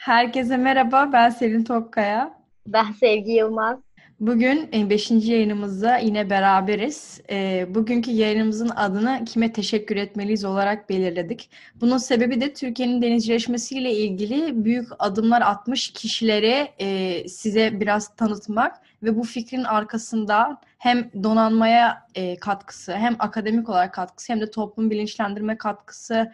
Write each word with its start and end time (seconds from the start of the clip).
Herkese 0.00 0.56
merhaba, 0.56 1.12
ben 1.12 1.30
Selin 1.30 1.64
Tokkaya. 1.64 2.34
Ben 2.66 2.92
Sevgi 2.92 3.32
Yılmaz. 3.32 3.78
Bugün 4.20 4.90
5. 4.90 5.10
yayınımızda 5.10 5.96
yine 5.96 6.30
beraberiz. 6.30 7.20
E, 7.30 7.66
bugünkü 7.68 8.10
yayınımızın 8.10 8.68
adını 8.68 9.24
kime 9.24 9.52
teşekkür 9.52 9.96
etmeliyiz 9.96 10.44
olarak 10.44 10.88
belirledik. 10.90 11.50
Bunun 11.80 11.98
sebebi 11.98 12.40
de 12.40 12.54
Türkiye'nin 12.54 13.02
denizcileşmesiyle 13.02 13.92
ilgili 13.92 14.64
büyük 14.64 14.88
adımlar 14.98 15.42
atmış 15.42 15.92
kişileri 15.92 16.68
e, 16.78 17.28
size 17.28 17.80
biraz 17.80 18.16
tanıtmak 18.16 18.76
ve 19.02 19.16
bu 19.16 19.22
fikrin 19.22 19.64
arkasında 19.64 20.60
hem 20.78 21.10
donanmaya 21.22 22.06
e, 22.14 22.36
katkısı, 22.36 22.92
hem 22.92 23.16
akademik 23.18 23.68
olarak 23.68 23.94
katkısı, 23.94 24.32
hem 24.32 24.40
de 24.40 24.50
toplum 24.50 24.90
bilinçlendirme 24.90 25.58
katkısı 25.58 26.32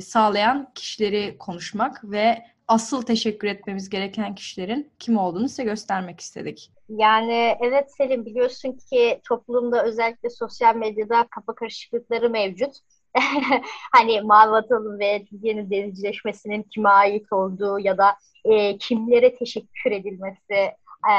sağlayan 0.00 0.70
kişileri 0.74 1.36
konuşmak 1.38 2.04
ve 2.04 2.42
asıl 2.70 3.02
teşekkür 3.02 3.48
etmemiz 3.48 3.88
gereken 3.88 4.34
kişilerin 4.34 4.90
kim 4.98 5.18
olduğunu 5.18 5.48
size 5.48 5.64
göstermek 5.64 6.20
istedik. 6.20 6.72
Yani 6.88 7.56
evet 7.60 7.92
Selim 7.96 8.26
biliyorsun 8.26 8.78
ki 8.90 9.20
toplumda 9.28 9.84
özellikle 9.84 10.30
sosyal 10.30 10.76
medyada 10.76 11.26
kafa 11.30 11.54
karışıklıkları 11.54 12.30
mevcut. 12.30 12.72
hani 13.92 14.20
Mavi 14.20 14.50
Vatan'ın 14.50 14.98
ve 14.98 15.24
Türkiye'nin 15.24 15.70
denizcileşmesinin 15.70 16.62
kime 16.62 16.88
ait 16.88 17.32
olduğu 17.32 17.78
ya 17.78 17.98
da 17.98 18.16
e, 18.44 18.78
kimlere 18.78 19.34
teşekkür 19.36 19.92
edilmesi 19.92 20.54
e, 21.12 21.14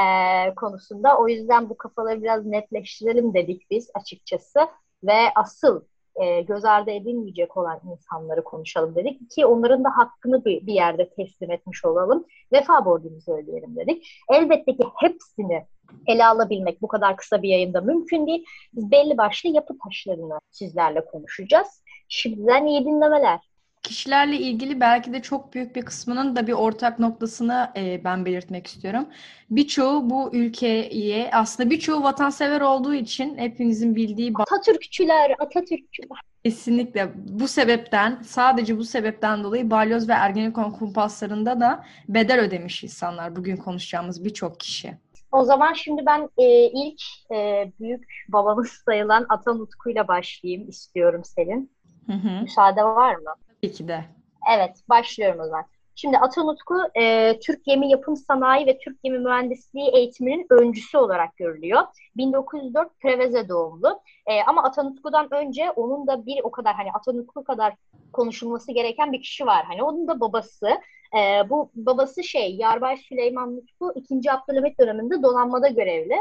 konusunda. 0.56 1.18
O 1.18 1.28
yüzden 1.28 1.70
bu 1.70 1.78
kafaları 1.78 2.22
biraz 2.22 2.46
netleştirelim 2.46 3.34
dedik 3.34 3.72
biz 3.72 3.90
açıkçası. 3.94 4.60
Ve 5.04 5.20
asıl 5.36 5.82
e, 6.16 6.42
göz 6.42 6.66
ardı 6.66 6.92
edilmeyecek 6.92 7.58
olan 7.58 7.82
insanları 7.92 8.44
konuşalım 8.44 8.96
dedik 8.96 9.32
ki 9.32 9.46
onların 9.46 9.84
da 9.84 9.90
hakkını 9.98 10.46
bir, 10.46 10.68
bir 10.68 10.74
yerde 10.74 11.10
teslim 11.10 11.52
etmiş 11.52 11.86
olalım. 11.86 12.26
Vefa 12.54 12.86
borcumuzu 12.86 13.34
ödeyelim 13.34 13.76
dedik. 13.76 14.08
Elbette 14.30 14.76
ki 14.76 14.84
hepsini 15.00 15.66
ele 16.08 16.26
alabilmek 16.26 16.82
bu 16.82 16.88
kadar 16.88 17.18
kısa 17.18 17.42
bir 17.42 17.50
yayında 17.50 17.82
mümkün 17.82 18.28
değil. 18.28 18.46
Biz 18.74 18.92
belli 18.92 19.18
başlı 19.18 19.50
yapı 19.50 19.74
taşlarını 19.86 20.40
sizlerle 20.52 21.06
konuşacağız. 21.06 21.84
Şimdiden 22.08 22.66
iyi 22.66 22.86
dinlemeler 22.86 23.51
kişilerle 23.84 24.38
ilgili 24.38 24.80
belki 24.80 25.14
de 25.14 25.22
çok 25.22 25.54
büyük 25.54 25.76
bir 25.76 25.82
kısmının 25.82 26.36
da 26.36 26.48
bir 26.48 26.54
ortak 26.54 27.00
noktasını 27.00 27.72
e, 27.76 28.04
ben 28.04 28.26
belirtmek 28.26 28.68
istiyorum. 28.68 29.06
Birçoğu 29.50 30.10
bu 30.10 30.30
ülkeye 30.34 31.32
aslında 31.34 31.70
birçoğu 31.70 32.04
vatansever 32.04 32.62
olduğu 32.62 32.94
için 32.94 33.38
hepinizin 33.38 33.96
bildiği 33.96 34.34
Atatürkçüler, 34.40 35.36
Atatürkçüler. 35.40 36.20
Kesinlikle 36.44 37.12
bu 37.16 37.48
sebepten, 37.48 38.22
sadece 38.26 38.78
bu 38.78 38.84
sebepten 38.84 39.44
dolayı 39.44 39.72
balyoz 39.72 40.10
ve 40.10 40.14
ergenekon 40.14 40.72
kumpaslarında 40.72 41.60
da 41.60 41.86
bedel 42.10 42.40
ödemiş 42.40 42.84
insanlar 42.84 43.36
bugün 43.36 43.58
konuşacağımız 43.58 44.26
birçok 44.26 44.60
kişi. 44.60 44.98
O 45.32 45.44
zaman 45.44 45.74
şimdi 45.74 46.06
ben 46.06 46.30
e, 46.38 46.46
ilk 46.66 47.02
e, 47.34 47.72
büyük 47.80 48.26
babamız 48.30 48.68
sayılan 48.86 49.26
Atan 49.30 49.60
Utku'yla 49.60 50.08
başlayayım 50.08 50.70
istiyorum 50.70 51.22
Selin. 51.24 51.72
Hı 52.06 52.14
hı. 52.14 52.42
Müsaade 52.42 52.84
var 52.84 53.16
mı? 53.16 53.32
Tabii 53.62 53.74
ki 53.74 53.88
de. 53.88 54.06
Evet, 54.56 54.84
başlıyorum 54.90 55.40
o 55.40 55.46
zaman. 55.46 55.66
Şimdi 55.96 56.18
Atanutku 56.18 56.76
e, 56.96 57.40
Türk 57.40 57.66
Gemi 57.66 57.90
Yapım 57.90 58.16
Sanayi 58.16 58.66
ve 58.66 58.78
Türk 58.78 59.04
Gemi 59.04 59.20
Mühendisliği 59.20 59.90
eğitiminin 59.90 60.48
öncüsü 60.50 60.98
olarak 60.98 61.38
görülüyor. 61.38 61.82
1904 62.18 63.00
Preveze 63.00 63.50
doğumlu. 63.50 64.00
E, 64.26 64.44
ama 64.44 64.64
Atanutku'dan 64.64 65.34
önce 65.34 65.72
onun 65.72 66.08
da 66.08 66.26
bir 66.26 66.40
o 66.44 66.52
kadar 66.52 66.76
hani 66.76 66.92
Atanutku 66.92 67.44
kadar 67.44 67.74
konuşulması 68.14 68.72
gereken 68.72 69.12
bir 69.12 69.22
kişi 69.22 69.46
var. 69.46 69.66
Hani 69.66 69.84
onun 69.84 70.08
da 70.08 70.20
babası. 70.20 70.68
E, 71.18 71.50
bu 71.50 71.72
babası 71.76 72.24
şey 72.24 72.56
Yarbay 72.56 72.98
Süleyman 72.98 73.52
Mutku 73.52 73.94
2. 73.96 74.32
Abdülhamit 74.32 74.80
döneminde 74.80 75.24
donanmada 75.24 75.68
görevli. 75.68 76.16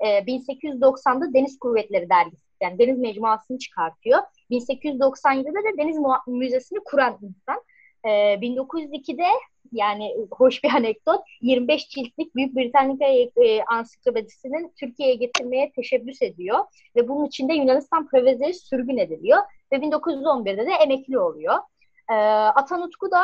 E, 0.00 0.06
1890'da 0.06 1.34
Deniz 1.34 1.58
Kuvvetleri 1.58 2.08
Dergisi 2.10 2.46
yani 2.62 2.78
Deniz 2.78 2.98
Mecmuası'nı 2.98 3.58
çıkartıyor. 3.58 4.18
1897'de 4.50 5.64
de 5.64 5.78
Deniz 5.78 5.96
Müzesi'ni 6.26 6.78
kuran 6.84 7.18
insan. 7.22 7.62
Ee, 8.04 8.08
1902'de 8.40 9.26
yani 9.72 10.16
hoş 10.30 10.64
bir 10.64 10.70
anekdot 10.70 11.20
25 11.40 11.88
ciltlik 11.88 12.34
Büyük 12.34 12.56
Britannica 12.56 13.06
e, 13.06 13.62
ansiklopedisinin 13.62 14.72
Türkiye'ye 14.80 15.14
getirmeye 15.14 15.72
teşebbüs 15.76 16.22
ediyor 16.22 16.58
ve 16.96 17.08
bunun 17.08 17.24
için 17.24 17.48
de 17.48 17.54
Yunanistan 17.54 18.08
Prevezeri 18.08 18.54
sürgün 18.54 18.96
ediliyor 18.96 19.38
ve 19.72 19.76
1911'de 19.76 20.66
de 20.66 20.72
emekli 20.72 21.18
oluyor. 21.18 21.54
Ee, 22.10 22.14
Atan 22.14 22.82
Utku 22.82 23.10
da 23.10 23.22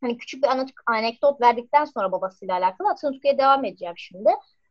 hani 0.00 0.18
küçük 0.18 0.42
bir 0.42 0.48
anekdot 0.86 1.40
verdikten 1.40 1.84
sonra 1.84 2.12
babasıyla 2.12 2.54
alakalı 2.54 2.88
Utku'ya 2.88 3.38
devam 3.38 3.64
edeceğim 3.64 3.94
şimdi. 3.96 4.28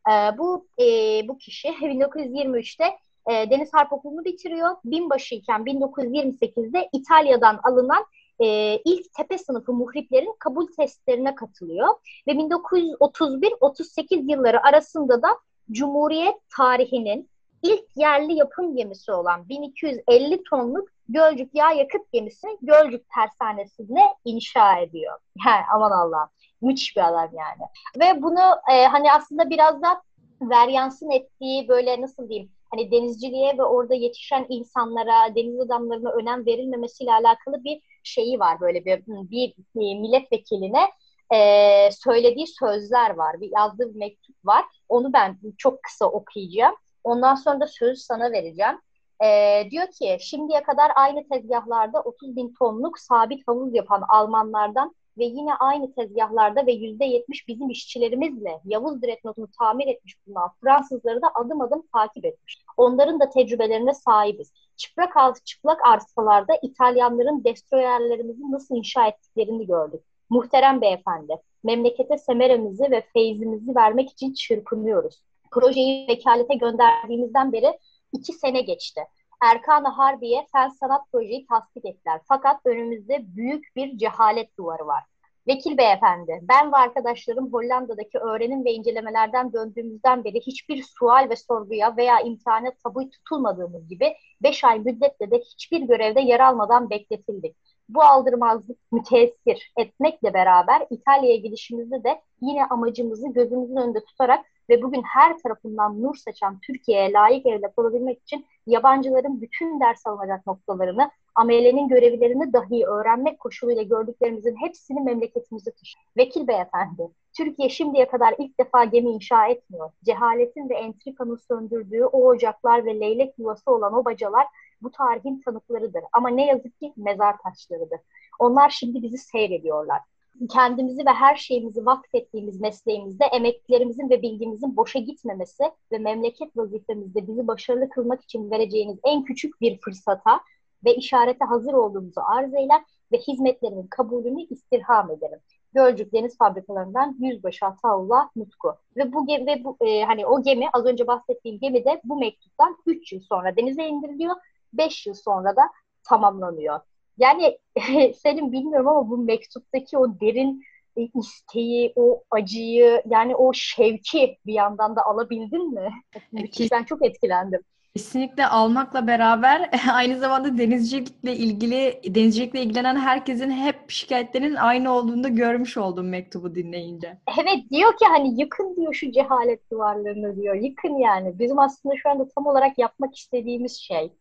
Ee, 0.09 0.37
bu 0.37 0.67
e, 0.79 0.83
bu 1.27 1.37
kişi 1.37 1.67
1923'te 1.81 2.85
e, 3.29 3.49
Deniz 3.49 3.73
Harp 3.73 3.93
Okulu'nu 3.93 4.25
bitiriyor. 4.25 4.75
Binbaşıyken 4.85 5.61
1928'de 5.61 6.89
İtalya'dan 6.93 7.59
alınan 7.63 8.05
e, 8.39 8.77
ilk 8.85 9.13
tepe 9.13 9.37
sınıfı 9.37 9.73
muhriplerin 9.73 10.35
kabul 10.39 10.67
testlerine 10.67 11.35
katılıyor. 11.35 11.87
Ve 12.27 12.31
1931-38 12.31 14.31
yılları 14.31 14.67
arasında 14.67 15.21
da 15.21 15.27
Cumhuriyet 15.71 16.35
tarihinin 16.57 17.29
ilk 17.63 17.85
yerli 17.95 18.33
yapım 18.33 18.75
gemisi 18.75 19.11
olan 19.11 19.49
1250 19.49 20.43
tonluk 20.43 20.89
Gölcük 21.09 21.55
Yağ 21.55 21.71
Yakıt 21.71 22.11
gemisini 22.11 22.57
Gölcük 22.61 23.05
Tersanesi'ne 23.15 24.03
inşa 24.25 24.79
ediyor. 24.79 25.19
Yani 25.45 25.63
aman 25.75 25.91
Allah 25.91 26.29
müthiş 26.61 26.97
bir 26.97 27.07
adam 27.07 27.29
yani. 27.33 27.69
Ve 27.99 28.21
bunu 28.21 28.39
e, 28.71 28.85
hani 28.85 29.11
aslında 29.11 29.49
biraz 29.49 29.81
da 29.81 30.01
veryansın 30.41 31.09
ettiği 31.09 31.67
böyle 31.67 32.01
nasıl 32.01 32.29
diyeyim 32.29 32.51
hani 32.71 32.91
denizciliğe 32.91 33.57
ve 33.57 33.63
orada 33.63 33.93
yetişen 33.93 34.45
insanlara, 34.49 35.35
deniz 35.35 35.59
adamlarına 35.59 36.11
önem 36.11 36.45
verilmemesiyle 36.45 37.11
alakalı 37.13 37.63
bir 37.63 37.81
şeyi 38.03 38.39
var 38.39 38.59
böyle 38.59 38.85
bir, 38.85 39.03
bir, 39.07 39.53
bir 39.75 39.99
milletvekiline 39.99 40.89
e, 41.33 41.91
söylediği 41.91 42.47
sözler 42.47 43.15
var. 43.15 43.41
Bir 43.41 43.51
yazdığı 43.55 43.93
bir 43.93 43.99
mektup 43.99 44.35
var. 44.45 44.65
Onu 44.89 45.13
ben 45.13 45.37
çok 45.57 45.83
kısa 45.83 46.05
okuyacağım. 46.05 46.75
Ondan 47.03 47.35
sonra 47.35 47.59
da 47.59 47.67
sözü 47.67 48.01
sana 48.01 48.31
vereceğim. 48.31 48.79
E, 49.23 49.63
diyor 49.71 49.87
ki 49.87 50.17
şimdiye 50.19 50.63
kadar 50.63 50.91
aynı 50.95 51.27
tezgahlarda 51.29 52.01
30 52.01 52.35
bin 52.35 52.53
tonluk 52.59 52.99
sabit 52.99 53.47
havuz 53.47 53.75
yapan 53.75 54.03
Almanlardan 54.09 54.95
ve 55.17 55.25
yine 55.25 55.55
aynı 55.55 55.95
tezgahlarda 55.95 56.65
ve 56.65 56.71
yüzde 56.71 57.05
yetmiş 57.05 57.47
bizim 57.47 57.69
işçilerimizle 57.69 58.61
Yavuz 58.65 59.01
Dreadnought'unu 59.01 59.47
tamir 59.59 59.87
etmiş 59.87 60.27
bulunan 60.27 60.49
Fransızları 60.61 61.21
da 61.21 61.31
adım 61.35 61.61
adım 61.61 61.83
takip 61.93 62.25
etmiş. 62.25 62.63
Onların 62.77 63.19
da 63.19 63.29
tecrübelerine 63.29 63.93
sahibiz. 63.93 64.53
Çıplak, 64.77 65.45
çıplak 65.45 65.87
arsalarda 65.87 66.53
İtalyanların 66.61 67.43
destroyerlerimizi 67.43 68.51
nasıl 68.51 68.75
inşa 68.75 69.07
ettiklerini 69.07 69.67
gördük. 69.67 70.01
Muhterem 70.29 70.81
beyefendi, 70.81 71.35
memlekete 71.63 72.17
semeremizi 72.17 72.83
ve 72.91 73.01
feyzimizi 73.13 73.75
vermek 73.75 74.09
için 74.09 74.33
çırpınıyoruz. 74.33 75.21
Projeyi 75.51 76.07
vekalete 76.07 76.55
gönderdiğimizden 76.55 77.53
beri 77.53 77.79
iki 78.11 78.33
sene 78.33 78.61
geçti. 78.61 79.01
Erkan 79.41 79.83
Harbiye 79.83 80.45
Fen 80.51 80.69
Sanat 80.69 81.01
Projeyi 81.11 81.45
tasdik 81.45 81.85
ettiler. 81.85 82.21
Fakat 82.27 82.65
önümüzde 82.65 83.35
büyük 83.35 83.75
bir 83.75 83.97
cehalet 83.97 84.57
duvarı 84.57 84.87
var. 84.87 85.03
Vekil 85.47 85.77
beyefendi, 85.77 86.39
ben 86.41 86.71
ve 86.71 86.75
arkadaşlarım 86.75 87.53
Hollanda'daki 87.53 88.17
öğrenim 88.17 88.65
ve 88.65 88.73
incelemelerden 88.73 89.53
döndüğümüzden 89.53 90.23
beri 90.23 90.39
hiçbir 90.39 90.83
sual 90.83 91.29
ve 91.29 91.35
sorguya 91.35 91.97
veya 91.97 92.19
imtihana 92.19 92.71
tabu 92.83 93.09
tutulmadığımız 93.09 93.87
gibi 93.87 94.13
5 94.43 94.63
ay 94.63 94.79
müddetle 94.79 95.31
de 95.31 95.39
hiçbir 95.39 95.81
görevde 95.81 96.21
yer 96.21 96.39
almadan 96.39 96.89
bekletildik. 96.89 97.55
Bu 97.89 98.03
aldırmazlık 98.03 98.77
müteessir 98.91 99.71
etmekle 99.77 100.33
beraber 100.33 100.87
İtalya'ya 100.89 101.35
gidişimizde 101.35 102.03
de 102.03 102.21
yine 102.41 102.65
amacımızı 102.65 103.27
gözümüzün 103.33 103.75
önünde 103.75 104.05
tutarak 104.05 104.45
ve 104.69 104.81
bugün 104.81 105.01
her 105.01 105.37
tarafından 105.37 106.01
nur 106.01 106.15
saçan 106.15 106.59
Türkiye'ye 106.59 107.11
layık 107.11 107.45
evlat 107.45 107.79
olabilmek 107.79 108.21
için 108.21 108.45
yabancıların 108.67 109.41
bütün 109.41 109.79
ders 109.79 110.07
alınacak 110.07 110.47
noktalarını, 110.47 111.11
amelenin 111.35 111.87
görevlerini 111.87 112.53
dahi 112.53 112.85
öğrenmek 112.85 113.39
koşuluyla 113.39 113.83
gördüklerimizin 113.83 114.55
hepsini 114.55 115.01
memleketimize 115.01 115.71
taşıyor. 115.71 116.05
Vekil 116.17 116.47
beyefendi, 116.47 117.09
Türkiye 117.37 117.69
şimdiye 117.69 118.07
kadar 118.07 118.35
ilk 118.37 118.59
defa 118.59 118.83
gemi 118.83 119.09
inşa 119.09 119.47
etmiyor. 119.47 119.91
Cehaletin 120.05 120.69
ve 120.69 120.75
entrikanın 120.75 121.35
söndürdüğü 121.35 122.05
o 122.05 122.27
ocaklar 122.27 122.85
ve 122.85 122.99
leylek 122.99 123.39
yuvası 123.39 123.71
olan 123.71 123.93
o 123.93 124.05
bacalar 124.05 124.47
bu 124.81 124.91
tarihin 124.91 125.41
tanıklarıdır. 125.41 126.03
Ama 126.13 126.29
ne 126.29 126.45
yazık 126.45 126.79
ki 126.79 126.93
mezar 126.97 127.35
taşlarıdır. 127.37 127.99
Onlar 128.39 128.69
şimdi 128.69 129.01
bizi 129.01 129.17
seyrediyorlar 129.17 129.99
kendimizi 130.47 131.05
ve 131.05 131.09
her 131.09 131.35
şeyimizi 131.35 131.85
vakfettiğimiz 131.85 132.61
mesleğimizde 132.61 133.25
emeklerimizin 133.25 134.09
ve 134.09 134.21
bilgimizin 134.21 134.77
boşa 134.77 134.99
gitmemesi 134.99 135.63
ve 135.91 135.97
memleket 135.97 136.57
vazifemizde 136.57 137.27
bizi 137.27 137.47
başarılı 137.47 137.89
kılmak 137.89 138.21
için 138.21 138.51
vereceğiniz 138.51 138.97
en 139.03 139.23
küçük 139.23 139.61
bir 139.61 139.79
fırsata 139.81 140.39
ve 140.85 140.95
işarete 140.95 141.45
hazır 141.45 141.73
olduğumuzu 141.73 142.21
arz 142.35 142.53
eyler 142.53 142.81
ve 143.11 143.17
hizmetlerimin 143.17 143.87
kabulünü 143.87 144.41
istirham 144.41 145.11
ederim. 145.11 145.39
Gölcük 145.73 146.13
Deniz 146.13 146.37
Fabrikalarından 146.37 147.17
Yüzbaşı 147.19 147.65
Ataullah 147.65 148.29
Mutku. 148.35 148.75
Ve 148.97 149.13
bu 149.13 149.27
gemi, 149.27 149.47
ve 149.47 149.63
bu, 149.63 149.77
e, 149.81 150.03
hani 150.03 150.25
o 150.25 150.43
gemi 150.43 150.69
az 150.73 150.85
önce 150.85 151.07
bahsettiğim 151.07 151.59
gemi 151.59 151.85
de 151.85 152.01
bu 152.03 152.19
mektuptan 152.19 152.77
3 152.85 153.13
yıl 153.13 153.19
sonra 153.19 153.55
denize 153.55 153.87
indiriliyor. 153.87 154.35
5 154.73 155.07
yıl 155.07 155.13
sonra 155.13 155.55
da 155.55 155.61
tamamlanıyor. 156.03 156.79
Yani 157.19 157.57
Selim 158.15 158.51
bilmiyorum 158.51 158.87
ama 158.87 159.09
bu 159.09 159.17
mektuptaki 159.17 159.97
o 159.97 160.19
derin 160.19 160.63
e, 160.97 161.01
isteği, 161.19 161.93
o 161.95 162.23
acıyı, 162.31 163.03
yani 163.09 163.35
o 163.35 163.53
şevki 163.53 164.37
bir 164.45 164.53
yandan 164.53 164.95
da 164.95 165.05
alabildin 165.05 165.73
mi? 165.73 165.89
Müthiş, 166.31 166.71
ben 166.71 166.83
çok 166.83 167.05
etkilendim. 167.05 167.61
Kesinlikle 167.95 168.47
almakla 168.47 169.07
beraber 169.07 169.69
aynı 169.93 170.19
zamanda 170.19 170.57
denizcilikle 170.57 171.35
ilgili 171.35 172.01
denizcilikle 172.15 172.61
ilgilenen 172.61 172.95
herkesin 172.95 173.51
hep 173.51 173.91
şikayetlerinin 173.91 174.55
aynı 174.55 174.93
olduğunu 174.93 175.23
da 175.23 175.27
görmüş 175.27 175.77
oldum 175.77 176.09
mektubu 176.09 176.55
dinleyince. 176.55 177.17
Evet 177.39 177.69
diyor 177.71 177.97
ki 177.97 178.05
hani 178.05 178.41
yıkın 178.41 178.75
diyor 178.75 178.93
şu 178.93 179.11
cehalet 179.11 179.71
duvarlarını 179.71 180.35
diyor. 180.35 180.55
Yıkın 180.55 180.97
yani. 180.97 181.39
Bizim 181.39 181.59
aslında 181.59 181.95
şu 181.95 182.09
anda 182.09 182.27
tam 182.35 182.45
olarak 182.45 182.77
yapmak 182.77 183.17
istediğimiz 183.17 183.77
şey. 183.77 184.13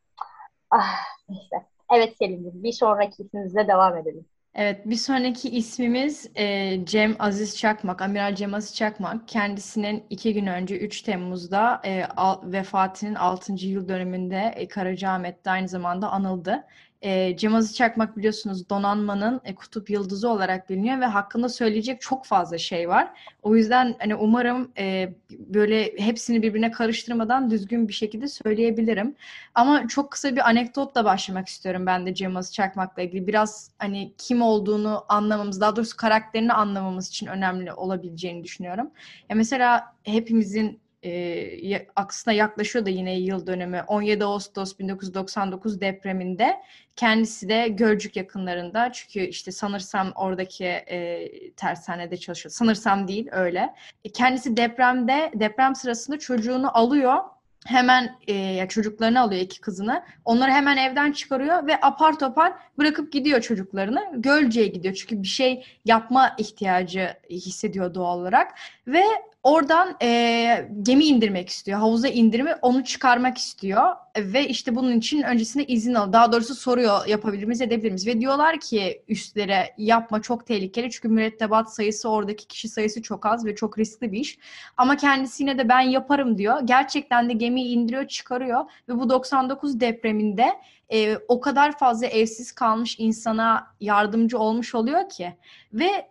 Ah 0.70 0.94
neyse. 1.28 1.66
Evet 1.94 2.16
Selim'ciğim 2.18 2.62
bir 2.62 2.72
sonraki 2.72 3.22
ismimizle 3.22 3.68
devam 3.68 3.96
edelim. 3.96 4.26
Evet, 4.54 4.86
bir 4.86 4.96
sonraki 4.96 5.50
ismimiz 5.50 6.30
e, 6.34 6.76
Cem 6.84 7.16
Aziz 7.18 7.56
Çakmak, 7.58 8.02
Amiral 8.02 8.34
Cem 8.34 8.54
Aziz 8.54 8.74
Çakmak. 8.74 9.28
Kendisinin 9.28 10.04
iki 10.10 10.34
gün 10.34 10.46
önce 10.46 10.78
3 10.78 11.02
Temmuz'da 11.02 11.80
e, 11.84 12.04
al, 12.04 12.52
vefatının 12.52 13.14
6. 13.14 13.52
yıl 13.66 13.88
dönümünde 13.88 14.52
e, 14.56 14.68
Karacaahmet'te 14.68 15.50
aynı 15.50 15.68
zamanda 15.68 16.10
anıldı. 16.10 16.66
E, 17.02 17.36
Cem 17.36 17.60
Çakmak 17.62 18.16
biliyorsunuz 18.16 18.70
donanmanın 18.70 19.40
e, 19.44 19.54
kutup 19.54 19.90
yıldızı 19.90 20.28
olarak 20.28 20.70
biliniyor 20.70 21.00
ve 21.00 21.04
hakkında 21.04 21.48
söyleyecek 21.48 22.00
çok 22.00 22.26
fazla 22.26 22.58
şey 22.58 22.88
var. 22.88 23.08
O 23.42 23.56
yüzden 23.56 23.96
hani 23.98 24.14
umarım 24.14 24.72
e, 24.78 25.14
böyle 25.30 25.98
hepsini 25.98 26.42
birbirine 26.42 26.70
karıştırmadan 26.70 27.50
düzgün 27.50 27.88
bir 27.88 27.92
şekilde 27.92 28.28
söyleyebilirim. 28.28 29.14
Ama 29.54 29.88
çok 29.88 30.10
kısa 30.10 30.36
bir 30.36 30.48
anekdotla 30.48 31.04
başlamak 31.04 31.48
istiyorum 31.48 31.86
ben 31.86 32.06
de 32.06 32.14
Cem 32.14 32.36
Aziz 32.36 32.54
Çakmak'la 32.54 33.02
ilgili. 33.02 33.26
Biraz 33.26 33.70
hani 33.78 34.12
kim 34.18 34.42
olduğunu 34.42 35.04
anlamamız, 35.08 35.60
daha 35.60 35.76
doğrusu 35.76 35.96
karakterini 35.96 36.52
anlamamız 36.52 37.08
için 37.08 37.26
önemli 37.26 37.72
olabileceğini 37.72 38.44
düşünüyorum. 38.44 38.90
Ya 39.28 39.36
mesela 39.36 39.94
hepimizin 40.04 40.80
e, 41.04 41.86
aksine 41.96 42.34
yaklaşıyor 42.34 42.86
da 42.86 42.90
yine 42.90 43.18
yıl 43.18 43.46
dönümü 43.46 43.84
17 43.86 44.24
Ağustos 44.24 44.78
1999 44.78 45.80
depreminde 45.80 46.56
kendisi 46.96 47.48
de 47.48 47.68
Gölcük 47.68 48.16
yakınlarında 48.16 48.92
çünkü 48.92 49.20
işte 49.20 49.52
sanırsam 49.52 50.12
oradaki 50.14 50.64
e, 50.64 51.28
tersanede 51.52 52.16
çalışıyor. 52.16 52.52
Sanırsam 52.52 53.08
değil 53.08 53.28
öyle. 53.30 53.74
E, 54.04 54.12
kendisi 54.12 54.56
depremde 54.56 55.32
deprem 55.34 55.74
sırasında 55.74 56.18
çocuğunu 56.18 56.78
alıyor 56.78 57.18
hemen 57.66 58.18
e, 58.28 58.68
çocuklarını 58.68 59.20
alıyor 59.20 59.42
iki 59.42 59.60
kızını. 59.60 60.04
Onları 60.24 60.50
hemen 60.50 60.76
evden 60.76 61.12
çıkarıyor 61.12 61.66
ve 61.66 61.80
apar 61.80 62.18
topar 62.18 62.52
bırakıp 62.78 63.12
gidiyor 63.12 63.40
çocuklarını. 63.40 64.08
Gölce'ye 64.14 64.66
gidiyor 64.66 64.94
çünkü 64.94 65.22
bir 65.22 65.28
şey 65.28 65.64
yapma 65.84 66.34
ihtiyacı 66.38 67.14
hissediyor 67.30 67.94
doğal 67.94 68.18
olarak. 68.18 68.54
Ve 68.86 69.02
Oradan 69.42 69.96
e, 70.02 70.68
gemi 70.82 71.04
indirmek 71.04 71.48
istiyor. 71.48 71.78
Havuza 71.78 72.08
indirme 72.08 72.58
onu 72.62 72.84
çıkarmak 72.84 73.38
istiyor. 73.38 73.82
Ve 74.18 74.48
işte 74.48 74.74
bunun 74.74 74.98
için 74.98 75.22
öncesinde 75.22 75.66
izin 75.66 75.94
al. 75.94 76.12
Daha 76.12 76.32
doğrusu 76.32 76.54
soruyor 76.54 77.06
yapabilir 77.06 77.44
miyiz 77.44 77.60
edebilir 77.60 77.90
miyiz? 77.90 78.06
Ve 78.06 78.20
diyorlar 78.20 78.60
ki 78.60 79.02
üstlere 79.08 79.74
yapma 79.78 80.22
çok 80.22 80.46
tehlikeli. 80.46 80.90
Çünkü 80.90 81.08
mürettebat 81.08 81.74
sayısı 81.74 82.08
oradaki 82.08 82.46
kişi 82.46 82.68
sayısı 82.68 83.02
çok 83.02 83.26
az 83.26 83.46
ve 83.46 83.54
çok 83.54 83.78
riskli 83.78 84.12
bir 84.12 84.20
iş. 84.20 84.38
Ama 84.76 84.96
kendisi 84.96 85.42
yine 85.42 85.58
de 85.58 85.68
ben 85.68 85.80
yaparım 85.80 86.38
diyor. 86.38 86.60
Gerçekten 86.64 87.28
de 87.28 87.32
gemiyi 87.32 87.68
indiriyor 87.68 88.08
çıkarıyor. 88.08 88.64
Ve 88.88 88.98
bu 88.98 89.10
99 89.10 89.80
depreminde 89.80 90.48
e, 90.92 91.16
o 91.28 91.40
kadar 91.40 91.78
fazla 91.78 92.06
evsiz 92.06 92.52
kalmış 92.52 92.96
insana 92.98 93.66
yardımcı 93.80 94.38
olmuş 94.38 94.74
oluyor 94.74 95.08
ki. 95.08 95.36
Ve 95.72 96.08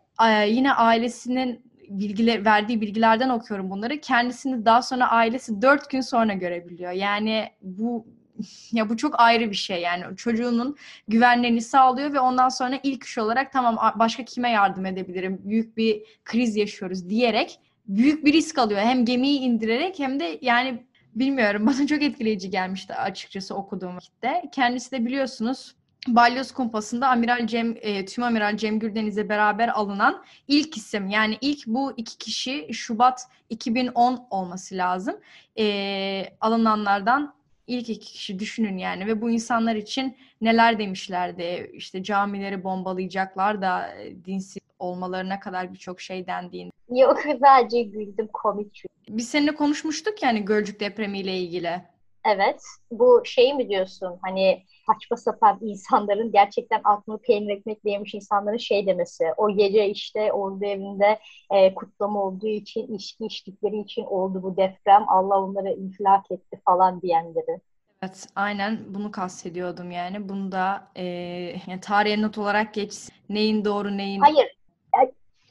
yine 0.47 0.73
ailesinin 0.73 1.66
bilgiler, 1.89 2.45
verdiği 2.45 2.81
bilgilerden 2.81 3.29
okuyorum 3.29 3.69
bunları. 3.69 4.01
Kendisini 4.01 4.65
daha 4.65 4.81
sonra 4.81 5.11
ailesi 5.11 5.61
dört 5.61 5.89
gün 5.89 6.01
sonra 6.01 6.33
görebiliyor. 6.33 6.91
Yani 6.91 7.49
bu 7.61 8.07
ya 8.71 8.89
bu 8.89 8.97
çok 8.97 9.19
ayrı 9.19 9.51
bir 9.51 9.55
şey 9.55 9.81
yani 9.81 10.17
çocuğunun 10.17 10.77
güvenliğini 11.07 11.61
sağlıyor 11.61 12.13
ve 12.13 12.19
ondan 12.19 12.49
sonra 12.49 12.79
ilk 12.83 13.03
iş 13.03 13.17
olarak 13.17 13.51
tamam 13.51 13.93
başka 13.95 14.25
kime 14.25 14.49
yardım 14.49 14.85
edebilirim 14.85 15.41
büyük 15.43 15.77
bir 15.77 16.03
kriz 16.25 16.55
yaşıyoruz 16.55 17.09
diyerek 17.09 17.59
büyük 17.87 18.25
bir 18.25 18.33
risk 18.33 18.57
alıyor 18.57 18.79
hem 18.79 19.05
gemiyi 19.05 19.39
indirerek 19.39 19.99
hem 19.99 20.19
de 20.19 20.39
yani 20.41 20.83
bilmiyorum 21.15 21.65
bana 21.67 21.87
çok 21.87 22.01
etkileyici 22.01 22.49
gelmişti 22.49 22.93
açıkçası 22.93 23.55
okuduğum 23.55 23.95
vakitte. 23.95 24.43
Kendisi 24.51 24.91
de 24.91 25.05
biliyorsunuz 25.05 25.75
Balyoz 26.07 26.51
Kumpası'nda 26.51 27.07
Amiral 27.09 27.47
Cem, 27.47 27.75
e, 27.81 28.05
Tüm 28.05 28.23
Amiral 28.23 28.57
Cem 28.57 28.79
Gürdeniz'e 28.79 29.29
beraber 29.29 29.67
alınan 29.67 30.23
ilk 30.47 30.77
isim. 30.77 31.09
Yani 31.09 31.37
ilk 31.41 31.67
bu 31.67 31.93
iki 31.97 32.17
kişi 32.17 32.73
Şubat 32.73 33.27
2010 33.49 34.27
olması 34.29 34.75
lazım. 34.75 35.15
E, 35.59 36.25
alınanlardan 36.41 37.33
ilk 37.67 37.89
iki 37.89 38.13
kişi 38.13 38.39
düşünün 38.39 38.77
yani 38.77 39.07
ve 39.07 39.21
bu 39.21 39.29
insanlar 39.29 39.75
için 39.75 40.17
neler 40.41 40.79
demişlerdi. 40.79 41.71
İşte 41.73 42.03
camileri 42.03 42.63
bombalayacaklar 42.63 43.61
da 43.61 43.93
e, 43.93 44.25
dinsiz 44.25 44.63
olmalarına 44.79 45.39
kadar 45.39 45.73
birçok 45.73 46.01
şey 46.01 46.27
dendiğinde. 46.27 46.71
Yok 46.89 47.19
sadece 47.43 47.83
güldüm 47.83 48.27
komik 48.33 48.75
çünkü. 48.75 49.17
Biz 49.17 49.29
seninle 49.29 49.55
konuşmuştuk 49.55 50.23
yani 50.23 50.45
Gölcük 50.45 50.79
depremiyle 50.79 51.37
ilgili. 51.37 51.81
Evet. 52.27 52.61
Bu 52.91 53.21
şey 53.25 53.53
mi 53.53 53.69
diyorsun? 53.69 54.19
Hani 54.21 54.63
saçma 54.87 55.17
sapan 55.17 55.59
insanların 55.61 56.31
gerçekten 56.31 56.81
aklını 56.83 57.17
peynir 57.17 57.57
ekmekle 57.57 57.91
yemiş 57.91 58.13
insanların 58.13 58.57
şey 58.57 58.87
demesi. 58.87 59.25
O 59.37 59.49
gece 59.49 59.89
işte 59.89 60.33
ordu 60.33 60.65
evinde 60.65 61.19
e, 61.51 61.73
kutlama 61.73 62.23
olduğu 62.23 62.47
için, 62.47 62.93
içki 62.93 63.25
içtikleri 63.25 63.79
için 63.79 64.03
oldu 64.03 64.43
bu 64.43 64.57
deprem. 64.57 65.09
Allah 65.09 65.43
onları 65.43 65.69
infilak 65.69 66.31
etti 66.31 66.61
falan 66.65 67.01
diyenleri. 67.01 67.61
Evet, 68.01 68.27
aynen 68.35 68.79
bunu 68.87 69.11
kastediyordum 69.11 69.91
yani. 69.91 70.29
Bunu 70.29 70.51
da 70.51 70.87
e, 70.95 71.03
yani 71.67 71.79
tarihe 71.81 72.21
not 72.21 72.37
olarak 72.37 72.73
geç 72.73 73.09
neyin 73.29 73.65
doğru 73.65 73.97
neyin... 73.97 74.21
Hayır, 74.21 74.56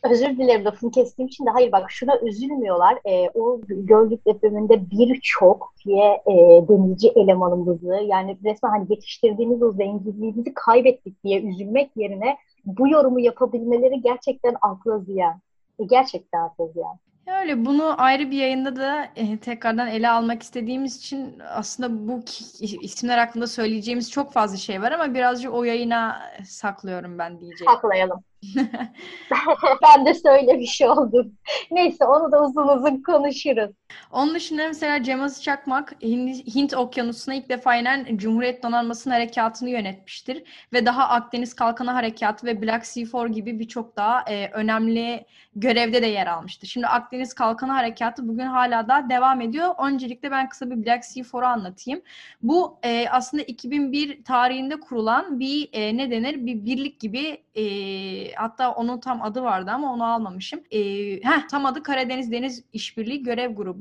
özür 0.02 0.28
dilerim 0.28 0.64
lafını 0.64 0.90
kestiğim 0.90 1.28
için 1.28 1.46
de 1.46 1.50
hayır 1.50 1.72
bak 1.72 1.90
şuna 1.90 2.20
üzülmüyorlar. 2.20 2.98
E, 3.04 3.30
o 3.34 3.60
Gölcük 3.68 4.26
depreminde 4.26 4.90
birçok 4.90 5.72
diye 5.84 6.22
e, 6.26 6.34
denizci 6.68 7.08
elemanımızı 7.08 7.94
yani 8.06 8.38
resmen 8.44 8.70
hani 8.70 8.86
yetiştirdiğimiz 8.88 9.62
o 9.62 9.72
zenginliğimizi 9.72 10.54
kaybettik 10.54 11.24
diye 11.24 11.42
üzülmek 11.42 11.90
yerine 11.96 12.36
bu 12.64 12.88
yorumu 12.88 13.20
yapabilmeleri 13.20 14.00
gerçekten 14.00 14.56
akla 14.60 14.98
ziyan. 14.98 15.40
E, 15.78 15.84
gerçekten 15.84 16.40
akla 16.40 16.66
ziyan. 16.66 16.98
Öyle 17.40 17.64
bunu 17.66 18.02
ayrı 18.02 18.30
bir 18.30 18.36
yayında 18.36 18.76
da 18.76 19.08
e, 19.16 19.38
tekrardan 19.38 19.88
ele 19.88 20.08
almak 20.08 20.42
istediğimiz 20.42 20.96
için 20.96 21.38
aslında 21.50 22.08
bu 22.08 22.20
isimler 22.60 23.18
hakkında 23.18 23.46
söyleyeceğimiz 23.46 24.10
çok 24.10 24.32
fazla 24.32 24.56
şey 24.56 24.82
var 24.82 24.92
ama 24.92 25.14
birazcık 25.14 25.54
o 25.54 25.64
yayına 25.64 26.22
saklıyorum 26.44 27.18
ben 27.18 27.40
diyeceğim. 27.40 27.72
Saklayalım. 27.72 28.24
ben 29.82 30.06
de 30.06 30.14
söylemiş 30.14 30.82
oldum. 30.82 31.32
Neyse 31.70 32.04
onu 32.04 32.32
da 32.32 32.44
uzun 32.44 32.68
uzun 32.68 33.02
konuşuruz. 33.02 33.70
Onun 34.10 34.34
dışında 34.34 34.68
mesela 34.68 35.02
Cem 35.02 35.28
Çakmak 35.28 36.02
Hint, 36.02 36.54
Hint 36.54 36.74
Okyanusu'na 36.74 37.34
ilk 37.34 37.48
defa 37.48 37.76
inen 37.76 38.16
Cumhuriyet 38.16 38.62
Donanması'nın 38.62 39.14
harekatını 39.14 39.70
yönetmiştir. 39.70 40.42
Ve 40.72 40.86
daha 40.86 41.08
Akdeniz 41.08 41.54
Kalkanı 41.54 41.90
Harekatı 41.90 42.46
ve 42.46 42.62
Black 42.62 42.86
Sea 42.86 43.04
Four 43.04 43.26
gibi 43.26 43.58
birçok 43.58 43.96
daha 43.96 44.24
e, 44.28 44.50
önemli 44.52 45.26
görevde 45.56 46.02
de 46.02 46.06
yer 46.06 46.26
almıştır. 46.26 46.66
Şimdi 46.66 46.86
Akdeniz 46.86 47.34
Kalkanı 47.34 47.72
Harekatı 47.72 48.28
bugün 48.28 48.46
hala 48.46 48.88
da 48.88 49.06
devam 49.10 49.40
ediyor. 49.40 49.74
Öncelikle 49.86 50.30
ben 50.30 50.48
kısa 50.48 50.70
bir 50.70 50.86
Black 50.86 51.04
Sea 51.04 51.24
Four'u 51.24 51.46
anlatayım. 51.46 52.02
Bu 52.42 52.78
e, 52.82 53.08
aslında 53.10 53.42
2001 53.42 54.24
tarihinde 54.24 54.80
kurulan 54.80 55.40
bir 55.40 55.68
e, 55.72 55.96
ne 55.96 56.10
denir 56.10 56.46
bir 56.46 56.64
birlik 56.64 57.00
gibi 57.00 57.42
e, 57.54 58.34
hatta 58.34 58.72
onun 58.72 59.00
tam 59.00 59.22
adı 59.22 59.42
vardı 59.42 59.70
ama 59.70 59.92
onu 59.92 60.04
almamışım. 60.04 60.60
E, 60.70 60.80
heh, 61.24 61.48
tam 61.50 61.66
adı 61.66 61.82
Karadeniz 61.82 62.32
Deniz 62.32 62.64
İşbirliği 62.72 63.22
Görev 63.22 63.54
Grubu. 63.54 63.75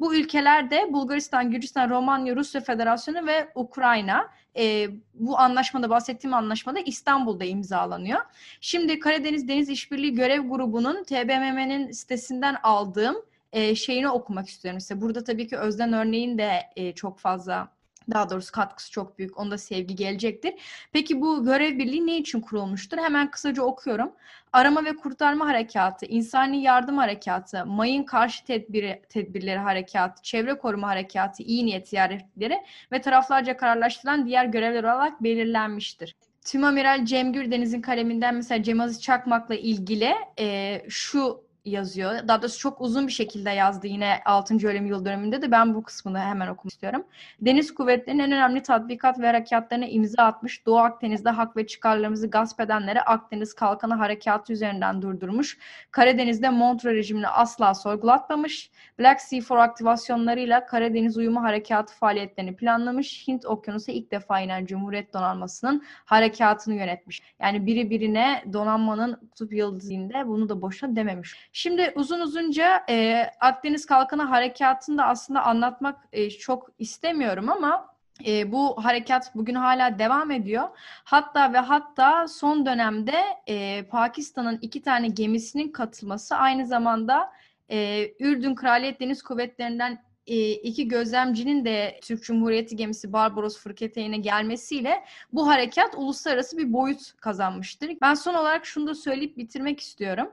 Bu 0.00 0.14
ülkelerde 0.14 0.92
Bulgaristan, 0.92 1.50
Gürcistan, 1.50 1.90
Romanya, 1.90 2.36
Rusya 2.36 2.60
Federasyonu 2.60 3.26
ve 3.26 3.48
Ukrayna. 3.54 4.28
E, 4.56 4.88
bu 5.14 5.38
anlaşmada 5.38 5.90
bahsettiğim 5.90 6.34
anlaşmada 6.34 6.80
İstanbul'da 6.80 7.44
imzalanıyor. 7.44 8.20
Şimdi 8.60 8.98
Karadeniz 8.98 9.48
Deniz 9.48 9.68
İşbirliği 9.68 10.14
Görev 10.14 10.48
Grubu'nun 10.48 11.04
TBMM'nin 11.04 11.90
sitesinden 11.90 12.56
aldığım 12.62 13.16
e, 13.52 13.74
şeyini 13.74 14.08
okumak 14.08 14.48
istiyorum. 14.48 14.78
İşte 14.78 15.00
burada 15.00 15.24
tabii 15.24 15.48
ki 15.48 15.56
Özden 15.56 15.92
örneğin 15.92 16.38
de 16.38 16.50
e, 16.76 16.92
çok 16.94 17.18
fazla 17.18 17.68
Daha 18.10 18.30
doğrusu 18.30 18.52
katkısı 18.52 18.90
çok 18.90 19.18
büyük. 19.18 19.38
Onda 19.38 19.58
sevgi 19.58 19.96
gelecektir. 19.96 20.54
Peki 20.92 21.20
bu 21.20 21.44
görev 21.44 21.78
birliği 21.78 22.06
ne 22.06 22.16
için 22.16 22.40
kurulmuştur? 22.40 22.98
Hemen 22.98 23.30
kısaca 23.30 23.62
okuyorum. 23.62 24.12
Arama 24.52 24.84
ve 24.84 24.96
kurtarma 24.96 25.46
harekatı, 25.46 26.06
insani 26.06 26.62
yardım 26.62 26.98
harekatı, 26.98 27.66
mayın 27.66 28.02
karşı 28.02 28.44
tedbiri, 28.44 29.02
tedbirleri 29.08 29.58
harekatı, 29.58 30.22
çevre 30.22 30.58
koruma 30.58 30.88
harekatı, 30.88 31.42
iyi 31.42 31.66
niyet 31.66 31.88
ziyaretleri 31.88 32.58
ve 32.92 33.00
taraflarca 33.00 33.56
kararlaştırılan 33.56 34.26
diğer 34.26 34.44
görevler 34.44 34.84
olarak 34.84 35.22
belirlenmiştir. 35.22 36.16
Tüm 36.44 36.64
Amiral 36.64 37.04
Cem 37.04 37.32
Gürdeniz'in 37.32 37.80
kaleminden 37.80 38.34
mesela 38.34 38.62
Cem 38.62 38.92
Çakmak'la 38.92 39.54
ilgili 39.54 40.14
e, 40.38 40.82
şu 40.88 41.47
yazıyor. 41.68 42.28
Daha 42.28 42.42
doğrusu 42.42 42.58
çok 42.58 42.80
uzun 42.80 43.06
bir 43.06 43.12
şekilde 43.12 43.50
yazdı 43.50 43.86
yine 43.86 44.20
6. 44.24 44.68
ölüm 44.68 44.86
yıl 44.86 45.04
dönümünde 45.04 45.42
de 45.42 45.50
ben 45.50 45.74
bu 45.74 45.82
kısmını 45.82 46.20
hemen 46.20 46.48
okumak 46.48 46.72
istiyorum. 46.72 47.04
Deniz 47.40 47.74
kuvvetlerinin 47.74 48.22
en 48.22 48.32
önemli 48.32 48.62
tatbikat 48.62 49.18
ve 49.20 49.26
harekatlarına 49.26 49.86
imza 49.86 50.22
atmış, 50.22 50.66
Doğu 50.66 50.78
Akdeniz'de 50.78 51.30
hak 51.30 51.56
ve 51.56 51.66
çıkarlarımızı 51.66 52.30
gasp 52.30 52.60
edenlere 52.60 53.00
Akdeniz 53.02 53.54
Kalkanı 53.54 53.94
Harekatı 53.94 54.52
üzerinden 54.52 55.02
durdurmuş, 55.02 55.58
Karadeniz'de 55.90 56.50
Montreux 56.50 56.94
rejimini 56.94 57.28
asla 57.28 57.74
sorgulatmamış, 57.74 58.70
Black 58.98 59.20
Sea 59.20 59.40
for 59.40 59.56
aktivasyonlarıyla 59.56 60.66
Karadeniz 60.66 61.16
Uyumu 61.16 61.42
Harekatı 61.42 61.94
faaliyetlerini 61.94 62.56
planlamış, 62.56 63.28
Hint 63.28 63.46
Okyanusu 63.46 63.90
ilk 63.90 64.10
defa 64.10 64.40
inen 64.40 64.66
Cumhuriyet 64.66 65.14
Donanması'nın 65.14 65.84
harekatını 66.04 66.74
yönetmiş. 66.74 67.22
Yani 67.40 67.66
biri 67.66 67.90
birine 67.90 68.44
donanmanın 68.52 69.14
kutup 69.14 69.52
yıldızında 69.52 70.28
bunu 70.28 70.48
da 70.48 70.62
boşuna 70.62 70.96
dememiş. 70.96 71.50
Şimdi 71.58 71.92
uzun 71.94 72.20
uzunca 72.20 72.84
e, 72.88 73.26
Akdeniz 73.40 73.86
Kalkanı 73.86 74.22
Harekatı'nı 74.22 74.98
da 74.98 75.06
aslında 75.06 75.42
anlatmak 75.42 75.96
e, 76.12 76.30
çok 76.30 76.70
istemiyorum 76.78 77.48
ama 77.48 77.94
e, 78.26 78.52
bu 78.52 78.84
harekat 78.84 79.34
bugün 79.34 79.54
hala 79.54 79.98
devam 79.98 80.30
ediyor. 80.30 80.68
Hatta 81.04 81.52
ve 81.52 81.58
hatta 81.58 82.28
son 82.28 82.66
dönemde 82.66 83.22
e, 83.48 83.82
Pakistan'ın 83.82 84.58
iki 84.62 84.82
tane 84.82 85.08
gemisinin 85.08 85.72
katılması 85.72 86.36
aynı 86.36 86.66
zamanda 86.66 87.32
e, 87.70 88.08
Ürdün 88.20 88.54
Kraliyet 88.54 89.00
Deniz 89.00 89.22
Kuvvetleri'nden 89.22 90.02
e, 90.26 90.50
iki 90.52 90.88
gözlemcinin 90.88 91.64
de 91.64 92.00
Türk 92.02 92.22
Cumhuriyeti 92.22 92.76
gemisi 92.76 93.12
Barbaros 93.12 93.58
Fırkateyn'e 93.58 94.16
gelmesiyle 94.16 95.04
bu 95.32 95.48
harekat 95.48 95.94
uluslararası 95.96 96.58
bir 96.58 96.72
boyut 96.72 97.12
kazanmıştır. 97.20 97.90
Ben 98.02 98.14
son 98.14 98.34
olarak 98.34 98.66
şunu 98.66 98.86
da 98.86 98.94
söyleyip 98.94 99.36
bitirmek 99.36 99.80
istiyorum. 99.80 100.28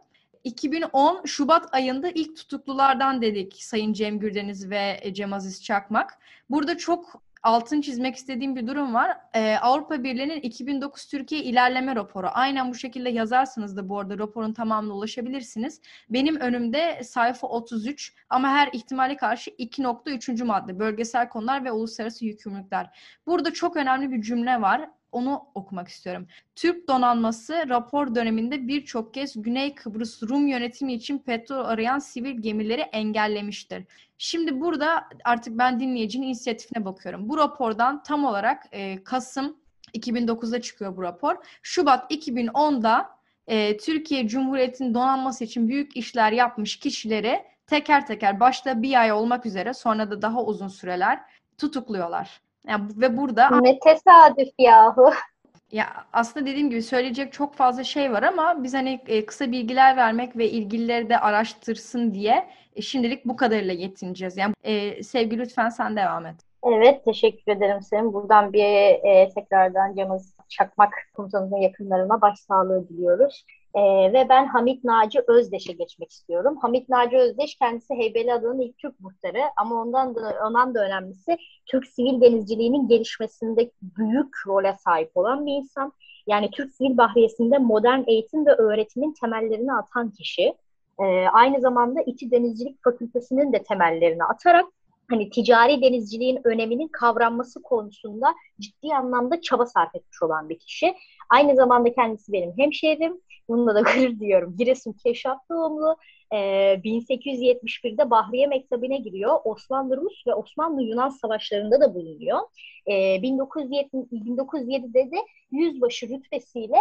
2010 0.46 1.26
Şubat 1.26 1.74
ayında 1.74 2.10
ilk 2.10 2.36
tutuklulardan 2.36 3.22
dedik 3.22 3.54
Sayın 3.60 3.94
Cem 3.94 4.20
Gürdeniz 4.20 4.70
ve 4.70 5.04
Cem 5.14 5.34
Aziz 5.34 5.64
Çakmak. 5.64 6.20
Burada 6.50 6.78
çok 6.78 7.22
altın 7.44 7.82
çizmek 7.82 8.16
istediğim 8.16 8.56
bir 8.56 8.68
durum 8.68 8.94
var. 8.94 9.18
Ee, 9.34 9.56
Avrupa 9.62 10.04
Birliği'nin 10.04 10.42
2009 10.42 11.06
Türkiye 11.06 11.44
ilerleme 11.44 11.96
raporu. 11.96 12.28
Aynen 12.34 12.70
bu 12.70 12.76
şekilde 12.76 13.10
yazarsınız 13.10 13.78
da 13.78 13.90
bu 13.90 14.00
arada 14.00 14.18
raporun 14.18 14.54
tamamına 14.54 14.94
ulaşabilirsiniz. 14.94 15.82
Benim 16.10 16.36
önümde 16.36 17.04
sayfa 17.04 17.48
33 17.48 18.14
ama 18.30 18.50
her 18.50 18.70
ihtimale 18.74 19.18
karşı 19.18 19.52
2.3. 19.52 20.44
madde 20.44 20.80
bölgesel 20.80 21.30
konular 21.30 21.66
ve 21.66 21.72
uluslararası 21.72 22.26
yükümlülükler. 22.26 23.00
Burada 23.28 23.54
çok 23.54 23.78
önemli 23.78 24.12
bir 24.12 24.22
cümle 24.22 24.62
var 24.62 24.90
onu 25.16 25.44
okumak 25.56 25.88
istiyorum. 25.88 26.28
Türk 26.56 26.88
donanması 26.88 27.70
rapor 27.70 28.16
döneminde 28.16 28.68
birçok 28.68 29.14
kez 29.14 29.42
Güney 29.42 29.76
Kıbrıs 29.76 30.24
Rum 30.24 30.48
yönetimi 30.48 30.94
için 30.94 31.20
petrol 31.20 31.66
arayan 31.66 32.00
sivil 32.00 32.42
gemileri 32.42 32.82
engellemiştir. 32.82 33.84
Şimdi 34.18 34.62
burada 34.62 35.08
artık 35.24 35.58
ben 35.58 35.80
dinleyicinin 35.80 36.28
inisiyatifine 36.28 36.86
bakıyorum. 36.86 37.30
Bu 37.30 37.38
rapordan 37.38 38.04
tam 38.04 38.26
olarak 38.26 38.64
e, 38.72 39.04
Kasım 39.04 39.58
2009'da 39.94 40.62
çıkıyor 40.62 40.98
bu 40.98 41.04
rapor. 41.04 41.36
Şubat 41.62 42.12
2010'da 42.12 43.10
e, 43.48 43.78
Türkiye 43.78 44.28
Cumhuriyeti'nin 44.28 44.94
donanması 44.94 45.44
için 45.44 45.68
büyük 45.68 45.98
işler 45.98 46.32
yapmış 46.32 46.80
kişileri 46.80 47.46
teker 47.68 48.08
teker 48.08 48.40
başta 48.40 48.82
bir 48.82 49.02
ay 49.02 49.12
olmak 49.12 49.46
üzere 49.46 49.74
sonra 49.74 50.12
da 50.12 50.22
daha 50.22 50.44
uzun 50.44 50.68
süreler 50.68 51.20
tutukluyorlar. 51.58 52.42
Yani, 52.68 52.84
ve 52.96 53.18
burada 53.18 53.60
ne 53.60 53.80
tesadüf 53.80 54.50
yahu. 54.60 55.12
Ya 55.72 55.86
aslında 56.14 56.46
dediğim 56.46 56.70
gibi 56.70 56.82
söyleyecek 56.82 57.34
çok 57.34 57.56
fazla 57.56 57.84
şey 57.84 58.12
var 58.12 58.24
ama 58.24 58.64
biz 58.64 58.74
hani 58.74 59.02
e, 59.08 59.26
kısa 59.26 59.52
bilgiler 59.52 59.98
vermek 59.98 60.38
ve 60.38 60.50
ilgilileri 60.50 61.10
de 61.10 61.20
araştırsın 61.20 62.14
diye 62.14 62.50
e, 62.76 62.82
şimdilik 62.82 63.26
bu 63.26 63.36
kadarıyla 63.36 63.74
yetineceğiz. 63.74 64.38
Yani 64.38 64.54
e, 64.64 65.04
sevgi 65.04 65.38
lütfen 65.38 65.70
sen 65.70 65.96
devam 65.96 66.26
et. 66.26 66.36
Evet, 66.64 67.06
teşekkür 67.06 67.52
ederim 67.52 67.82
senin. 67.82 68.14
Buradan 68.14 68.54
bir 68.54 68.64
e, 68.64 69.30
tekrardan 69.36 69.96
Cemaz 69.96 70.36
Çakmak 70.50 70.94
komutanımızın 71.14 71.58
yakınlarına 71.58 72.22
başsağlığı 72.22 72.90
diliyoruz. 72.90 73.46
Ee, 73.76 74.14
ve 74.14 74.30
ben 74.30 74.46
Hamit 74.46 74.84
Naci 74.84 75.20
Özdeş'e 75.28 75.74
geçmek 75.74 76.12
istiyorum. 76.12 76.58
Hamit 76.62 76.90
Naci 76.90 77.18
Özdeş 77.18 77.56
kendisi 77.56 77.94
Heybeliada'nın 77.94 78.60
ilk 78.60 78.78
Türk 78.78 79.00
muhtarı 79.00 79.42
ama 79.58 79.82
ondan 79.82 80.16
da, 80.16 80.36
ondan 80.48 80.76
da 80.76 80.86
önemlisi 80.86 81.38
Türk 81.66 81.88
sivil 81.88 82.22
denizciliğinin 82.22 82.88
gelişmesinde 82.88 83.72
büyük 83.82 84.48
role 84.48 84.76
sahip 84.86 85.12
olan 85.16 85.46
bir 85.46 85.52
insan. 85.52 85.94
Yani 86.28 86.52
Türk 86.52 86.74
Sivil 86.74 86.98
Bahriyesi'nde 86.98 87.58
modern 87.58 88.04
eğitim 88.08 88.46
ve 88.46 88.52
öğretimin 88.52 89.14
temellerini 89.22 89.74
atan 89.74 90.12
kişi. 90.12 90.54
Ee, 91.00 91.04
aynı 91.34 91.62
zamanda 91.62 92.02
İTİ 92.02 92.32
Denizcilik 92.32 92.84
Fakültesi'nin 92.84 93.54
de 93.54 93.64
temellerini 93.64 94.24
atarak 94.24 94.66
hani 95.10 95.30
ticari 95.30 95.82
denizciliğin 95.82 96.42
öneminin 96.44 96.88
kavranması 96.88 97.62
konusunda 97.62 98.36
ciddi 98.60 98.96
anlamda 98.96 99.42
çaba 99.42 99.66
sarf 99.66 99.96
etmiş 99.96 100.24
olan 100.24 100.50
bir 100.50 100.60
kişi. 100.60 100.96
Aynı 101.30 101.56
zamanda 101.56 101.94
kendisi 101.94 102.34
benim 102.34 102.54
hemşehrim. 102.58 103.22
Bununla 103.50 103.76
da 103.76 103.82
gurur 103.96 104.20
duyuyorum. 104.20 104.56
Giresun 104.58 104.94
Keşaf 104.94 105.50
doğumlu. 105.50 105.98
E, 106.32 106.38
1871'de 106.84 108.10
Bahriye 108.10 108.48
Mektebi'ne 108.48 108.98
giriyor. 108.98 109.40
Osmanlı-Rus 109.44 110.28
ve 110.28 110.34
Osmanlı-Yunan 110.34 111.10
savaşlarında 111.10 111.82
da 111.82 111.96
bulunuyor. 111.96 112.40
E, 112.88 113.22
1907, 113.22 113.90
1907'de 113.94 115.12
de 115.12 115.18
yüzbaşı 115.52 116.10
rütbesiyle 116.10 116.78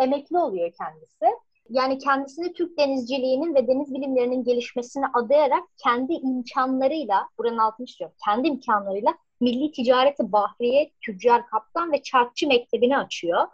emekli 0.00 0.38
oluyor 0.38 0.72
kendisi. 0.78 1.26
Yani 1.70 1.98
kendisini 1.98 2.52
Türk 2.52 2.78
denizciliğinin 2.78 3.54
ve 3.54 3.68
deniz 3.68 3.94
bilimlerinin 3.94 4.44
gelişmesine 4.44 5.04
adayarak 5.14 5.64
kendi 5.82 6.12
imkanlarıyla, 6.12 7.28
buranın 7.38 7.58
altını 7.58 7.86
istiyorum, 7.86 8.16
kendi 8.24 8.48
imkanlarıyla 8.48 9.14
Milli 9.40 9.72
Ticareti 9.72 10.32
Bahriye, 10.32 10.90
Tüccar 11.00 11.46
Kaptan 11.46 11.92
ve 11.92 12.02
Çarkçı 12.02 12.48
Mektebi'ni 12.48 12.98
açıyor. 12.98 13.46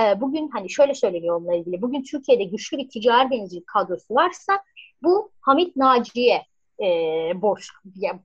Ee, 0.00 0.20
bugün 0.20 0.48
hani 0.48 0.70
şöyle 0.70 0.94
söyleniyor 0.94 1.36
onunla 1.36 1.54
ilgili. 1.54 1.82
Bugün 1.82 2.02
Türkiye'de 2.02 2.44
güçlü 2.44 2.78
bir 2.78 2.88
ticari 2.88 3.30
denizcilik 3.30 3.66
kadrosu 3.66 4.14
varsa 4.14 4.62
bu 5.02 5.30
Hamit 5.40 5.76
Naci'ye 5.76 6.42
e, 6.82 6.86
borç, 7.42 7.68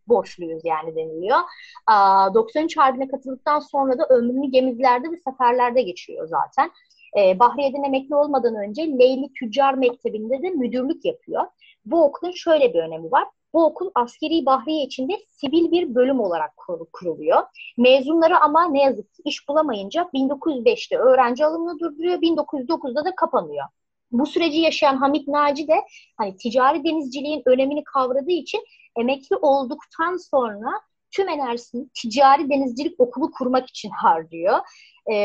borçluyuz 0.08 0.62
yani 0.66 0.96
deniliyor. 0.96 1.40
Aa, 1.88 2.34
93 2.34 2.78
Harbi'ne 2.78 3.08
katıldıktan 3.08 3.60
sonra 3.60 4.00
da 4.00 4.08
ömrünü 4.10 4.52
gemilerde 4.52 5.12
ve 5.12 5.18
seferlerde 5.18 5.82
geçiriyor 5.82 6.28
zaten. 6.28 6.72
Ee, 7.18 7.40
Bahriye'den 7.40 7.84
emekli 7.84 8.16
olmadan 8.16 8.56
önce 8.56 8.82
Leyli 8.88 9.34
Tüccar 9.40 9.74
Mektebi'nde 9.74 10.42
de 10.42 10.50
müdürlük 10.50 11.06
yapıyor. 11.06 11.44
Bu 11.86 12.04
okulun 12.04 12.32
şöyle 12.32 12.74
bir 12.74 12.80
önemi 12.80 13.12
var. 13.12 13.28
Bu 13.56 13.66
okul 13.66 13.92
askeri 13.96 14.46
bahriye 14.46 14.84
içinde 14.84 15.14
sivil 15.28 15.72
bir 15.72 15.96
bölüm 15.96 16.20
olarak 16.20 16.52
kuruluyor. 16.94 17.44
Mezunları 17.78 18.40
ama 18.40 18.68
ne 18.68 18.82
yazık 18.82 19.14
ki 19.14 19.22
iş 19.26 19.48
bulamayınca 19.50 20.10
1905'te 20.14 20.98
öğrenci 20.98 21.46
alımını 21.46 21.80
durduruyor, 21.80 22.22
1909'da 22.22 23.06
da 23.06 23.16
kapanıyor. 23.16 23.66
Bu 24.12 24.26
süreci 24.26 24.60
yaşayan 24.60 24.98
Hamit 24.98 25.28
Naci 25.28 25.68
de 25.68 25.74
hani 26.18 26.38
ticari 26.38 26.84
denizciliğin 26.84 27.44
önemini 27.46 27.84
kavradığı 27.84 28.32
için 28.32 28.64
emekli 28.98 29.36
olduktan 29.36 30.18
sonra 30.18 30.72
tüm 31.16 31.30
enerjisini 31.30 31.90
ticari 31.94 32.50
denizcilik 32.50 33.00
okulu 33.00 33.32
kurmak 33.32 33.70
için 33.70 33.90
harcıyor. 33.90 34.60
Ee, 35.08 35.16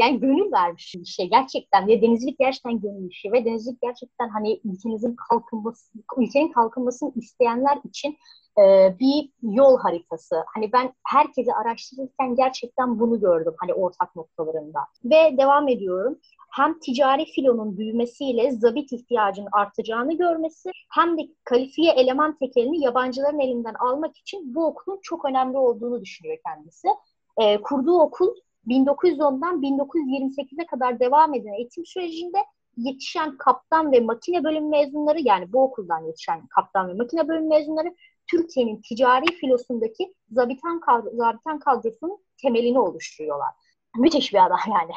yani 0.00 0.20
gönül 0.20 0.52
vermiş 0.52 0.94
bir 0.98 1.04
şey 1.04 1.30
gerçekten 1.30 1.88
ve 1.88 2.02
denizcilik 2.02 2.38
gerçekten 2.38 2.80
gönül 2.80 3.10
işi 3.10 3.32
ve 3.32 3.44
denizcilik 3.44 3.82
gerçekten 3.82 4.28
hani 4.28 4.60
ülkemizin 4.64 5.16
kalkınması, 5.28 5.98
ülkenin 6.18 6.52
kalkınmasını 6.52 7.12
isteyenler 7.16 7.78
için 7.84 8.16
e, 8.58 8.94
bir 9.00 9.30
yol 9.42 9.78
haritası. 9.78 10.36
Hani 10.54 10.72
ben 10.72 10.92
herkesi 11.06 11.54
araştırırken 11.54 12.36
gerçekten 12.36 13.00
bunu 13.00 13.20
gördüm 13.20 13.54
hani 13.60 13.74
ortak 13.74 14.16
noktalarında. 14.16 14.80
Ve 15.04 15.38
devam 15.38 15.68
ediyorum 15.68 16.18
hem 16.50 16.78
ticari 16.78 17.24
filonun 17.24 17.78
büyümesiyle 17.78 18.50
zabit 18.50 18.92
ihtiyacının 18.92 19.48
artacağını 19.52 20.16
görmesi 20.16 20.70
hem 20.90 21.18
de 21.18 21.22
kalifiye 21.44 21.92
eleman 21.92 22.38
tekelini 22.38 22.84
yabancıların 22.84 23.40
elinden 23.40 23.74
almak 23.74 24.16
için 24.16 24.54
bu 24.54 24.66
okulun 24.66 24.98
çok 25.02 25.24
önemli 25.24 25.58
olduğunu 25.58 26.00
düşünüyor 26.00 26.38
kendisi. 26.46 26.88
E, 27.36 27.62
kurduğu 27.62 28.00
okul 28.00 28.34
1910'dan 28.66 29.62
1928'e 29.62 30.66
kadar 30.66 31.00
devam 31.00 31.34
eden 31.34 31.52
eğitim 31.52 31.86
sürecinde 31.86 32.38
yetişen 32.76 33.36
kaptan 33.36 33.92
ve 33.92 34.00
makine 34.00 34.44
bölüm 34.44 34.68
mezunları 34.68 35.20
yani 35.20 35.52
bu 35.52 35.62
okuldan 35.62 36.04
yetişen 36.04 36.46
kaptan 36.46 36.88
ve 36.88 36.94
makine 36.94 37.28
bölüm 37.28 37.48
mezunları 37.48 37.94
Türkiye'nin 38.30 38.82
ticari 38.88 39.26
filosundaki 39.40 40.14
zabitan, 40.30 40.80
kadro, 40.80 41.10
zabitan 41.12 41.58
kadrosunun 41.58 42.18
temelini 42.42 42.80
oluşturuyorlar. 42.80 43.54
Müthiş 43.96 44.32
bir 44.32 44.46
adam 44.46 44.58
yani. 44.66 44.92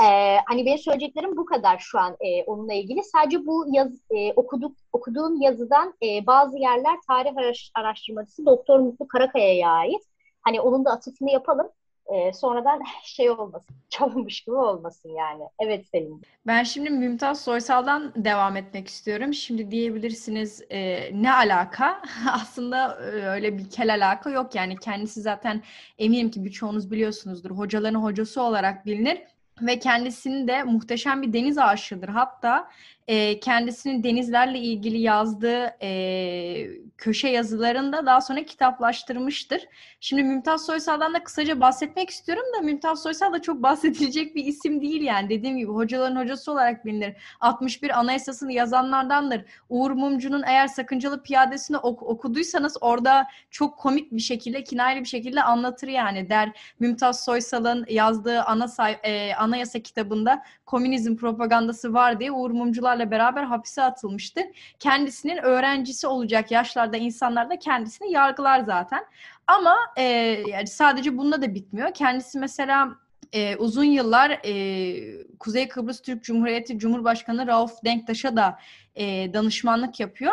Ee, 0.00 0.38
hani 0.46 0.66
benim 0.66 0.78
söyleyeceklerim 0.78 1.36
bu 1.36 1.44
kadar 1.44 1.78
şu 1.78 1.98
an 1.98 2.16
e, 2.20 2.44
onunla 2.44 2.72
ilgili. 2.72 3.04
Sadece 3.04 3.46
bu 3.46 3.66
yaz, 3.68 3.92
e, 4.10 4.32
okuduk, 4.32 4.76
okuduğum 4.92 5.40
yazıdan 5.40 5.94
e, 6.02 6.26
bazı 6.26 6.58
yerler 6.58 6.98
tarih 7.08 7.32
araştırmacısı 7.74 8.46
Doktor 8.46 8.78
Mutlu 8.78 9.08
Karakaya'ya 9.08 9.70
ait. 9.70 10.02
Hani 10.42 10.60
onun 10.60 10.84
da 10.84 10.90
atıfını 10.90 11.30
yapalım 11.30 11.68
e, 12.12 12.32
sonradan 12.32 12.82
şey 13.04 13.30
olmasın, 13.30 13.76
çalınmış 13.88 14.40
gibi 14.40 14.56
olmasın 14.56 15.08
yani. 15.08 15.42
Evet 15.58 15.86
Selim. 15.88 16.20
Ben 16.46 16.62
şimdi 16.62 16.90
Mümtaz 16.90 17.40
Soysal'dan 17.44 18.12
devam 18.16 18.56
etmek 18.56 18.88
istiyorum. 18.88 19.34
Şimdi 19.34 19.70
diyebilirsiniz 19.70 20.62
e, 20.70 21.10
ne 21.22 21.32
alaka? 21.32 22.02
Aslında 22.32 22.94
e, 22.94 23.08
öyle 23.08 23.58
bir 23.58 23.70
kel 23.70 23.94
alaka 23.94 24.30
yok 24.30 24.54
yani. 24.54 24.76
Kendisi 24.76 25.20
zaten 25.20 25.62
eminim 25.98 26.30
ki 26.30 26.44
birçoğunuz 26.44 26.90
biliyorsunuzdur. 26.90 27.50
Hocaların 27.50 28.02
hocası 28.02 28.42
olarak 28.42 28.86
bilinir 28.86 29.18
ve 29.60 29.78
kendisinin 29.78 30.48
de 30.48 30.62
muhteşem 30.62 31.22
bir 31.22 31.32
deniz 31.32 31.58
aşığıdır. 31.58 32.08
Hatta 32.08 32.68
e, 33.08 33.40
kendisinin 33.40 34.02
denizlerle 34.04 34.58
ilgili 34.58 34.98
yazdığı 34.98 35.76
e, 35.82 36.66
köşe 36.98 37.28
yazılarında 37.28 38.06
daha 38.06 38.20
sonra 38.20 38.44
kitaplaştırmıştır. 38.44 39.62
Şimdi 40.00 40.22
Mümtaz 40.22 40.66
Soysal'dan 40.66 41.14
da 41.14 41.24
kısaca 41.24 41.60
bahsetmek 41.60 42.10
istiyorum 42.10 42.44
da 42.56 42.60
Mümtaz 42.60 43.02
Soysal 43.02 43.32
da 43.32 43.42
çok 43.42 43.62
bahsedilecek 43.62 44.34
bir 44.36 44.44
isim 44.44 44.80
değil 44.80 45.02
yani. 45.02 45.30
Dediğim 45.30 45.56
gibi 45.58 45.72
hocaların 45.72 46.16
hocası 46.16 46.52
olarak 46.52 46.84
bilinir. 46.84 47.16
61 47.40 47.98
Anayasasını 48.00 48.52
yazanlardandır. 48.52 49.44
Uğur 49.68 49.90
Mumcu'nun 49.90 50.42
eğer 50.46 50.66
sakıncalı 50.66 51.22
piyadesini 51.22 51.76
ok- 51.76 52.02
okuduysanız 52.02 52.76
orada 52.80 53.26
çok 53.50 53.78
komik 53.78 54.12
bir 54.12 54.20
şekilde, 54.20 54.64
kinayeli 54.64 55.00
bir 55.00 55.08
şekilde 55.08 55.42
anlatır 55.42 55.88
yani. 55.88 56.28
Der 56.30 56.52
Mümtaz 56.80 57.24
Soysal'ın 57.24 57.86
yazdığı 57.88 58.42
ana 58.42 58.68
say- 58.68 58.98
e, 59.02 59.34
anayasa 59.34 59.78
kitabında 59.78 60.42
komünizm 60.66 61.16
propagandası 61.16 61.94
var 61.94 62.20
diye 62.20 62.32
Uğur 62.32 62.50
Mumcularla 62.92 63.10
beraber 63.10 63.44
hapise 63.44 63.82
atılmıştı. 63.82 64.40
Kendisinin 64.78 65.36
öğrencisi 65.36 66.06
olacak 66.06 66.50
yaşlarda 66.50 66.96
insanlar 66.96 67.50
da 67.50 67.58
kendisini 67.58 68.12
yargılar 68.12 68.60
zaten. 68.60 69.04
Ama 69.46 69.76
e, 69.96 70.02
yani 70.48 70.66
sadece 70.66 71.16
bununla 71.18 71.42
da 71.42 71.54
bitmiyor. 71.54 71.94
Kendisi 71.94 72.38
mesela 72.38 72.88
e, 73.32 73.56
uzun 73.56 73.84
yıllar 73.84 74.40
e, 74.44 75.26
Kuzey 75.38 75.68
Kıbrıs 75.68 76.02
Türk 76.02 76.24
Cumhuriyeti 76.24 76.78
Cumhurbaşkanı 76.78 77.46
Rauf 77.46 77.84
Denktaş'a 77.84 78.36
da 78.36 78.58
e, 78.94 79.34
danışmanlık 79.34 80.00
yapıyor. 80.00 80.32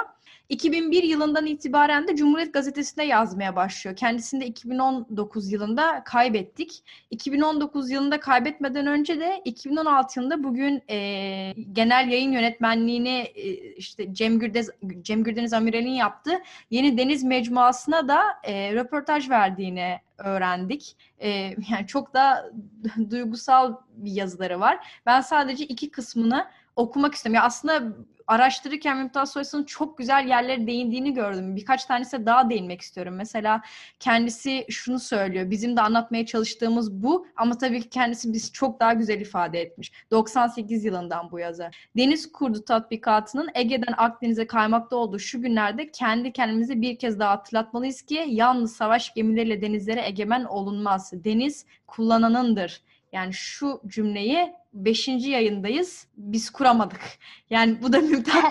2001 0.50 1.04
yılından 1.04 1.46
itibaren 1.46 2.08
de 2.08 2.16
Cumhuriyet 2.16 2.54
Gazetesi'nde 2.54 3.04
yazmaya 3.04 3.56
başlıyor. 3.56 3.96
Kendisini 3.96 4.42
de 4.42 4.46
2019 4.46 5.52
yılında 5.52 6.04
kaybettik. 6.04 6.84
2019 7.12 7.92
yılında 7.92 8.20
kaybetmeden 8.20 8.88
önce 8.88 9.20
de 9.20 9.42
2016 9.46 10.20
yılında 10.20 10.44
bugün 10.44 10.84
e, 10.90 11.54
genel 11.74 12.10
yayın 12.10 12.32
yönetmenliğini 12.32 13.32
e, 13.36 13.54
işte 13.76 14.14
Cem, 14.14 14.40
Gürdez, 14.40 14.70
Cem 15.02 15.24
Gürdeniz 15.24 15.54
Amiral'in 15.54 15.90
yaptığı 15.90 16.40
Yeni 16.72 16.98
Deniz 16.98 17.24
Mecmuası'na 17.24 18.08
da 18.08 18.22
e, 18.44 18.74
röportaj 18.74 19.30
verdiğini 19.30 20.00
öğrendik. 20.18 20.96
E, 21.20 21.30
yani 21.72 21.88
çok 21.88 22.14
da 22.14 22.52
duygusal 23.10 23.76
bir 23.96 24.12
yazıları 24.12 24.60
var. 24.60 25.02
Ben 25.06 25.22
sadece 25.22 25.66
iki 25.66 25.92
kısmını 25.92 26.46
okumak 26.80 27.16
istiyorum. 27.16 27.36
Ya 27.36 27.44
aslında 27.44 27.96
araştırırken 28.28 28.98
Mümtaz 28.98 29.32
Soysal'ın 29.32 29.64
çok 29.64 29.98
güzel 29.98 30.28
yerlere 30.28 30.68
değindiğini 30.68 31.14
gördüm. 31.14 31.56
Birkaç 31.56 31.86
tanesi 31.86 32.26
daha 32.26 32.50
değinmek 32.50 32.82
istiyorum. 32.82 33.14
Mesela 33.16 33.62
kendisi 34.00 34.66
şunu 34.70 35.00
söylüyor. 35.00 35.50
Bizim 35.50 35.78
de 35.78 35.82
anlatmaya 35.82 36.26
çalıştığımız 36.26 37.04
bu 37.04 37.28
ama 37.36 37.58
tabii 37.58 37.82
ki 37.82 37.90
kendisi 37.90 38.34
biz 38.34 38.54
çok 38.54 38.80
daha 38.80 38.94
güzel 38.94 39.22
ifade 39.22 39.62
etmiş. 39.62 39.92
98 40.12 40.86
yılından 40.86 41.32
bu 41.32 41.40
yazı. 41.40 41.70
Deniz 41.98 42.32
Kurdu 42.32 42.66
tatbikatının 42.66 43.50
Ege'den 43.54 43.94
Akdeniz'e 43.98 44.48
kaymakta 44.48 44.96
olduğu 44.96 45.20
şu 45.20 45.42
günlerde 45.42 45.92
kendi 45.92 46.34
kendimize 46.34 46.82
bir 46.82 47.00
kez 47.00 47.20
daha 47.20 47.32
hatırlatmalıyız 47.32 48.02
ki 48.02 48.26
yalnız 48.28 48.76
savaş 48.76 49.14
gemileriyle 49.14 49.62
denizlere 49.62 50.06
egemen 50.06 50.44
olunmaz. 50.44 51.12
Deniz 51.14 51.66
kullananındır. 51.88 52.82
Yani 53.12 53.34
şu 53.34 53.82
cümleyi 53.88 54.54
beşinci 54.74 55.30
yayındayız. 55.30 56.08
Biz 56.18 56.50
kuramadık. 56.50 57.02
Yani 57.50 57.82
bu 57.82 57.94
da 57.94 58.00
Mümtaz, 58.02 58.44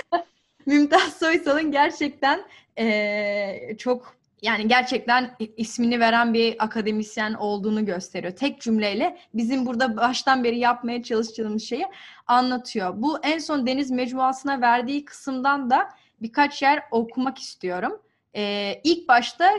Mümtaz 0.66 1.18
Soysal'ın 1.18 1.72
gerçekten 1.72 2.44
ee, 2.78 3.76
çok 3.78 4.20
yani 4.42 4.68
gerçekten 4.68 5.36
ismini 5.56 6.00
veren 6.00 6.34
bir 6.34 6.64
akademisyen 6.64 7.34
olduğunu 7.34 7.86
gösteriyor. 7.86 8.32
Tek 8.36 8.60
cümleyle 8.60 9.18
bizim 9.34 9.66
burada 9.66 9.96
baştan 9.96 10.44
beri 10.44 10.58
yapmaya 10.58 11.02
çalıştığımız 11.02 11.62
şeyi 11.62 11.86
anlatıyor. 12.26 12.92
Bu 12.96 13.18
en 13.22 13.38
son 13.38 13.66
Deniz 13.66 13.90
Mecmuası'na 13.90 14.60
verdiği 14.60 15.04
kısımdan 15.04 15.70
da 15.70 15.88
birkaç 16.22 16.62
yer 16.62 16.82
okumak 16.90 17.38
istiyorum. 17.38 18.02
Ee, 18.36 18.80
ilk 18.84 19.08
başta 19.08 19.50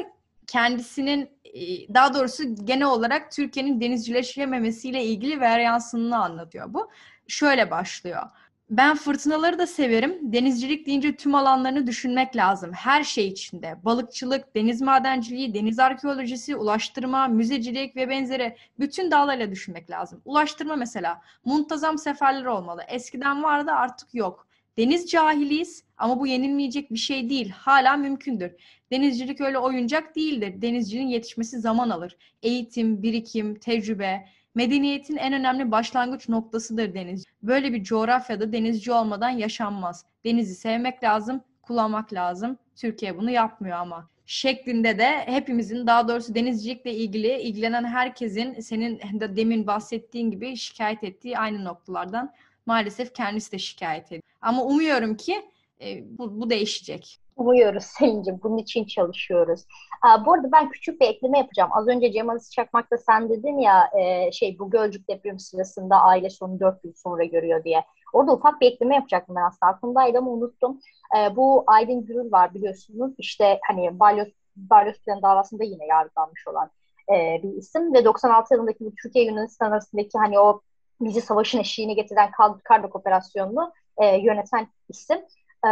kendisinin 0.51 1.29
e, 1.45 1.93
daha 1.93 2.13
doğrusu 2.13 2.43
genel 2.65 2.87
olarak 2.87 3.31
Türkiye'nin 3.31 3.81
denizcileşememesiyle 3.81 5.03
ilgili 5.03 5.39
varyansını 5.39 6.23
anlatıyor 6.23 6.73
bu. 6.73 6.89
Şöyle 7.27 7.71
başlıyor. 7.71 8.23
Ben 8.69 8.95
fırtınaları 8.95 9.59
da 9.59 9.67
severim. 9.67 10.19
Denizcilik 10.21 10.85
deyince 10.85 11.15
tüm 11.15 11.35
alanlarını 11.35 11.87
düşünmek 11.87 12.35
lazım. 12.35 12.71
Her 12.73 13.03
şey 13.03 13.27
içinde. 13.27 13.75
Balıkçılık, 13.83 14.55
deniz 14.55 14.81
madenciliği, 14.81 15.53
deniz 15.53 15.79
arkeolojisi, 15.79 16.55
ulaştırma, 16.55 17.27
müzecilik 17.27 17.95
ve 17.95 18.09
benzeri 18.09 18.57
bütün 18.79 19.11
dallarıyla 19.11 19.51
düşünmek 19.51 19.89
lazım. 19.91 20.21
Ulaştırma 20.25 20.75
mesela. 20.75 21.21
Muntazam 21.45 21.97
seferler 21.97 22.45
olmalı. 22.45 22.83
Eskiden 22.87 23.43
vardı 23.43 23.71
artık 23.71 24.15
yok. 24.15 24.47
Deniz 24.77 25.11
cahiliyiz 25.11 25.83
ama 25.97 26.19
bu 26.19 26.27
yenilmeyecek 26.27 26.91
bir 26.91 26.97
şey 26.97 27.29
değil. 27.29 27.49
Hala 27.49 27.97
mümkündür. 27.97 28.51
Denizcilik 28.91 29.41
öyle 29.41 29.57
oyuncak 29.57 30.15
değildir. 30.15 30.61
Denizcinin 30.61 31.07
yetişmesi 31.07 31.59
zaman 31.59 31.89
alır. 31.89 32.17
Eğitim, 32.43 33.03
birikim, 33.03 33.55
tecrübe, 33.55 34.25
medeniyetin 34.55 35.17
en 35.17 35.33
önemli 35.33 35.71
başlangıç 35.71 36.29
noktasıdır 36.29 36.93
deniz. 36.93 37.25
Böyle 37.43 37.73
bir 37.73 37.83
coğrafyada 37.83 38.51
denizci 38.51 38.91
olmadan 38.91 39.29
yaşanmaz. 39.29 40.05
Denizi 40.25 40.55
sevmek 40.55 41.03
lazım, 41.03 41.41
kullanmak 41.61 42.13
lazım. 42.13 42.57
Türkiye 42.75 43.17
bunu 43.17 43.31
yapmıyor 43.31 43.77
ama 43.77 44.09
şeklinde 44.25 44.97
de 44.97 45.23
hepimizin 45.25 45.87
daha 45.87 46.07
doğrusu 46.07 46.35
denizcilikle 46.35 46.93
ilgili 46.93 47.41
ilgilenen 47.41 47.83
herkesin 47.83 48.59
senin 48.59 48.99
de 48.99 49.35
demin 49.35 49.67
bahsettiğin 49.67 50.31
gibi 50.31 50.57
şikayet 50.57 51.03
ettiği 51.03 51.37
aynı 51.37 51.65
noktalardan 51.65 52.33
maalesef 52.65 53.13
kendisi 53.13 53.51
de 53.51 53.57
şikayet 53.57 54.07
ediyor. 54.07 54.21
Ama 54.41 54.63
umuyorum 54.63 55.17
ki 55.17 55.41
e, 55.81 56.17
bu, 56.17 56.41
bu 56.41 56.49
değişecek. 56.49 57.21
Umuyoruz 57.35 57.83
Selin'cim. 57.83 58.39
Bunun 58.43 58.57
için 58.57 58.85
çalışıyoruz. 58.85 59.65
Aa, 60.01 60.25
bu 60.25 60.33
arada 60.33 60.51
ben 60.51 60.69
küçük 60.69 61.01
bir 61.01 61.05
ekleme 61.05 61.37
yapacağım. 61.37 61.69
Az 61.73 61.87
önce 61.87 62.11
Cemal 62.11 62.39
Çakmak'ta 62.55 62.97
sen 62.97 63.29
dedin 63.29 63.57
ya 63.57 63.89
e, 63.99 64.31
şey 64.31 64.59
bu 64.59 64.69
Gölcük 64.69 65.07
depremi 65.09 65.39
sırasında 65.39 65.95
aile 65.95 66.29
sonu 66.29 66.59
dört 66.59 66.85
yıl 66.85 66.93
sonra 66.93 67.23
görüyor 67.23 67.63
diye. 67.63 67.83
Orada 68.13 68.33
ufak 68.33 68.61
bir 68.61 68.71
ekleme 68.71 68.95
yapacaktım 68.95 69.35
ben 69.35 69.41
aslında. 69.41 69.71
Aklımdaydı 69.71 70.17
ama 70.17 70.31
unuttum. 70.31 70.79
E, 71.17 71.35
bu 71.35 71.63
Aydın 71.67 72.05
Gürül 72.05 72.31
var 72.31 72.53
biliyorsunuz. 72.53 73.13
İşte 73.17 73.59
hani 73.67 73.99
Balyoz, 73.99 74.27
Balyoz 74.55 74.95
davasında 75.07 75.63
yine 75.63 75.85
yargılanmış 75.85 76.47
olan 76.47 76.69
e, 77.09 77.43
bir 77.43 77.57
isim. 77.57 77.93
Ve 77.93 78.05
96 78.05 78.53
yılındaki 78.53 78.85
bu 78.85 78.91
Türkiye 79.03 79.25
Yunanistan 79.25 79.71
arasındaki 79.71 80.17
hani 80.17 80.39
o 80.39 80.61
bizi 81.01 81.21
savaşın 81.21 81.59
eşiğine 81.59 81.93
getiren 81.93 82.31
Kardok 82.63 82.95
operasyonunu 82.95 83.73
e, 83.97 84.17
yöneten 84.17 84.67
isim. 84.89 85.17
E, 85.65 85.69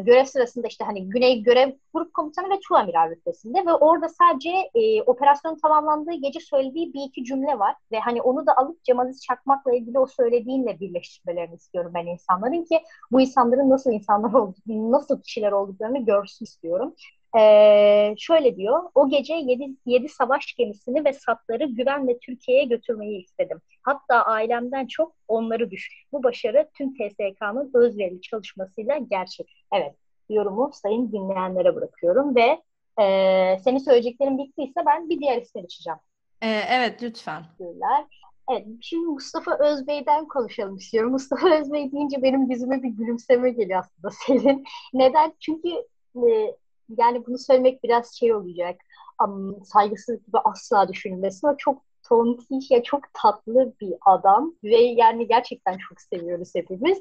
görev 0.00 0.24
sırasında 0.24 0.66
işte 0.66 0.84
hani 0.84 1.08
Güney 1.08 1.42
Görev 1.42 1.72
Grup 1.94 2.14
Komutanı 2.14 2.50
ve 2.50 2.60
Tuamiral 2.68 3.10
rütbesinde 3.10 3.66
ve 3.66 3.72
orada 3.72 4.08
sadece 4.08 4.50
e, 4.74 5.02
operasyonun 5.02 5.58
tamamlandığı 5.62 6.12
gece 6.12 6.40
söylediği 6.40 6.94
bir 6.94 7.00
iki 7.08 7.24
cümle 7.24 7.58
var 7.58 7.74
ve 7.92 7.98
hani 8.00 8.22
onu 8.22 8.46
da 8.46 8.56
alıp 8.56 8.84
Cem 8.84 9.00
Aziz 9.00 9.22
Çakmak'la 9.22 9.74
ilgili 9.74 9.98
o 9.98 10.06
söylediğinle 10.06 10.80
birleştirmelerini 10.80 11.54
istiyorum 11.54 11.92
ben 11.94 12.06
insanların 12.06 12.64
ki 12.64 12.80
bu 13.12 13.20
insanların 13.20 13.70
nasıl 13.70 13.92
insanlar 13.92 14.32
olduğunu, 14.32 14.92
nasıl 14.92 15.22
kişiler 15.22 15.52
olduklarını 15.52 16.04
görsün 16.04 16.44
istiyorum. 16.44 16.94
Ee, 17.36 18.14
şöyle 18.18 18.56
diyor, 18.56 18.82
o 18.94 19.08
gece 19.08 19.34
yedi, 19.34 19.68
yedi 19.86 20.08
savaş 20.08 20.54
gemisini 20.54 21.04
ve 21.04 21.12
satları 21.12 21.64
güvenle 21.64 22.18
Türkiye'ye 22.18 22.64
götürmeyi 22.64 23.24
istedim. 23.24 23.60
Hatta 23.82 24.22
ailemden 24.22 24.86
çok 24.86 25.12
onları 25.28 25.70
düş. 25.70 26.04
Bu 26.12 26.22
başarı 26.22 26.68
tüm 26.74 26.94
TSK'nın 26.94 27.70
özverili 27.74 28.20
çalışmasıyla 28.20 28.98
gerçek. 29.10 29.64
Evet, 29.74 29.94
yorumu 30.30 30.70
sayın 30.72 31.12
dinleyenlere 31.12 31.74
bırakıyorum 31.74 32.36
ve 32.36 32.62
e, 33.02 33.58
senin 33.64 33.78
söyleyeceklerin 33.78 34.38
bittiyse 34.38 34.80
ben 34.86 35.08
bir 35.08 35.20
diğer 35.20 35.42
ismi 35.42 35.62
açacağım. 35.62 35.98
Ee, 36.42 36.60
evet, 36.70 37.02
lütfen. 37.02 37.42
Teşekkürler. 37.42 38.04
Evet, 38.50 38.66
şimdi 38.80 39.06
Mustafa 39.06 39.58
Özbey'den 39.58 40.28
konuşalım 40.28 40.76
istiyorum. 40.76 41.10
Mustafa 41.10 41.60
Özbey 41.60 41.92
deyince 41.92 42.22
benim 42.22 42.50
yüzüme 42.50 42.82
bir 42.82 42.88
gülümseme 42.88 43.50
geliyor 43.50 43.80
aslında 43.80 44.10
senin. 44.26 44.64
Neden? 44.94 45.32
Çünkü 45.40 45.68
e, 46.16 46.56
yani 46.98 47.26
bunu 47.26 47.38
söylemek 47.38 47.84
biraz 47.84 48.14
şey 48.14 48.34
olacak. 48.34 48.80
Um, 49.24 49.64
saygısızlık 49.64 50.26
gibi 50.26 50.38
asla 50.38 50.88
düşünülmesin 50.88 51.46
ama 51.46 51.56
çok 51.56 51.82
tontiş 52.08 52.70
ya 52.70 52.82
çok 52.82 53.02
tatlı 53.14 53.72
bir 53.80 53.94
adam 54.06 54.54
ve 54.64 54.76
yani 54.76 55.28
gerçekten 55.28 55.78
çok 55.78 56.00
seviyoruz 56.00 56.50
hepimiz. 56.54 56.98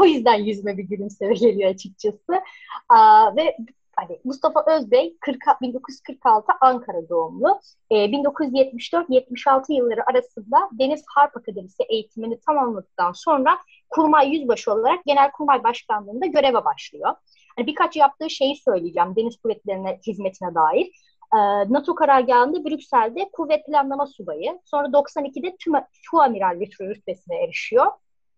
O 0.00 0.04
yüzden 0.04 0.34
yüzüme 0.34 0.76
bir 0.76 0.84
gülümseme 0.84 1.34
geliyor 1.34 1.70
açıkçası. 1.70 2.42
Aa, 2.88 3.36
ve 3.36 3.56
hani 3.96 4.20
Mustafa 4.24 4.64
Özbey 4.66 5.16
40, 5.20 5.36
1946 5.62 6.52
Ankara 6.60 7.08
doğumlu. 7.08 7.60
E, 7.90 7.94
1974-76 8.12 9.72
yılları 9.72 10.10
arasında 10.10 10.68
Deniz 10.72 11.04
Harp 11.14 11.36
Akademisi 11.36 11.82
eğitimini 11.88 12.40
tamamladıktan 12.40 13.12
sonra 13.12 13.58
kurmay 13.90 14.30
yüzbaşı 14.30 14.72
olarak 14.72 15.04
Genelkurmay 15.04 15.64
Başkanlığı'nda 15.64 16.26
göreve 16.26 16.64
başlıyor. 16.64 17.14
Hani 17.56 17.66
birkaç 17.66 17.96
yaptığı 17.96 18.30
şeyi 18.30 18.56
söyleyeceğim 18.56 19.16
Deniz 19.16 19.36
Kuvvetleri'ne 19.36 20.00
hizmetine 20.06 20.54
dair. 20.54 20.86
E, 21.34 21.38
NATO 21.72 21.94
karargahında 21.94 22.64
Brüksel'de 22.64 23.28
kuvvet 23.32 23.66
planlama 23.66 24.06
subayı. 24.06 24.58
Sonra 24.64 24.92
92'de 24.92 25.56
tüm, 25.56 25.72
Tuamiral 26.10 26.60
rütbesine 26.80 27.44
erişiyor. 27.44 27.86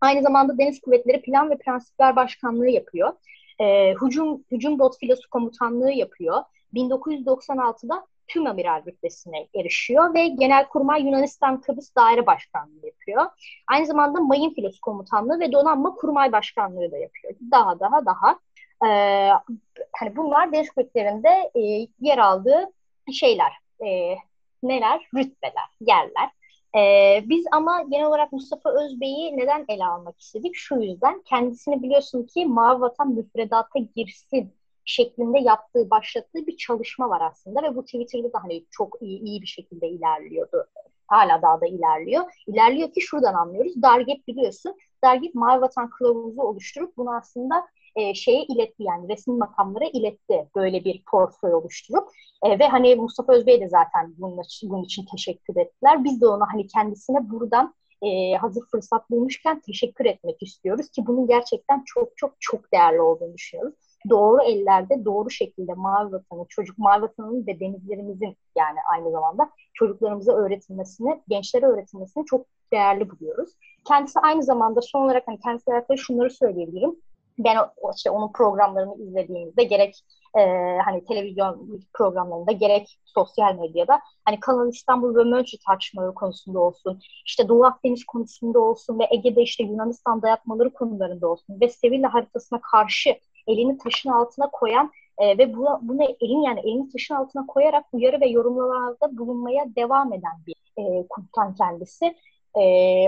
Aynı 0.01 0.21
zamanda 0.21 0.57
Deniz 0.57 0.81
Kuvvetleri 0.81 1.21
Plan 1.21 1.49
ve 1.49 1.57
Prensipler 1.57 2.15
Başkanlığı 2.15 2.69
yapıyor 2.69 3.13
e, 3.59 3.93
hücum, 3.93 4.43
hücum 4.51 4.79
bot 4.79 4.99
filosu 4.99 5.29
komutanlığı 5.29 5.91
yapıyor. 5.91 6.43
1996'da 6.73 8.07
tüm 8.27 8.47
amiral 8.47 8.85
rütbesine 8.85 9.47
erişiyor 9.55 10.13
ve 10.13 10.27
Genelkurmay 10.27 11.03
Yunanistan 11.03 11.61
Kıbrıs 11.61 11.95
Daire 11.95 12.25
Başkanlığı 12.25 12.85
yapıyor. 12.85 13.25
Aynı 13.67 13.85
zamanda 13.85 14.19
mayın 14.19 14.53
filosu 14.53 14.81
komutanlığı 14.81 15.39
ve 15.39 15.51
donanma 15.51 15.95
kurmay 15.95 16.31
başkanlığı 16.31 16.91
da 16.91 16.97
yapıyor. 16.97 17.33
Daha 17.51 17.79
daha 17.79 18.05
daha. 18.05 18.39
Ee, 18.85 19.29
hani 19.99 20.15
bunlar 20.15 20.51
deniz 20.51 20.69
kuvvetlerinde 20.69 21.51
e, 21.55 21.87
yer 21.99 22.17
aldığı 22.17 22.73
şeyler. 23.13 23.51
E, 23.85 24.15
neler? 24.63 25.07
Rütbeler, 25.15 25.69
yerler. 25.81 26.29
Ee, 26.77 27.23
biz 27.29 27.45
ama 27.51 27.81
genel 27.89 28.05
olarak 28.05 28.31
Mustafa 28.31 28.69
Özbey'i 28.85 29.37
neden 29.37 29.65
ele 29.67 29.85
almak 29.85 30.19
istedik? 30.19 30.55
Şu 30.55 30.75
yüzden 30.75 31.21
kendisini 31.21 31.83
biliyorsun 31.83 32.23
ki 32.23 32.45
Mavi 32.45 32.81
Vatan 32.81 33.11
müfredata 33.13 33.79
girsin 33.95 34.53
şeklinde 34.85 35.39
yaptığı, 35.39 35.89
başlattığı 35.89 36.47
bir 36.47 36.57
çalışma 36.57 37.09
var 37.09 37.21
aslında 37.31 37.63
ve 37.63 37.75
bu 37.75 37.85
Twitter'da 37.85 38.33
da 38.33 38.43
hani 38.43 38.65
çok 38.71 38.97
iyi, 39.01 39.19
iyi 39.21 39.41
bir 39.41 39.47
şekilde 39.47 39.87
ilerliyordu. 39.87 40.67
Hala 41.07 41.41
daha 41.41 41.61
da 41.61 41.65
ilerliyor. 41.65 42.23
İlerliyor 42.47 42.91
ki 42.91 43.01
şuradan 43.01 43.33
anlıyoruz. 43.33 43.81
Dargep 43.81 44.27
biliyorsun. 44.27 44.75
Dargep 45.03 45.35
Mavi 45.35 45.61
Vatan 45.61 45.89
kılavuzu 45.89 46.41
oluşturup 46.41 46.97
bunu 46.97 47.15
aslında 47.15 47.67
e, 47.95 48.13
şeye 48.13 48.43
iletti 48.43 48.83
yani 48.83 49.09
resmi 49.09 49.37
makamlara 49.37 49.85
iletti 49.85 50.47
böyle 50.55 50.83
bir 50.83 51.03
portföy 51.11 51.53
oluşturup 51.53 52.09
e, 52.43 52.59
ve 52.59 52.67
hani 52.67 52.95
Mustafa 52.95 53.33
Özbey 53.33 53.61
de 53.61 53.69
zaten 53.69 54.13
bunun 54.17 54.43
için, 54.43 54.69
bunun 54.69 54.83
için 54.83 55.05
teşekkür 55.11 55.55
ettiler. 55.55 56.03
Biz 56.03 56.21
de 56.21 56.27
ona 56.27 56.45
hani 56.53 56.67
kendisine 56.67 57.29
buradan 57.29 57.73
e, 58.01 58.33
hazır 58.33 58.61
fırsat 58.71 59.09
bulmuşken 59.09 59.59
teşekkür 59.59 60.05
etmek 60.05 60.43
istiyoruz 60.43 60.89
ki 60.89 61.07
bunun 61.07 61.27
gerçekten 61.27 61.83
çok 61.85 62.17
çok 62.17 62.35
çok 62.39 62.73
değerli 62.73 63.01
olduğunu 63.01 63.33
düşünüyoruz. 63.33 63.75
Doğru 64.09 64.41
ellerde 64.43 65.05
doğru 65.05 65.29
şekilde 65.29 65.73
mavi 65.73 66.11
vatanı, 66.11 66.45
çocuk 66.49 66.77
mavi 66.77 67.01
vatanının 67.01 67.47
ve 67.47 67.59
denizlerimizin 67.59 68.37
yani 68.57 68.77
aynı 68.93 69.11
zamanda 69.11 69.49
çocuklarımıza 69.73 70.33
öğretilmesini, 70.33 71.21
gençlere 71.27 71.65
öğretilmesini 71.65 72.25
çok 72.25 72.45
değerli 72.73 73.09
buluyoruz. 73.09 73.49
Kendisi 73.87 74.19
aynı 74.19 74.43
zamanda 74.43 74.81
son 74.81 75.01
olarak 75.01 75.23
hani 75.27 75.39
kendisiyle 75.39 75.77
alakalı 75.77 75.97
şunları 75.97 76.29
söyleyebilirim 76.29 76.95
ben 77.39 77.57
işte 77.95 78.09
onun 78.09 78.31
programlarını 78.31 79.03
izlediğimizde 79.03 79.63
gerek 79.63 80.03
e, 80.37 80.41
hani 80.85 81.05
televizyon 81.05 81.81
programlarında 81.93 82.51
gerek 82.51 82.99
sosyal 83.05 83.55
medyada 83.55 83.99
hani 84.25 84.39
Kanal 84.39 84.69
İstanbul 84.69 85.15
ve 85.15 85.23
Mönchü 85.23 85.57
tartışmaları 85.67 86.13
konusunda 86.13 86.59
olsun, 86.59 87.01
işte 87.25 87.47
Doğu 87.47 87.65
Akdeniz 87.65 88.05
konusunda 88.05 88.59
olsun 88.59 88.99
ve 88.99 89.07
Ege'de 89.11 89.41
işte 89.41 89.63
Yunanistan 89.63 90.21
dayatmaları 90.21 90.73
konularında 90.73 91.27
olsun 91.27 91.61
ve 91.61 91.69
Sevilla 91.69 92.13
haritasına 92.13 92.61
karşı 92.61 93.17
elini 93.47 93.77
taşın 93.77 94.09
altına 94.09 94.49
koyan 94.49 94.91
e, 95.17 95.37
ve 95.37 95.57
bu, 95.57 95.67
bunu 95.81 96.03
elin 96.03 96.41
yani 96.41 96.59
elini 96.59 96.89
taşın 96.89 97.15
altına 97.15 97.45
koyarak 97.45 97.85
uyarı 97.93 98.21
ve 98.21 98.27
yorumlarda 98.27 99.17
bulunmaya 99.17 99.75
devam 99.75 100.13
eden 100.13 100.37
bir 100.47 100.55
e, 100.77 101.07
komutan 101.07 101.55
kendisi. 101.55 102.15
E, 102.55 102.61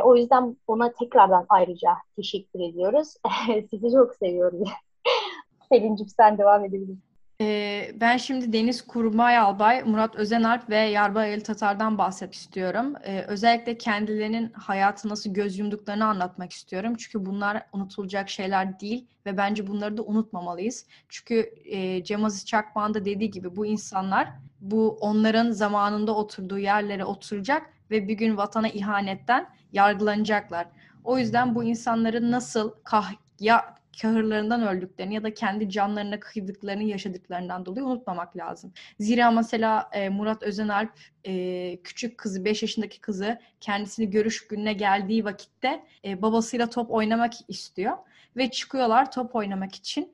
o 0.03 0.15
yüzden 0.15 0.57
ona 0.67 0.91
tekrardan 0.91 1.45
ayrıca 1.49 1.89
teşekkür 2.15 2.59
ediyoruz. 2.59 3.13
Sizi 3.69 3.91
çok 3.91 4.15
seviyoruz. 4.15 4.69
Selin'cim 5.69 6.07
sen 6.07 6.37
devam 6.37 6.65
edebilirsin. 6.65 7.10
Ee, 7.41 7.91
ben 7.95 8.17
şimdi 8.17 8.53
Deniz 8.53 8.81
Kurmay 8.81 9.37
Albay, 9.37 9.83
Murat 9.83 10.15
Özenalp 10.15 10.69
ve 10.69 10.77
Yarbay 10.77 11.33
Ali 11.33 11.43
Tatar'dan 11.43 11.97
bahsetmek 11.97 12.33
istiyorum. 12.33 12.93
Ee, 13.03 13.21
özellikle 13.27 13.77
kendilerinin 13.77 14.51
hayatı 14.53 15.09
nasıl 15.09 15.33
göz 15.33 15.59
yumduklarını 15.59 16.05
anlatmak 16.05 16.53
istiyorum. 16.53 16.95
Çünkü 16.97 17.25
bunlar 17.25 17.63
unutulacak 17.73 18.29
şeyler 18.29 18.79
değil 18.79 19.07
ve 19.25 19.37
bence 19.37 19.67
bunları 19.67 19.97
da 19.97 20.03
unutmamalıyız. 20.03 20.85
Çünkü 21.09 21.53
e, 21.65 22.03
Cem 22.03 22.25
Aziz 22.25 22.45
Çakmak'ın 22.45 22.93
da 22.93 23.05
dediği 23.05 23.31
gibi 23.31 23.55
bu 23.55 23.65
insanlar 23.65 24.29
bu 24.59 24.97
onların 25.01 25.51
zamanında 25.51 26.15
oturduğu 26.15 26.59
yerlere 26.59 27.05
oturacak 27.05 27.73
ve 27.91 28.07
bir 28.07 28.13
gün 28.13 28.37
vatana 28.37 28.67
ihanetten 28.69 29.47
yargılanacaklar. 29.73 30.67
O 31.03 31.17
yüzden 31.17 31.55
bu 31.55 31.63
insanların 31.63 32.31
nasıl 32.31 32.71
kah 32.83 33.11
ya 33.39 33.80
kahırlarından 34.01 34.67
öldüklerini 34.67 35.13
ya 35.13 35.23
da 35.23 35.33
kendi 35.33 35.69
canlarına 35.69 36.19
kıydıklarını 36.19 36.83
yaşadıklarından 36.83 37.65
dolayı 37.65 37.85
unutmamak 37.85 38.37
lazım. 38.37 38.73
Zira 38.99 39.31
mesela 39.31 39.89
e, 39.93 40.09
Murat 40.09 40.43
Özenalp 40.43 40.91
e, 41.25 41.79
küçük 41.83 42.17
kızı, 42.17 42.45
5 42.45 42.61
yaşındaki 42.61 43.01
kızı 43.01 43.39
kendisini 43.59 44.09
görüş 44.09 44.47
gününe 44.47 44.73
geldiği 44.73 45.25
vakitte 45.25 45.83
e, 46.05 46.21
babasıyla 46.21 46.69
top 46.69 46.91
oynamak 46.91 47.33
istiyor. 47.47 47.97
Ve 48.37 48.51
çıkıyorlar 48.51 49.11
top 49.11 49.35
oynamak 49.35 49.75
için. 49.75 50.13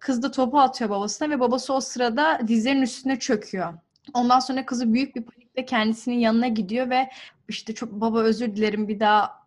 Kız 0.00 0.22
da 0.22 0.30
topu 0.30 0.60
atıyor 0.60 0.90
babasına 0.90 1.30
ve 1.30 1.40
babası 1.40 1.74
o 1.74 1.80
sırada 1.80 2.40
dizlerinin 2.48 2.82
üstüne 2.82 3.18
çöküyor. 3.18 3.74
Ondan 4.14 4.38
sonra 4.38 4.66
kızı 4.66 4.94
büyük 4.94 5.16
bir 5.16 5.22
panikle 5.22 5.64
kendisinin 5.64 6.18
yanına 6.18 6.48
gidiyor 6.48 6.90
ve 6.90 7.10
işte 7.48 7.74
çok 7.74 7.92
baba 7.92 8.20
özür 8.20 8.56
dilerim 8.56 8.88
bir 8.88 9.00
daha 9.00 9.37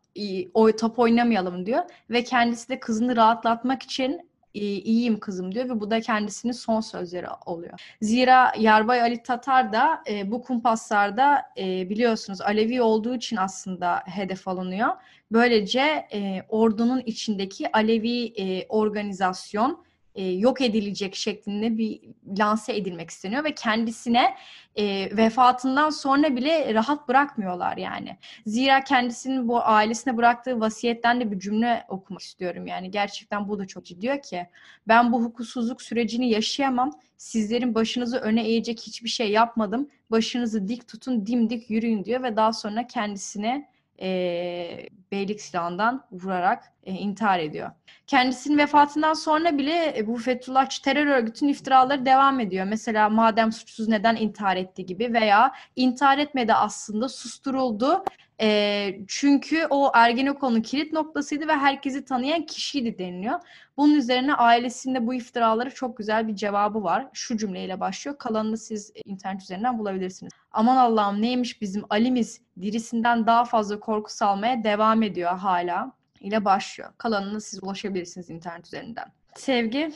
o 0.54 0.72
top 0.72 1.00
oynamayalım 1.00 1.66
diyor 1.66 1.84
ve 2.10 2.24
kendisi 2.24 2.70
de 2.70 2.80
kızını 2.80 3.16
rahatlatmak 3.16 3.84
için 3.84 4.32
iyiyim 4.54 5.20
kızım 5.20 5.56
diyor 5.56 5.70
ve 5.70 5.80
bu 5.80 5.92
da 5.92 6.02
kendisinin 6.02 6.54
son 6.54 6.82
sözleri 6.82 7.28
oluyor. 7.46 7.96
Zira 8.02 8.54
Yarbay 8.60 9.02
Ali 9.02 9.24
Tatar 9.24 9.74
da 9.74 10.04
e, 10.10 10.32
bu 10.32 10.42
kumpaslarda 10.42 11.42
e, 11.58 11.90
biliyorsunuz 11.90 12.42
Alevi 12.42 12.82
olduğu 12.82 13.16
için 13.16 13.38
aslında 13.38 14.04
hedef 14.06 14.48
alınıyor. 14.48 14.90
Böylece 15.32 16.08
e, 16.14 16.44
ordunun 16.50 17.02
içindeki 17.06 17.72
Alevi 17.72 18.26
e, 18.26 18.68
organizasyon 18.68 19.84
e, 20.16 20.32
yok 20.32 20.62
edilecek 20.62 21.16
şeklinde 21.16 21.78
bir 21.78 22.02
lanse 22.40 22.76
edilmek 22.76 23.10
isteniyor 23.10 23.44
ve 23.44 23.56
kendisine 23.56 24.36
e, 24.76 25.18
vefatından 25.18 25.90
sonra 25.90 26.36
bile 26.36 26.74
rahat 26.74 27.08
bırakmıyorlar 27.08 27.78
yani. 27.78 28.18
Zira 28.46 28.84
kendisinin 28.84 29.48
bu 29.48 29.64
ailesine 29.64 30.18
bıraktığı 30.18 30.60
vasiyetten 30.60 31.20
de 31.20 31.32
bir 31.32 31.40
cümle 31.40 31.86
okumak 31.90 32.22
istiyorum 32.22 32.68
yani. 32.68 32.92
Gerçekten 32.92 33.48
bu 33.48 33.60
da 33.60 33.68
çok 33.68 33.86
ciddi 33.86 34.02
diyor 34.02 34.22
ki 34.22 34.48
ben 34.88 35.12
bu 35.12 35.24
hukuksuzluk 35.24 35.82
sürecini 35.82 36.30
yaşayamam. 36.30 36.92
Sizlerin 37.18 37.76
başınızı 37.76 38.18
öne 38.18 38.44
eğecek 38.48 38.80
hiçbir 38.80 39.10
şey 39.10 39.32
yapmadım. 39.32 39.90
Başınızı 40.12 40.68
dik 40.68 40.88
tutun, 40.88 41.26
dimdik 41.26 41.70
yürüyün 41.70 42.06
diyor 42.06 42.24
ve 42.24 42.36
daha 42.36 42.54
sonra 42.54 42.88
kendisine 42.88 43.71
e, 44.02 44.90
beylik 45.12 45.42
silahından 45.42 46.08
vurarak 46.12 46.64
e, 46.84 46.92
intihar 46.92 47.40
ediyor. 47.40 47.72
Kendisinin 48.08 48.58
vefatından 48.58 49.14
sonra 49.14 49.58
bile 49.58 50.04
bu 50.08 50.18
Fethullahçı 50.18 50.82
terör 50.82 51.08
örgütünün 51.08 51.52
iftiraları 51.52 52.06
devam 52.06 52.40
ediyor. 52.40 52.66
Mesela 52.66 53.10
madem 53.10 53.52
suçsuz 53.52 53.88
neden 53.88 54.16
intihar 54.16 54.58
etti 54.58 54.86
gibi 54.86 55.14
veya 55.14 55.52
intihar 55.76 56.18
etmedi 56.18 56.54
aslında 56.54 57.10
susturuldu. 57.10 58.04
E, 58.42 59.00
çünkü 59.08 59.68
o 59.70 59.92
Ergenekon'un 59.94 60.62
kilit 60.62 60.94
noktasıydı 60.94 61.48
ve 61.48 61.54
herkesi 61.54 62.06
tanıyan 62.06 62.46
kişiydi 62.46 62.98
deniliyor. 62.98 63.40
Bunun 63.78 63.96
üzerine 63.96 64.34
ailesinde 64.34 65.08
bu 65.08 65.14
iftiraları 65.14 65.74
çok 65.74 65.98
güzel 65.98 66.28
bir 66.28 66.36
cevabı 66.36 66.84
var. 66.84 67.08
Şu 67.14 67.38
cümleyle 67.38 67.80
başlıyor. 67.80 68.18
Kalanını 68.18 68.58
siz 68.58 68.94
internet 69.06 69.42
üzerinden 69.42 69.80
bulabilirsiniz. 69.80 70.32
Aman 70.52 70.78
Allah'ım 70.78 71.22
neymiş 71.22 71.62
bizim 71.62 71.84
Ali'miz 71.90 72.42
dirisinden 72.62 73.28
daha 73.28 73.46
fazla 73.46 73.80
korku 73.80 74.12
salmaya 74.12 74.64
devam 74.64 75.04
ediyor 75.04 75.38
hala 75.38 75.92
ile 76.20 76.46
başlıyor. 76.46 76.90
Kalanını 76.98 77.42
siz 77.42 77.64
ulaşabilirsiniz 77.64 78.30
internet 78.30 78.66
üzerinden. 78.66 79.06
Sevgi? 79.36 79.92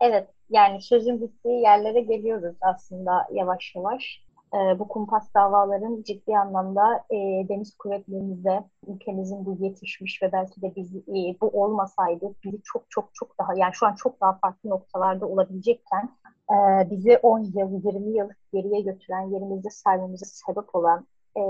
Evet 0.00 0.28
yani 0.50 0.82
sözün 0.82 1.20
bittiği 1.20 1.60
yerlere 1.60 2.00
geliyoruz 2.00 2.56
aslında 2.60 3.26
yavaş 3.32 3.74
yavaş. 3.74 4.25
Ee, 4.54 4.78
bu 4.78 4.88
kumpas 4.88 5.34
davaların 5.34 6.02
ciddi 6.02 6.38
anlamda 6.38 7.04
e, 7.10 7.16
deniz 7.48 7.76
kuvvetlerimizde 7.76 8.64
ülkemizin 8.86 9.46
bu 9.46 9.56
yetişmiş 9.64 10.22
ve 10.22 10.32
belki 10.32 10.62
de 10.62 10.72
biz 10.76 10.96
e, 10.96 11.40
bu 11.40 11.62
olmasaydı 11.62 12.34
bizi 12.44 12.62
çok 12.64 12.82
çok 12.90 13.14
çok 13.14 13.38
daha 13.38 13.54
yani 13.56 13.74
şu 13.74 13.86
an 13.86 13.94
çok 13.94 14.20
daha 14.20 14.32
farklı 14.32 14.70
noktalarda 14.70 15.26
olabilecekken 15.26 16.10
e, 16.50 16.90
bizi 16.90 17.18
10 17.18 17.38
yıl, 17.38 17.84
20 17.84 18.18
yıl 18.18 18.28
geriye 18.52 18.80
götüren, 18.80 19.20
yerimizde 19.20 19.70
saymamıza 19.70 20.26
sebep 20.26 20.74
olan 20.74 21.06
e, 21.36 21.40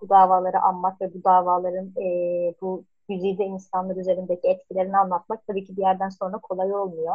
bu 0.00 0.08
davaları 0.08 0.60
anmak 0.60 1.00
ve 1.00 1.14
bu 1.14 1.24
davaların 1.24 1.92
e, 2.02 2.08
bu 2.60 2.84
güzide 3.08 3.44
insanlar 3.44 3.96
üzerindeki 3.96 4.48
etkilerini 4.48 4.96
anlatmak 4.96 5.46
tabii 5.46 5.64
ki 5.64 5.76
bir 5.76 5.82
yerden 5.82 6.08
sonra 6.08 6.38
kolay 6.38 6.74
olmuyor. 6.74 7.14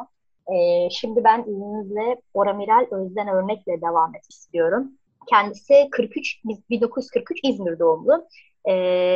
E, 0.53 0.89
şimdi 0.89 1.23
ben 1.23 1.41
izninizle 1.41 2.21
Oramiral 2.33 2.88
Özden 2.91 3.27
örnekle 3.27 3.81
devam 3.81 4.09
etmek 4.09 4.31
istiyorum. 4.31 4.91
Kendisi 5.29 5.88
43, 5.91 6.41
1943 6.69 7.39
İzmir 7.43 7.79
doğumlu. 7.79 8.27
E, 8.65 8.73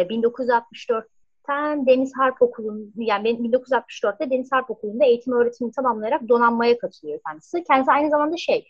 1964'ten 0.09 1.87
Deniz 1.87 2.11
Harp 2.17 2.41
Okulu'nda 2.41 2.91
yani 2.95 3.29
1964'te 3.29 4.29
Deniz 4.29 4.51
Harp 4.51 4.71
Okulu'nda 4.71 5.05
eğitim 5.05 5.33
öğretimini 5.33 5.73
tamamlayarak 5.73 6.29
donanmaya 6.29 6.77
katılıyor 6.77 7.19
kendisi. 7.27 7.63
Kendisi 7.63 7.91
aynı 7.91 8.09
zamanda 8.09 8.37
şey 8.37 8.67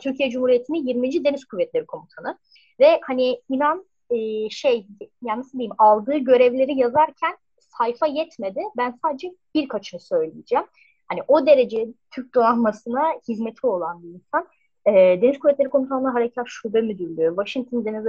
Türkiye 0.00 0.30
Cumhuriyeti'nin 0.30 0.86
20. 0.86 1.24
Deniz 1.24 1.44
Kuvvetleri 1.44 1.86
Komutanı. 1.86 2.38
Ve 2.80 3.00
hani 3.06 3.40
inan 3.48 3.86
e, 4.10 4.50
şey 4.50 4.86
yani 5.22 5.38
nasıl 5.38 5.58
diyeyim 5.58 5.74
aldığı 5.78 6.16
görevleri 6.16 6.78
yazarken 6.78 7.36
sayfa 7.78 8.06
yetmedi. 8.06 8.60
Ben 8.76 8.98
sadece 9.02 9.34
birkaçını 9.54 10.00
söyleyeceğim. 10.00 10.64
Hani 11.06 11.20
o 11.28 11.46
derece 11.46 11.86
Türk 12.10 12.34
donanmasına 12.34 13.12
hizmeti 13.28 13.66
olan 13.66 14.02
bir 14.02 14.08
insan. 14.08 14.46
E, 14.86 14.92
Deniz 14.92 15.38
Kuvvetleri 15.38 15.70
Komutanlığı 15.70 16.08
Harekat 16.08 16.46
Şube 16.48 16.80
Müdürlüğü, 16.80 17.28
Washington 17.28 17.84
Deniz 17.84 18.06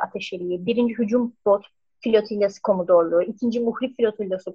Ateşeliği, 0.00 0.66
1. 0.66 0.76
Hücum 0.98 1.32
Bot 1.46 1.66
Flotillası 2.04 2.62
Komodorluğu, 2.62 3.22
2. 3.22 3.60
Muhrip 3.60 3.96
Flotillası 3.96 4.54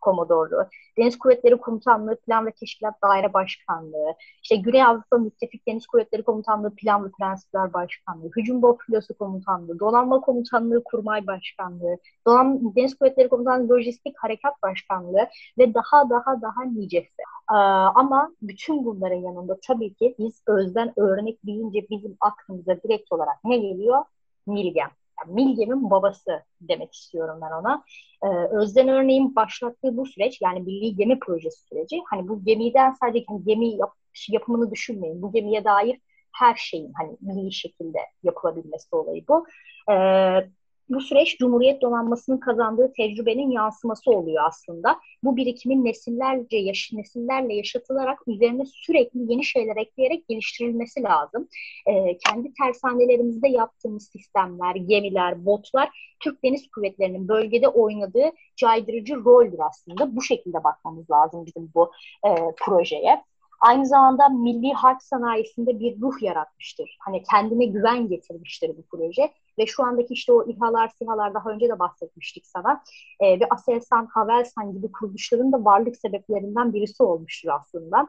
Komodorluğu, 0.00 0.66
Deniz 0.98 1.18
Kuvvetleri 1.18 1.56
Komutanlığı 1.56 2.16
Plan 2.16 2.46
ve 2.46 2.50
Teşkilat 2.50 2.94
Daire 3.02 3.32
Başkanlığı, 3.32 4.14
işte 4.42 4.56
Güney 4.56 4.84
Avrupa 4.84 5.18
Müttefik 5.18 5.66
Deniz 5.66 5.86
Kuvvetleri 5.86 6.22
Komutanlığı 6.22 6.74
Plan 6.74 7.04
ve 7.04 7.08
Prensipler 7.18 7.72
Başkanlığı, 7.72 8.30
Hücum 8.36 8.62
Bot 8.62 8.82
Filosu 8.86 9.18
Komutanlığı, 9.18 9.80
Donanma 9.80 10.20
Komutanlığı 10.20 10.84
Kurmay 10.84 11.26
Başkanlığı, 11.26 11.96
Donan 12.26 12.74
Deniz 12.76 12.98
Kuvvetleri 12.98 13.28
Komutanlığı 13.28 13.68
Lojistik 13.68 14.14
Harekat 14.18 14.62
Başkanlığı 14.62 15.28
ve 15.58 15.74
daha 15.74 16.10
daha 16.10 16.42
daha 16.42 16.64
nicesi. 16.64 17.22
Ee, 17.52 17.54
ama 17.94 18.34
bütün 18.42 18.84
bunların 18.84 19.16
yanında 19.20 19.58
tabii 19.66 19.94
ki 19.94 20.14
biz 20.18 20.42
özden 20.46 20.92
örnek 20.96 21.46
deyince 21.46 21.86
bizim 21.90 22.16
aklımıza 22.20 22.82
direkt 22.82 23.12
olarak 23.12 23.44
ne 23.44 23.58
geliyor? 23.58 24.04
Milgem 24.46 24.90
yani 25.20 25.34
Milgem'in 25.34 25.90
babası 25.90 26.42
demek 26.60 26.94
istiyorum 26.94 27.40
ben 27.42 27.60
ona. 27.60 27.84
Ee, 28.24 28.56
Özden 28.56 28.88
örneğin 28.88 29.36
başlattığı 29.36 29.96
bu 29.96 30.06
süreç 30.06 30.38
yani 30.42 30.60
Milli 30.60 30.96
Gemi 30.96 31.18
Projesi 31.18 31.60
süreci. 31.68 32.02
Hani 32.10 32.28
bu 32.28 32.44
gemiden 32.44 32.92
sadece 33.00 33.24
hani 33.28 33.44
gemi 33.44 33.68
yap, 33.68 33.92
yapımını 34.28 34.70
düşünmeyin. 34.70 35.22
Bu 35.22 35.32
gemiye 35.32 35.64
dair 35.64 36.00
her 36.32 36.54
şeyin 36.54 36.92
hani 36.92 37.16
milli 37.20 37.52
şekilde 37.52 37.98
yapılabilmesi 38.22 38.96
olayı 38.96 39.24
bu. 39.28 39.46
Ee, 39.92 40.50
bu 40.90 41.00
süreç 41.00 41.38
Cumhuriyet 41.38 41.82
donanmasının 41.82 42.38
kazandığı 42.38 42.92
tecrübenin 42.92 43.50
yansıması 43.50 44.10
oluyor 44.10 44.44
aslında. 44.46 45.00
Bu 45.22 45.36
birikimin 45.36 45.84
nesillerce 45.84 46.56
yaş 46.56 46.90
nesillerle 46.92 47.54
yaşatılarak 47.54 48.28
üzerine 48.28 48.64
sürekli 48.66 49.32
yeni 49.32 49.44
şeyler 49.44 49.76
ekleyerek 49.76 50.28
geliştirilmesi 50.28 51.02
lazım. 51.02 51.48
Ee, 51.86 52.18
kendi 52.26 52.52
tersanelerimizde 52.54 53.48
yaptığımız 53.48 54.08
sistemler, 54.12 54.74
gemiler, 54.74 55.46
botlar 55.46 56.14
Türk 56.20 56.44
Deniz 56.44 56.68
Kuvvetleri'nin 56.68 57.28
bölgede 57.28 57.68
oynadığı 57.68 58.32
caydırıcı 58.56 59.16
roldür 59.24 59.58
aslında. 59.68 60.16
Bu 60.16 60.22
şekilde 60.22 60.64
bakmamız 60.64 61.10
lazım 61.10 61.46
bizim 61.46 61.70
bu 61.74 61.92
e, 62.26 62.30
projeye 62.66 63.24
aynı 63.60 63.86
zamanda 63.86 64.28
milli 64.28 64.72
harp 64.72 65.02
sanayisinde 65.02 65.80
bir 65.80 66.00
ruh 66.00 66.22
yaratmıştır. 66.22 66.96
Hani 67.00 67.22
kendine 67.30 67.64
güven 67.64 68.08
getirmiştir 68.08 68.76
bu 68.76 68.82
proje 68.90 69.30
ve 69.58 69.66
şu 69.66 69.84
andaki 69.84 70.14
işte 70.14 70.32
o 70.32 70.48
İHA'lar, 70.48 70.88
SİHA'lar 70.88 71.34
daha 71.34 71.50
önce 71.50 71.68
de 71.68 71.78
bahsetmiştik 71.78 72.46
sana 72.46 72.82
e, 73.20 73.40
ve 73.40 73.44
Aselsan, 73.50 74.06
Havelsan 74.06 74.72
gibi 74.72 74.92
kuruluşların 74.92 75.52
da 75.52 75.64
varlık 75.64 75.96
sebeplerinden 75.96 76.74
birisi 76.74 77.02
olmuştur 77.02 77.50
aslında. 77.52 78.08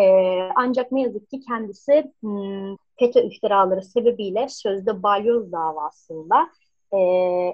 E, 0.00 0.02
ancak 0.56 0.92
ne 0.92 1.02
yazık 1.02 1.30
ki 1.30 1.40
kendisi 1.40 2.12
hmm, 2.20 2.76
FETÖ 2.98 3.20
iftiraları 3.20 3.82
sebebiyle 3.82 4.48
sözde 4.48 5.02
balyoz 5.02 5.52
davasında 5.52 6.50
e, 6.92 6.98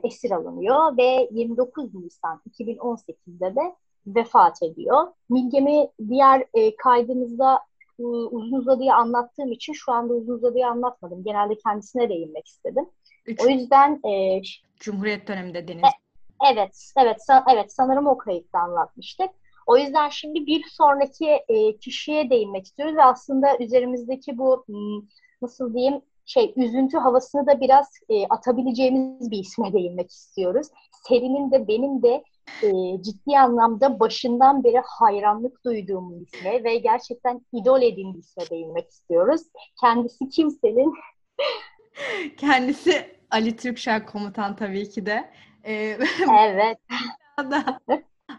esir 0.04 0.30
alınıyor 0.30 0.96
ve 0.96 1.28
29 1.32 1.94
Nisan 1.94 2.40
2018'de 2.50 3.56
de 3.56 3.74
vefat 4.14 4.62
ediyor. 4.62 5.07
Milgem'i 5.31 5.88
diğer 6.09 6.44
e, 6.55 6.77
kaydımızda 6.77 7.59
e, 8.01 8.03
uzun 8.03 8.59
uzadıya 8.59 8.97
anlattığım 8.97 9.53
için 9.53 9.73
şu 9.73 9.92
anda 9.92 10.14
uzun 10.14 10.35
uzadıya 10.35 10.71
anlatmadım. 10.71 11.25
Genelde 11.25 11.59
kendisine 11.59 12.09
değinmek 12.09 12.47
istedim. 12.47 12.87
Üç, 13.27 13.40
o 13.40 13.49
yüzden 13.49 14.01
e, 14.09 14.42
Cumhuriyet 14.81 15.29
döneminde 15.29 15.68
Deniz. 15.68 15.83
E, 15.83 15.88
evet, 16.53 16.92
evet, 16.97 17.25
san, 17.25 17.44
evet 17.53 17.73
sanırım 17.73 18.07
o 18.07 18.18
kayıtta 18.18 18.59
anlatmıştık. 18.59 19.31
O 19.66 19.79
yüzden 19.79 20.09
şimdi 20.09 20.47
bir 20.47 20.64
sonraki 20.73 21.29
e, 21.49 21.77
kişiye 21.77 22.31
değinmek 22.31 22.66
istiyoruz 22.66 22.97
ve 22.97 23.05
aslında 23.05 23.59
üzerimizdeki 23.59 24.38
bu 24.38 24.64
nasıl 25.42 25.75
diyeyim 25.75 26.01
şey 26.27 26.53
üzüntü 26.57 26.99
havasını 26.99 27.47
da 27.47 27.61
biraz 27.61 27.87
e, 28.09 28.27
atabileceğimiz 28.27 29.31
bir 29.31 29.38
isme 29.38 29.73
değinmek 29.73 30.11
istiyoruz. 30.11 30.66
Serinin 31.09 31.51
de 31.51 31.68
benim 31.68 32.03
de 32.03 32.25
e, 32.62 33.02
ciddi 33.02 33.38
anlamda 33.38 34.00
başından 34.00 34.64
beri 34.64 34.82
hayranlık 34.84 35.64
duyduğum 35.64 36.11
bir 36.11 36.26
isme 36.26 36.64
ve 36.64 36.76
gerçekten 36.76 37.40
idol 37.52 37.82
edindiğim 37.82 38.14
bir 38.14 38.18
isme 38.18 38.50
değinmek 38.50 38.90
istiyoruz. 38.90 39.42
Kendisi 39.80 40.28
kimsenin 40.28 40.94
Kendisi 42.37 43.18
Ali 43.30 43.56
Türkşen 43.56 44.06
komutan 44.06 44.56
tabii 44.56 44.90
ki 44.90 45.06
de. 45.06 45.30
Ee, 45.64 45.74
evet. 46.40 46.78
da, 47.38 47.80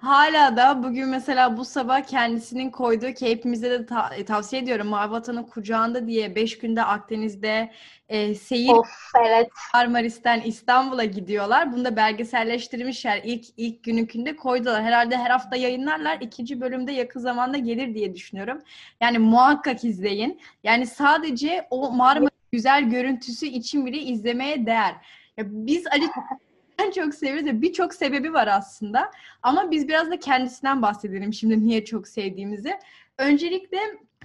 hala 0.02 0.58
da 0.58 0.84
bugün 0.84 1.08
mesela 1.10 1.58
bu 1.58 1.66
sabah 1.66 2.02
kendisinin 2.02 2.70
koyduğu 2.72 3.14
ki 3.14 3.30
hepimize 3.30 3.72
de 3.72 3.86
ta- 3.86 4.16
e, 4.16 4.26
tavsiye 4.26 4.62
ediyorum 4.62 4.88
Mavi 4.88 5.12
Vatan'ın 5.12 5.44
kucağında 5.44 6.08
diye 6.08 6.36
5 6.36 6.58
günde 6.58 6.84
Akdeniz'de 6.84 7.72
e, 8.10 8.36
seyir 8.36 8.70
of, 8.70 8.88
evet. 9.26 9.50
Marmaris'ten 9.74 10.42
İstanbul'a 10.42 11.04
gidiyorlar. 11.04 11.74
Bunu 11.74 11.86
da 11.86 11.96
belgeselleştirmişler. 11.96 13.22
İlk 13.24 13.46
ilk 13.58 13.84
gününkünde 13.84 14.36
koydular. 14.36 14.84
Herhalde 14.84 15.18
her 15.18 15.30
hafta 15.30 15.56
yayınlarlar. 15.56 16.18
İkinci 16.22 16.62
bölümde 16.62 16.92
yakın 16.92 17.20
zamanda 17.20 17.58
gelir 17.58 17.94
diye 17.96 18.14
düşünüyorum. 18.14 18.62
Yani 19.02 19.20
muhakkak 19.20 19.84
izleyin. 19.84 20.42
Yani 20.64 20.88
sadece 20.88 21.68
o 21.70 21.92
Marmaris 21.92 22.30
güzel 22.52 22.84
görüntüsü 22.90 23.46
için 23.46 23.86
bile 23.86 23.98
izlemeye 23.98 24.66
değer. 24.66 24.96
Ya 25.38 25.44
biz 25.48 25.88
Ali 25.88 26.04
ben 26.84 26.92
çok 26.92 27.14
seviyoruz 27.14 27.46
ve 27.46 27.62
birçok 27.62 27.94
sebebi 27.94 28.34
var 28.34 28.48
aslında. 28.48 29.12
Ama 29.44 29.72
biz 29.72 29.88
biraz 29.88 30.12
da 30.12 30.20
kendisinden 30.20 30.82
bahsedelim 30.82 31.34
şimdi 31.34 31.66
niye 31.66 31.86
çok 31.86 32.08
sevdiğimizi. 32.08 32.80
Öncelikle 33.18 33.78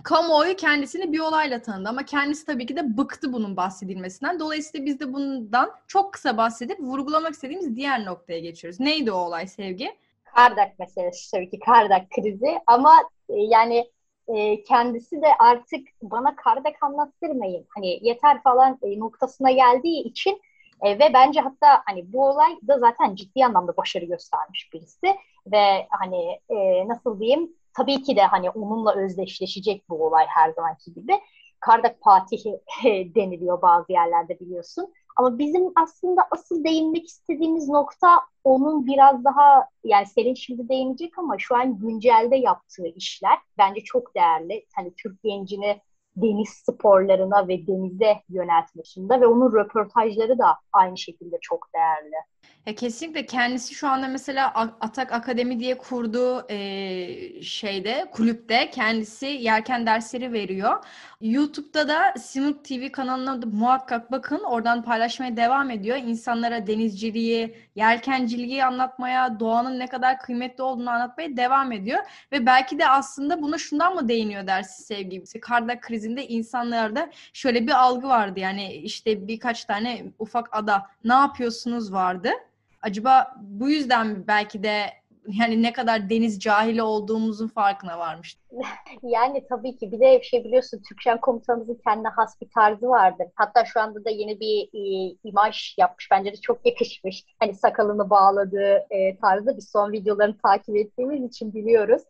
kamuoyu 0.03 0.57
kendisini 0.57 1.13
bir 1.13 1.19
olayla 1.19 1.63
tanıdı 1.63 1.89
ama 1.89 2.03
kendisi 2.03 2.47
tabii 2.47 2.67
ki 2.67 2.77
de 2.77 2.97
bıktı 2.97 3.33
bunun 3.33 3.57
bahsedilmesinden. 3.57 4.41
Dolayısıyla 4.41 4.87
biz 4.87 5.01
de 5.01 5.13
bundan 5.13 5.71
çok 5.87 6.13
kısa 6.13 6.37
bahsedip 6.37 6.81
vurgulamak 6.81 7.33
istediğimiz 7.33 7.77
diğer 7.77 8.05
noktaya 8.05 8.41
geçiyoruz. 8.41 8.81
Neydi 8.81 9.13
o 9.13 9.17
olay 9.17 9.47
Sevgi? 9.47 9.91
Kardak 10.25 10.79
meselesi 10.79 11.31
tabii 11.31 11.51
ki 11.51 11.59
Kardak 11.59 12.11
krizi 12.11 12.59
ama 12.67 12.95
e, 13.29 13.35
yani 13.35 13.91
e, 14.29 14.63
kendisi 14.63 15.23
de 15.23 15.27
artık 15.39 15.89
bana 16.03 16.37
Kardak 16.37 16.75
anlattırmayın 16.81 17.67
hani 17.75 17.99
yeter 18.03 18.43
falan 18.43 18.79
e, 18.83 18.99
noktasına 18.99 19.51
geldiği 19.51 20.03
için 20.03 20.41
e, 20.85 20.99
ve 20.99 21.13
bence 21.15 21.41
hatta 21.41 21.83
hani 21.87 22.13
bu 22.13 22.27
olay 22.27 22.57
da 22.69 22.79
zaten 22.79 23.15
ciddi 23.15 23.45
anlamda 23.45 23.77
başarı 23.77 24.05
göstermiş 24.05 24.73
birisi 24.73 25.17
ve 25.53 25.87
hani 25.91 26.41
e, 26.49 26.89
nasıl 26.89 27.21
diyeyim 27.21 27.53
tabii 27.77 28.03
ki 28.03 28.17
de 28.17 28.23
hani 28.23 28.51
onunla 28.51 28.95
özdeşleşecek 28.95 29.89
bu 29.89 30.07
olay 30.07 30.27
her 30.29 30.53
zamanki 30.53 30.95
gibi. 30.95 31.21
Kardak 31.61 31.97
Fatih'i 32.05 32.61
deniliyor 33.15 33.63
bazı 33.63 33.93
yerlerde 33.93 34.41
biliyorsun. 34.41 34.93
Ama 35.17 35.39
bizim 35.39 35.73
aslında 35.77 36.23
asıl 36.31 36.65
değinmek 36.65 37.07
istediğimiz 37.07 37.69
nokta 37.69 38.21
onun 38.45 38.87
biraz 38.87 39.25
daha 39.25 39.69
yani 39.85 40.07
senin 40.07 40.35
şimdi 40.35 40.69
değinecek 40.69 41.19
ama 41.19 41.35
şu 41.39 41.57
an 41.57 41.79
güncelde 41.79 42.37
yaptığı 42.37 42.87
işler 42.87 43.39
bence 43.59 43.81
çok 43.81 44.15
değerli. 44.15 44.67
Hani 44.77 44.95
Türk 44.95 45.23
gencini 45.23 45.81
deniz 46.17 46.49
sporlarına 46.49 47.49
ve 47.49 47.67
denize 47.67 48.23
yöneltmesinde 48.29 49.21
ve 49.21 49.27
onun 49.27 49.53
röportajları 49.53 50.39
da 50.39 50.57
aynı 50.73 50.99
şekilde 50.99 51.37
çok 51.41 51.69
değerli. 51.75 52.17
Ya 52.67 52.75
kesinlikle 52.75 53.27
kendisi 53.27 53.75
şu 53.75 53.89
anda 53.89 54.09
mesela 54.09 54.53
Atak 54.81 55.13
Akademi 55.13 55.61
diye 55.61 55.79
kurduğu 55.79 56.47
e, 56.51 57.43
şeyde 57.43 58.09
kulüpte 58.13 58.71
kendisi 58.71 59.27
yerken 59.27 59.87
dersleri 59.87 60.33
veriyor. 60.33 60.85
YouTube'da 61.21 61.89
da 61.89 62.15
Simut 62.19 62.65
TV 62.65 62.91
kanalına 62.93 63.43
da 63.43 63.47
muhakkak 63.47 64.13
bakın. 64.13 64.39
Oradan 64.45 64.83
paylaşmaya 64.83 65.37
devam 65.37 65.71
ediyor. 65.71 65.97
İnsanlara 65.97 66.67
denizciliği, 66.67 67.57
yelkenciliği 67.75 68.65
anlatmaya, 68.65 69.41
doğanın 69.41 69.79
ne 69.79 69.87
kadar 69.87 70.19
kıymetli 70.19 70.63
olduğunu 70.63 70.91
anlatmaya 70.91 71.37
devam 71.37 71.73
ediyor. 71.73 71.99
Ve 72.33 72.47
belki 72.47 72.79
de 72.79 72.89
aslında 72.89 73.43
buna 73.43 73.59
şundan 73.59 73.95
mı 73.95 74.09
değiniyor 74.09 74.47
dersi 74.47 74.83
sevgilisi? 74.83 75.41
Kardak 75.41 75.83
krizi 75.83 76.05
merkezinde 76.05 76.27
insanlarda 76.29 77.11
şöyle 77.33 77.67
bir 77.67 77.73
algı 77.73 78.09
vardı. 78.09 78.41
Yani 78.41 78.73
işte 78.73 79.29
birkaç 79.29 79.65
tane 79.65 80.13
ufak 80.19 80.49
ada 80.53 80.87
ne 81.05 81.15
yapıyorsunuz 81.15 81.93
vardı. 81.93 82.31
Acaba 82.85 83.35
bu 83.41 83.71
yüzden 83.71 84.27
belki 84.27 84.63
de 84.63 84.87
yani 85.27 85.63
ne 85.63 85.73
kadar 85.73 86.11
deniz 86.11 86.41
cahili 86.41 86.83
olduğumuzun 86.83 87.49
farkına 87.49 87.99
varmış. 87.99 88.39
Yani 89.03 89.47
tabii 89.49 89.77
ki 89.77 89.93
bir 89.93 90.01
de 90.01 90.23
şey 90.23 90.45
biliyorsun 90.45 90.83
Türkçen 90.89 91.21
komutanımızın 91.21 91.81
kendine 91.85 92.09
has 92.09 92.41
bir 92.41 92.49
tarzı 92.51 92.89
vardır. 92.89 93.27
Hatta 93.35 93.65
şu 93.65 93.81
anda 93.81 94.05
da 94.05 94.11
yeni 94.11 94.41
bir 94.41 94.69
e, 94.75 95.15
imaj 95.25 95.75
yapmış. 95.79 96.09
Bence 96.11 96.33
de 96.33 96.37
çok 96.37 96.67
yakışmış. 96.67 97.25
Hani 97.41 97.55
sakalını 97.55 98.11
bağladığı 98.11 98.87
e, 98.91 99.17
tarzda 99.17 99.57
biz 99.57 99.71
son 99.71 99.93
videolarını 99.93 100.39
takip 100.39 100.77
ettiğimiz 100.77 101.25
için 101.25 101.55
biliyoruz. 101.55 102.03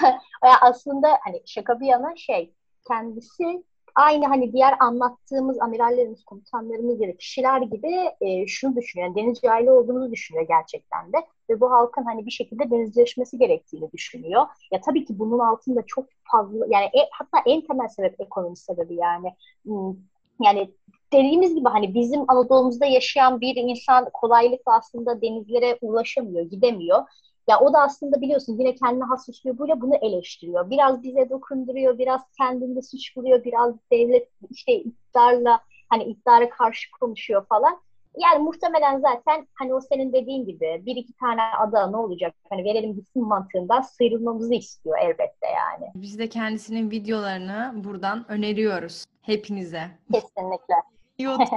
Aslında 0.60 1.08
hani 1.24 1.42
şaka 1.46 1.80
bir 1.80 1.86
yana 1.86 2.16
şey 2.16 2.54
kendisi 2.88 3.64
aynı 3.94 4.26
hani 4.26 4.52
diğer 4.52 4.74
anlattığımız 4.80 5.60
amirallerimiz, 5.60 6.24
komutanlarımız 6.24 6.98
gibi 6.98 7.16
kişiler 7.16 7.60
gibi 7.60 8.10
e, 8.20 8.46
şunu 8.46 8.76
düşünüyor. 8.76 9.08
Yani 9.08 9.16
deniz 9.16 9.40
cahili 9.40 9.70
olduğumuzu 9.70 10.12
düşünüyor 10.12 10.46
gerçekten 10.48 11.12
de. 11.12 11.16
Ve 11.50 11.60
bu 11.60 11.70
halkın 11.70 12.04
hani 12.04 12.26
bir 12.26 12.30
şekilde 12.30 12.70
denizcileşmesi 12.70 13.38
gerektiğini 13.38 13.92
düşünüyor. 13.92 14.46
Ya 14.72 14.80
tabii 14.80 15.04
ki 15.04 15.18
bunun 15.18 15.38
altında 15.38 15.82
çok 15.86 16.06
fazla 16.32 16.66
yani 16.68 16.84
e, 16.84 17.08
hatta 17.12 17.38
en 17.46 17.60
temel 17.66 17.88
sebep 17.88 18.20
ekonomi 18.20 18.56
sebebi 18.56 18.94
yani. 18.94 19.34
Hmm, 19.64 19.96
yani 20.40 20.70
dediğimiz 21.12 21.54
gibi 21.54 21.68
hani 21.68 21.94
bizim 21.94 22.24
Anadolu'muzda 22.28 22.86
yaşayan 22.86 23.40
bir 23.40 23.56
insan 23.56 24.10
kolaylıkla 24.12 24.76
aslında 24.76 25.22
denizlere 25.22 25.78
ulaşamıyor, 25.80 26.44
gidemiyor. 26.44 27.02
Ya 27.48 27.60
o 27.60 27.72
da 27.72 27.78
aslında 27.78 28.20
biliyorsun 28.20 28.58
yine 28.58 28.74
kendine 28.74 29.04
has 29.04 29.28
üslubuyla 29.28 29.80
bunu 29.80 29.94
eleştiriyor. 29.96 30.70
Biraz 30.70 31.02
bize 31.02 31.30
dokunduruyor, 31.30 31.98
biraz 31.98 32.20
kendinde 32.38 32.82
suçluyor, 32.82 33.44
biraz 33.44 33.74
devlet 33.92 34.28
işte 34.50 34.72
iktidarla 34.74 35.60
hani 35.88 36.04
iktidara 36.04 36.48
karşı 36.48 36.90
konuşuyor 37.00 37.46
falan. 37.46 37.80
Yani 38.18 38.42
muhtemelen 38.42 39.00
zaten 39.00 39.46
hani 39.54 39.74
o 39.74 39.80
senin 39.80 40.12
dediğin 40.12 40.46
gibi 40.46 40.82
bir 40.86 40.96
iki 40.96 41.12
tane 41.12 41.42
ada 41.42 41.90
ne 41.90 41.96
olacak? 41.96 42.34
Hani 42.50 42.64
verelim 42.64 42.94
gitsin 42.94 43.22
mantığından 43.26 43.80
sıyrılmamızı 43.80 44.54
istiyor 44.54 44.98
elbette 44.98 45.46
yani. 45.46 45.90
Biz 45.94 46.18
de 46.18 46.28
kendisinin 46.28 46.90
videolarını 46.90 47.72
buradan 47.84 48.24
öneriyoruz 48.28 49.04
hepinize. 49.22 49.82
Kesinlikle. 50.12 50.74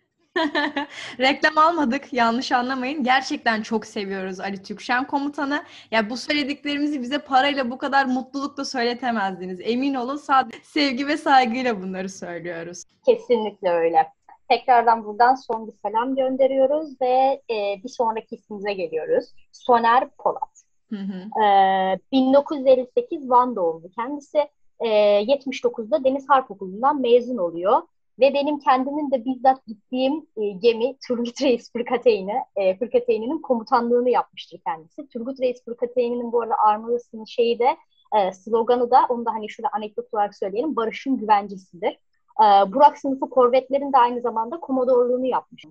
Reklam 1.18 1.58
almadık 1.58 2.12
yanlış 2.12 2.52
anlamayın. 2.52 3.04
Gerçekten 3.04 3.62
çok 3.62 3.86
seviyoruz 3.86 4.40
Ali 4.40 4.62
Türkşen 4.62 5.06
komutanı. 5.06 5.64
Ya 5.90 6.10
bu 6.10 6.16
söylediklerimizi 6.16 7.02
bize 7.02 7.18
parayla 7.18 7.70
bu 7.70 7.78
kadar 7.78 8.06
mutlulukla 8.06 8.64
söyletemezdiniz. 8.64 9.60
Emin 9.62 9.94
olun 9.94 10.16
sadece 10.16 10.58
sevgi 10.62 11.06
ve 11.06 11.16
saygıyla 11.16 11.82
bunları 11.82 12.08
söylüyoruz. 12.08 12.84
Kesinlikle 13.06 13.70
öyle. 13.70 14.06
Tekrardan 14.48 15.04
buradan 15.04 15.34
son 15.34 15.66
bir 15.66 15.72
selam 15.72 16.16
gönderiyoruz 16.16 17.00
ve 17.00 17.42
e, 17.50 17.82
bir 17.84 17.88
sonraki 17.88 18.34
ismimize 18.34 18.72
geliyoruz. 18.72 19.24
Soner 19.52 20.08
Polat. 20.08 20.62
Hı 20.90 20.96
hı. 20.96 21.42
E, 21.42 21.98
1958 22.12 23.30
Van 23.30 23.56
doğumlu 23.56 23.90
kendisi. 23.90 24.38
E, 24.80 24.88
79'da 25.24 26.04
Deniz 26.04 26.28
Harp 26.28 26.50
Okulu'ndan 26.50 27.00
mezun 27.00 27.36
oluyor. 27.36 27.82
Ve 28.20 28.34
benim 28.34 28.58
kendimin 28.58 29.10
de 29.10 29.24
bizzat 29.24 29.66
gittiğim 29.66 30.26
e, 30.36 30.50
gemi 30.50 30.96
Turgut 31.08 31.42
Reis 31.42 31.72
Fırkateyni, 31.72 32.34
e, 32.56 32.78
Fırkateyni'nin 32.78 33.42
komutanlığını 33.42 34.10
yapmıştır 34.10 34.60
kendisi. 34.66 35.08
Turgut 35.08 35.40
Reis 35.40 35.64
Fırkateyni'nin 35.64 36.32
bu 36.32 36.42
arada 36.42 36.54
armalısının 36.66 37.24
şeyi 37.24 37.58
de 37.58 37.76
e, 38.16 38.32
sloganı 38.32 38.90
da 38.90 39.06
onu 39.08 39.26
da 39.26 39.30
hani 39.30 39.50
şurada 39.50 39.70
anekdot 39.72 40.14
olarak 40.14 40.36
söyleyelim 40.36 40.76
barışın 40.76 41.16
güvencesidir. 41.16 41.98
E, 42.40 42.44
Burak 42.72 42.98
sınıfı 42.98 43.30
korvetlerin 43.30 43.92
de 43.92 43.98
aynı 43.98 44.20
zamanda 44.20 44.60
komodorluğunu 44.60 45.26
yapmış 45.26 45.64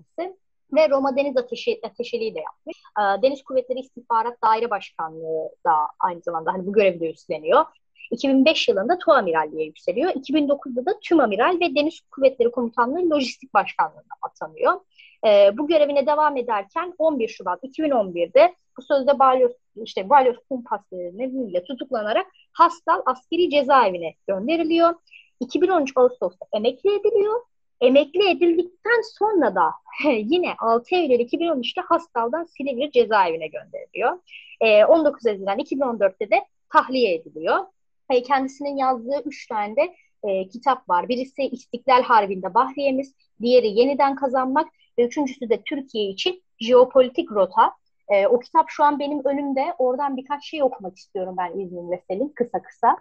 ve 0.72 0.88
Roma 0.88 1.16
Deniz 1.16 1.36
Ateşi, 1.36 1.80
Ateşeliği 1.82 2.34
de 2.34 2.40
yapmış. 2.40 2.76
E, 2.98 3.22
Deniz 3.22 3.42
Kuvvetleri 3.42 3.80
İstihbarat 3.80 4.42
Daire 4.42 4.70
Başkanlığı 4.70 5.50
da 5.66 5.72
aynı 6.00 6.20
zamanda 6.20 6.52
hani 6.52 6.66
bu 6.66 6.72
görevi 6.72 7.00
de 7.00 7.10
üstleniyor. 7.10 7.64
2005 8.10 8.68
yılında 8.68 8.98
Tu 8.98 9.12
Amiralliğe 9.12 9.64
yükseliyor. 9.64 10.10
2009'da 10.10 10.86
da 10.86 11.00
Tüm 11.00 11.20
Amiral 11.20 11.60
ve 11.60 11.74
Deniz 11.74 12.00
Kuvvetleri 12.00 12.50
Komutanlığı 12.50 13.10
Lojistik 13.10 13.54
Başkanlığı'na 13.54 14.14
atanıyor. 14.22 14.80
E, 15.26 15.58
bu 15.58 15.66
görevine 15.66 16.06
devam 16.06 16.36
ederken 16.36 16.94
11 16.98 17.28
Şubat 17.28 17.64
2011'de 17.64 18.54
bu 18.78 18.82
sözde 18.82 19.18
Balyoz, 19.18 19.52
işte 19.84 20.08
Balyoz 20.08 20.36
Kumpas 20.48 20.80
nedeniyle 20.92 21.64
tutuklanarak 21.64 22.26
Hastal 22.52 23.02
askeri 23.06 23.50
cezaevine 23.50 24.14
gönderiliyor. 24.28 24.94
2013 25.40 25.92
Ağustos'ta 25.96 26.46
emekli 26.52 26.94
ediliyor. 26.94 27.40
Emekli 27.80 28.30
edildikten 28.30 29.00
sonra 29.18 29.54
da 29.54 29.70
yine 30.12 30.54
6 30.58 30.94
Eylül 30.94 31.20
2013'te 31.20 31.80
Hastal'dan 31.80 32.44
Silivri 32.44 32.90
cezaevine 32.92 33.46
gönderiliyor. 33.46 34.18
E, 34.60 34.84
19 34.84 35.26
Haziran 35.26 35.58
2014'te 35.58 36.30
de 36.30 36.44
tahliye 36.72 37.14
ediliyor 37.14 37.64
kendisinin 38.08 38.76
yazdığı 38.76 39.22
üç 39.24 39.46
tane 39.46 39.76
de 39.76 39.94
e, 40.22 40.48
kitap 40.48 40.88
var. 40.88 41.08
Birisi 41.08 41.42
İstiklal 41.42 42.02
Harbi'nde 42.02 42.54
Bahriyemiz, 42.54 43.14
diğeri 43.40 43.68
Yeniden 43.68 44.14
Kazanmak 44.16 44.68
ve 44.98 45.06
üçüncüsü 45.06 45.50
de 45.50 45.62
Türkiye 45.62 46.08
için 46.08 46.42
Jeopolitik 46.60 47.32
Rota. 47.32 47.72
E, 48.08 48.26
o 48.26 48.38
kitap 48.38 48.66
şu 48.68 48.84
an 48.84 48.98
benim 48.98 49.24
önümde. 49.24 49.74
Oradan 49.78 50.16
birkaç 50.16 50.44
şey 50.44 50.62
okumak 50.62 50.96
istiyorum 50.96 51.34
ben 51.38 51.58
izninle 51.58 52.02
Selin 52.10 52.28
kısa 52.28 52.62
kısa. 52.62 52.96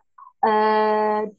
E, 0.48 0.50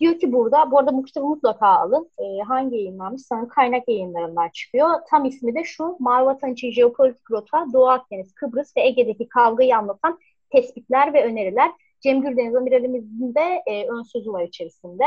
diyor 0.01 0.19
ki 0.19 0.33
burada, 0.33 0.71
bu 0.71 0.79
arada 0.79 0.97
bu 0.97 1.05
kitabı 1.05 1.27
mutlaka 1.27 1.67
alın. 1.67 2.11
E, 2.19 2.43
hangi 2.43 2.77
yayınlanmış? 2.77 3.23
Sanırım 3.23 3.49
kaynak 3.49 3.89
yayınlarından 3.89 4.49
çıkıyor. 4.49 4.91
Tam 5.11 5.25
ismi 5.25 5.55
de 5.55 5.65
şu, 5.65 5.97
Mavi 5.99 6.27
Vatan 6.27 6.53
için 6.53 6.71
Jeopolitik 6.71 7.31
Rota, 7.31 7.67
Doğu 7.73 7.89
Akdeniz, 7.89 8.35
Kıbrıs 8.35 8.77
ve 8.77 8.81
Ege'deki 8.81 9.29
kavgayı 9.29 9.77
anlatan 9.77 10.19
tespitler 10.51 11.15
ve 11.15 11.25
öneriler. 11.25 11.71
Cem 12.07 12.21
Gürdeniz 12.21 12.57
amiralimizin 12.57 13.35
de 13.35 13.62
e, 13.66 13.88
ön 13.88 14.03
sözü 14.03 14.33
var 14.33 14.42
içerisinde. 14.42 15.05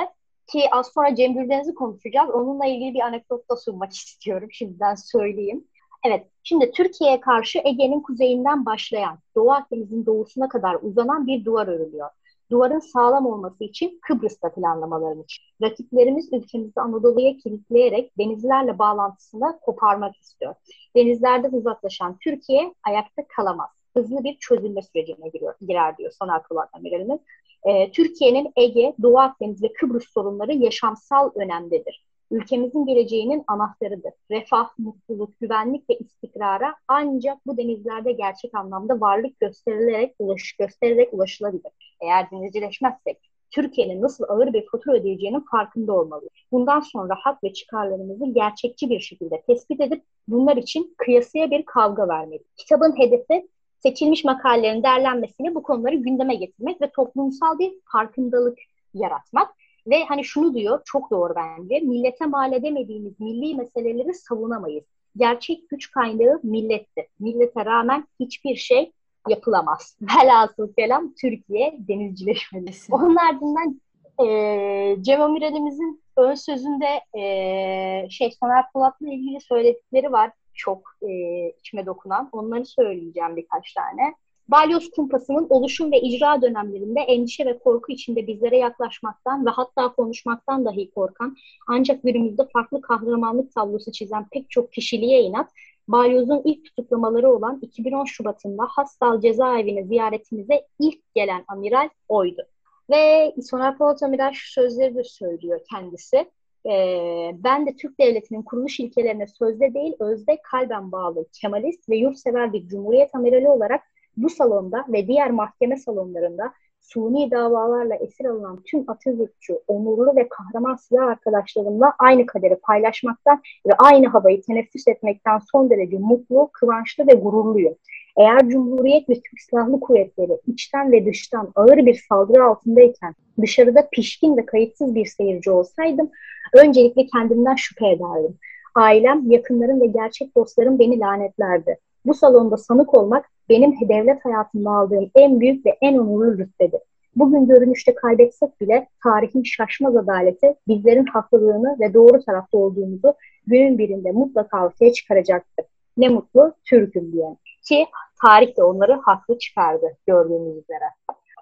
Ki 0.47 0.61
az 0.71 0.87
sonra 0.93 1.15
Cem 1.15 1.33
Gürdeniz'i 1.33 1.73
konuşacağız. 1.73 2.29
Onunla 2.29 2.65
ilgili 2.65 2.93
bir 2.93 2.99
anekdot 2.99 3.49
da 3.49 3.55
sunmak 3.55 3.93
istiyorum. 3.93 4.49
Şimdiden 4.51 4.95
söyleyeyim. 4.95 5.67
Evet, 6.05 6.27
şimdi 6.43 6.71
Türkiye'ye 6.71 7.19
karşı 7.19 7.59
Ege'nin 7.63 8.01
kuzeyinden 8.01 8.65
başlayan, 8.65 9.19
Doğu 9.35 9.51
Akdeniz'in 9.51 10.05
doğusuna 10.05 10.49
kadar 10.49 10.77
uzanan 10.81 11.27
bir 11.27 11.45
duvar 11.45 11.67
örülüyor. 11.67 12.09
Duvarın 12.51 12.79
sağlam 12.79 13.25
olması 13.25 13.63
için 13.63 13.99
Kıbrıs'ta 14.01 14.53
planlamalarını 14.53 15.25
Rakiplerimiz 15.61 16.33
ülkemizi 16.33 16.81
Anadolu'ya 16.81 17.37
kilitleyerek 17.37 18.17
denizlerle 18.17 18.79
bağlantısını 18.79 19.59
koparmak 19.61 20.15
istiyor. 20.15 20.55
Denizlerden 20.95 21.51
uzaklaşan 21.51 22.17
Türkiye 22.17 22.73
ayakta 22.83 23.21
kalamaz 23.35 23.78
hızlı 23.97 24.23
bir 24.23 24.37
çözülme 24.37 24.81
sürecine 24.81 25.29
giriyor, 25.29 25.53
girer 25.67 25.97
diyor 25.97 26.11
Soner 26.19 26.43
Polat 26.43 26.69
amiralimiz. 26.73 27.19
E, 27.63 27.91
Türkiye'nin 27.91 28.51
Ege, 28.55 28.93
Doğu 29.01 29.19
Akdeniz 29.19 29.63
ve 29.63 29.73
Kıbrıs 29.73 30.09
sorunları 30.13 30.53
yaşamsal 30.53 31.31
önemdedir. 31.35 32.05
Ülkemizin 32.31 32.85
geleceğinin 32.85 33.43
anahtarıdır. 33.47 34.13
Refah, 34.31 34.69
mutluluk, 34.77 35.39
güvenlik 35.39 35.89
ve 35.89 35.97
istikrara 35.97 36.75
ancak 36.87 37.37
bu 37.45 37.57
denizlerde 37.57 38.11
gerçek 38.11 38.55
anlamda 38.55 39.01
varlık 39.01 39.39
gösterilerek, 39.39 40.15
ulaş, 40.19 40.55
göstererek 40.59 41.13
ulaşılabilir. 41.13 41.71
Eğer 42.01 42.31
denizcileşmezsek 42.31 43.17
Türkiye'nin 43.51 44.01
nasıl 44.01 44.23
ağır 44.27 44.53
bir 44.53 44.65
fatura 44.71 44.95
ödeyeceğinin 44.95 45.45
farkında 45.51 45.93
olmalıyız. 45.93 46.33
Bundan 46.51 46.79
sonra 46.79 47.15
hak 47.19 47.43
ve 47.43 47.53
çıkarlarımızı 47.53 48.25
gerçekçi 48.33 48.89
bir 48.89 48.99
şekilde 48.99 49.41
tespit 49.47 49.81
edip 49.81 50.03
bunlar 50.27 50.57
için 50.57 50.95
kıyasıya 50.97 51.51
bir 51.51 51.65
kavga 51.65 52.07
vermeliyiz. 52.07 52.53
Kitabın 52.57 52.97
hedefi 52.97 53.47
seçilmiş 53.83 54.23
makalelerin 54.23 54.83
değerlenmesini 54.83 55.55
bu 55.55 55.63
konuları 55.63 55.95
gündeme 55.95 56.35
getirmek 56.35 56.81
ve 56.81 56.89
toplumsal 56.89 57.59
bir 57.59 57.73
farkındalık 57.91 58.57
yaratmak. 58.93 59.55
Ve 59.87 60.05
hani 60.05 60.23
şunu 60.23 60.53
diyor, 60.53 60.81
çok 60.85 61.11
doğru 61.11 61.33
bence, 61.35 61.79
millete 61.79 62.25
mal 62.25 62.53
edemediğimiz 62.53 63.19
milli 63.19 63.55
meseleleri 63.55 64.13
savunamayız. 64.13 64.83
Gerçek 65.17 65.69
güç 65.69 65.91
kaynağı 65.91 66.39
millettir. 66.43 67.05
Millete 67.19 67.65
rağmen 67.65 68.07
hiçbir 68.19 68.55
şey 68.55 68.91
yapılamaz. 69.29 69.97
Velhasıl 70.01 70.73
kelam 70.73 71.13
Türkiye 71.21 71.75
denizcileşmeli. 71.79 72.71
Onun 72.91 73.15
ardından 73.15 73.81
e, 74.25 75.03
Cem 75.03 75.21
Amiral'imizin 75.21 76.03
ön 76.17 76.33
sözünde 76.33 77.19
e, 77.19 78.09
şey 78.09 78.31
Soner 78.31 78.65
Polat'la 78.73 79.07
ilgili 79.07 79.41
söyledikleri 79.41 80.11
var 80.11 80.31
çok 80.59 80.91
e, 81.01 81.11
içime 81.59 81.85
dokunan. 81.85 82.29
Onları 82.31 82.65
söyleyeceğim 82.65 83.35
birkaç 83.35 83.73
tane. 83.73 84.13
Balyoz 84.47 84.91
kumpasının 84.91 85.47
oluşum 85.49 85.91
ve 85.91 86.01
icra 86.01 86.41
dönemlerinde 86.41 86.99
endişe 86.99 87.45
ve 87.45 87.59
korku 87.59 87.91
içinde 87.91 88.27
bizlere 88.27 88.57
yaklaşmaktan 88.57 89.45
ve 89.45 89.49
hatta 89.49 89.93
konuşmaktan 89.93 90.65
dahi 90.65 90.91
korkan 90.91 91.35
ancak 91.67 92.03
günümüzde 92.03 92.47
farklı 92.53 92.81
kahramanlık 92.81 93.53
tablosu 93.53 93.91
çizen 93.91 94.27
pek 94.31 94.49
çok 94.49 94.73
kişiliğe 94.73 95.21
inat 95.21 95.49
Balyoz'un 95.87 96.41
ilk 96.45 96.65
tutuklamaları 96.65 97.31
olan 97.31 97.59
2010 97.61 98.05
Şubat'ında 98.05 98.63
Hastal 98.69 99.21
cezaevine 99.21 99.83
ziyaretimize 99.83 100.67
ilk 100.79 101.13
gelen 101.15 101.43
amiral 101.47 101.89
oydu. 102.07 102.41
Ve 102.89 103.33
Soner 103.49 103.77
Polat 103.77 104.03
Amiral 104.03 104.31
şu 104.33 104.51
sözleri 104.51 104.95
de 104.95 105.03
söylüyor 105.03 105.59
kendisi. 105.69 106.31
Ee, 106.65 107.31
ben 107.43 107.67
de 107.67 107.75
Türk 107.75 107.99
Devleti'nin 107.99 108.41
kuruluş 108.41 108.79
ilkelerine 108.79 109.27
sözde 109.27 109.73
değil, 109.73 109.93
özde 109.99 110.37
kalben 110.51 110.91
bağlı, 110.91 111.25
Kemalist 111.41 111.89
ve 111.89 111.97
yurtsever 111.97 112.53
bir 112.53 112.67
Cumhuriyet 112.67 113.15
amirali 113.15 113.47
olarak 113.49 113.81
bu 114.17 114.29
salonda 114.29 114.85
ve 114.89 115.07
diğer 115.07 115.31
mahkeme 115.31 115.77
salonlarında 115.77 116.53
suni 116.81 117.31
davalarla 117.31 117.95
esir 117.95 118.25
alınan 118.25 118.63
tüm 118.65 118.89
Atatürkçü, 118.89 119.59
onurlu 119.67 120.15
ve 120.15 120.29
kahraman 120.29 120.75
silah 120.75 121.07
arkadaşlarımla 121.07 121.93
aynı 121.99 122.25
kaderi 122.25 122.55
paylaşmaktan 122.55 123.41
ve 123.67 123.73
aynı 123.73 124.07
havayı 124.07 124.41
teneffüs 124.41 124.87
etmekten 124.87 125.39
son 125.51 125.69
derece 125.69 125.97
mutlu, 125.97 126.49
kıvançlı 126.53 127.07
ve 127.07 127.13
gururluyum. 127.13 127.75
Eğer 128.19 128.49
Cumhuriyet 128.49 129.09
ve 129.09 129.13
Türk 129.13 129.39
Silahlı 129.49 129.79
Kuvvetleri 129.79 130.39
içten 130.47 130.91
ve 130.91 131.05
dıştan 131.05 131.51
ağır 131.55 131.77
bir 131.77 132.03
saldırı 132.09 132.43
altındayken 132.43 133.15
dışarıda 133.41 133.87
pişkin 133.91 134.37
ve 134.37 134.45
kayıtsız 134.45 134.95
bir 134.95 135.05
seyirci 135.05 135.51
olsaydım 135.51 136.09
öncelikle 136.53 137.07
kendimden 137.07 137.55
şüphe 137.55 137.87
ederdim. 137.87 138.37
Ailem, 138.75 139.31
yakınlarım 139.31 139.81
ve 139.81 139.85
gerçek 139.85 140.35
dostlarım 140.35 140.79
beni 140.79 140.99
lanetlerdi. 140.99 141.77
Bu 142.05 142.13
salonda 142.13 142.57
sanık 142.57 142.97
olmak 142.97 143.25
benim 143.49 143.89
devlet 143.89 144.25
hayatımda 144.25 144.69
aldığım 144.69 145.11
en 145.15 145.39
büyük 145.39 145.65
ve 145.65 145.77
en 145.81 145.97
onurlu 145.97 146.37
rütbedir. 146.37 146.79
Bugün 147.15 147.47
görünüşte 147.47 147.95
kaybetsek 147.95 148.61
bile 148.61 148.87
tarihin 149.03 149.43
şaşmaz 149.43 149.95
adaleti 149.95 150.55
bizlerin 150.67 151.05
haklılığını 151.05 151.77
ve 151.79 151.93
doğru 151.93 152.23
tarafta 152.23 152.57
olduğumuzu 152.57 153.13
günün 153.47 153.77
birinde 153.77 154.11
mutlaka 154.11 154.65
ortaya 154.65 154.93
çıkaracaktır. 154.93 155.65
Ne 155.97 156.09
mutlu 156.09 156.53
Türk'üm 156.65 157.11
diyen. 157.11 157.37
Ki 157.69 157.87
tarih 158.21 158.57
de 158.57 158.63
onları 158.63 158.93
haklı 158.93 159.37
çıkardı 159.37 159.97
gördüğünüz 160.07 160.57
üzere. 160.57 160.85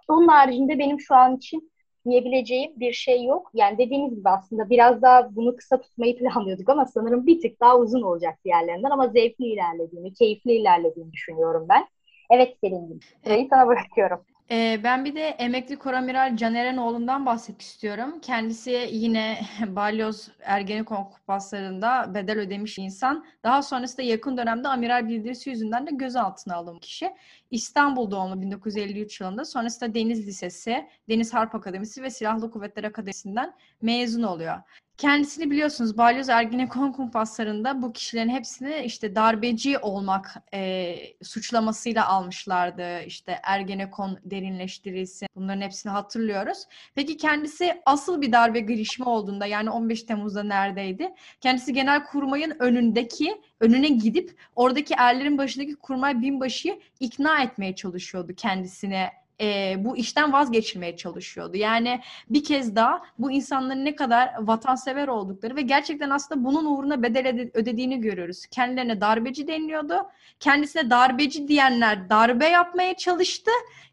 Onun 0.08 0.28
haricinde 0.28 0.80
benim 0.80 1.00
şu 1.00 1.16
an 1.16 1.38
için 1.38 1.72
diyebileceğim 2.06 2.72
bir 2.80 2.94
şey 2.94 3.26
yok. 3.26 3.52
Yani 3.54 3.78
dediğiniz 3.78 4.16
gibi 4.16 4.30
aslında 4.30 4.70
biraz 4.70 5.02
daha 5.02 5.36
bunu 5.36 5.56
kısa 5.56 5.82
tutmayı 5.82 6.18
planlıyorduk 6.20 6.70
ama 6.70 6.86
sanırım 6.86 7.26
bir 7.26 7.42
tık 7.42 7.62
daha 7.62 7.78
uzun 7.78 8.02
olacak 8.02 8.40
diğerlerinden 8.46 8.90
ama 8.90 9.08
zevkli 9.08 9.46
ilerlediğini, 9.46 10.14
keyifli 10.14 10.52
ilerlediğini 10.52 11.12
düşünüyorum 11.12 11.66
ben. 11.70 11.88
Evet 12.30 12.58
Selin'cim. 12.62 13.00
Sırayı 13.24 13.48
sana 13.50 13.68
bırakıyorum. 13.68 14.20
Ee, 14.52 14.80
ben 14.84 15.06
bir 15.06 15.16
de 15.16 15.28
emekli 15.28 15.76
koramiral 15.76 16.38
Caner 16.38 16.78
oğlundan 16.78 17.26
bahsetmek 17.26 17.62
istiyorum. 17.62 18.20
Kendisi 18.22 18.90
yine 18.92 19.40
Balyoz 19.68 20.30
Ergenekon 20.42 21.04
kupaslarında 21.04 22.14
bedel 22.14 22.40
ödemiş 22.40 22.78
insan. 22.78 23.26
Daha 23.44 23.62
sonrasında 23.62 24.02
yakın 24.02 24.38
dönemde 24.38 24.68
amiral 24.68 25.08
bildirisi 25.08 25.50
yüzünden 25.50 25.88
de 25.88 25.92
gözaltına 25.92 26.56
alınmış 26.56 26.88
kişi. 26.88 27.14
İstanbul 27.52 28.12
doğumlu 28.12 28.42
1953 28.42 29.22
yılında. 29.22 29.46
Sonrasında 29.46 29.94
Deniz 29.94 30.28
Lisesi, 30.28 30.88
Deniz 31.10 31.34
Harp 31.34 31.56
Akademisi 31.56 32.04
ve 32.04 32.10
Silahlı 32.10 32.52
Kuvvetler 32.52 32.84
Akademisi'nden 32.84 33.54
mezun 33.82 34.24
oluyor. 34.24 34.58
Kendisini 34.98 35.52
biliyorsunuz 35.52 35.98
Balyoz 35.98 36.30
Ergenekon 36.30 36.92
kumpaslarında 36.92 37.82
bu 37.82 37.94
kişilerin 37.94 38.30
hepsini 38.30 38.82
işte 38.86 39.16
darbeci 39.16 39.80
olmak 39.80 40.36
e, 40.54 40.96
suçlamasıyla 41.24 42.08
almışlardı. 42.08 43.02
İşte 43.02 43.40
Ergenekon 43.44 44.20
derinleştirilsin. 44.26 45.28
Bunların 45.36 45.62
hepsini 45.62 45.92
hatırlıyoruz. 45.92 46.64
Peki 46.96 47.18
kendisi 47.18 47.82
asıl 47.86 48.22
bir 48.22 48.32
darbe 48.32 48.60
girişimi 48.60 49.10
olduğunda 49.10 49.46
yani 49.46 49.70
15 49.70 50.04
Temmuz'da 50.04 50.44
neredeydi? 50.44 51.14
Kendisi 51.42 51.74
genel 51.74 52.04
kurmayın 52.04 52.56
önündeki 52.60 53.42
önüne 53.60 53.88
gidip 53.88 54.36
oradaki 54.56 54.94
erlerin 54.98 55.38
başındaki 55.38 55.76
kurmay 55.76 56.22
binbaşıyı 56.22 56.80
ikna 57.00 57.44
etmeye 57.44 57.76
çalışıyordu 57.76 58.34
kendisine 58.38 59.12
e, 59.42 59.76
bu 59.78 59.98
işten 59.98 60.34
vazgeçilmeye 60.34 60.98
çalışıyordu. 60.98 61.58
Yani 61.58 62.02
bir 62.30 62.44
kez 62.44 62.76
daha 62.76 63.02
bu 63.20 63.32
insanların 63.32 63.86
ne 63.86 63.96
kadar 63.96 64.34
vatansever 64.40 65.08
oldukları 65.08 65.56
ve 65.56 65.62
gerçekten 65.62 66.10
aslında 66.10 66.44
bunun 66.46 66.66
uğruna 66.66 67.04
bedel 67.04 67.50
ödediğini 67.54 68.02
görüyoruz. 68.02 68.46
Kendilerine 68.46 69.02
darbeci 69.02 69.48
deniliyordu. 69.48 70.10
Kendisine 70.40 70.90
darbeci 70.90 71.48
diyenler 71.48 72.10
darbe 72.10 72.48
yapmaya 72.48 72.94
çalıştı. 72.98 73.52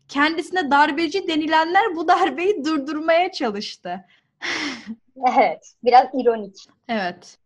Kendisine 0.08 0.70
darbeci 0.70 1.28
denilenler 1.28 1.96
bu 1.96 2.08
darbeyi 2.08 2.64
durdurmaya 2.64 3.32
çalıştı. 3.32 4.04
evet, 5.36 5.74
biraz 5.84 6.06
ironik. 6.14 6.56
Evet 6.88 7.38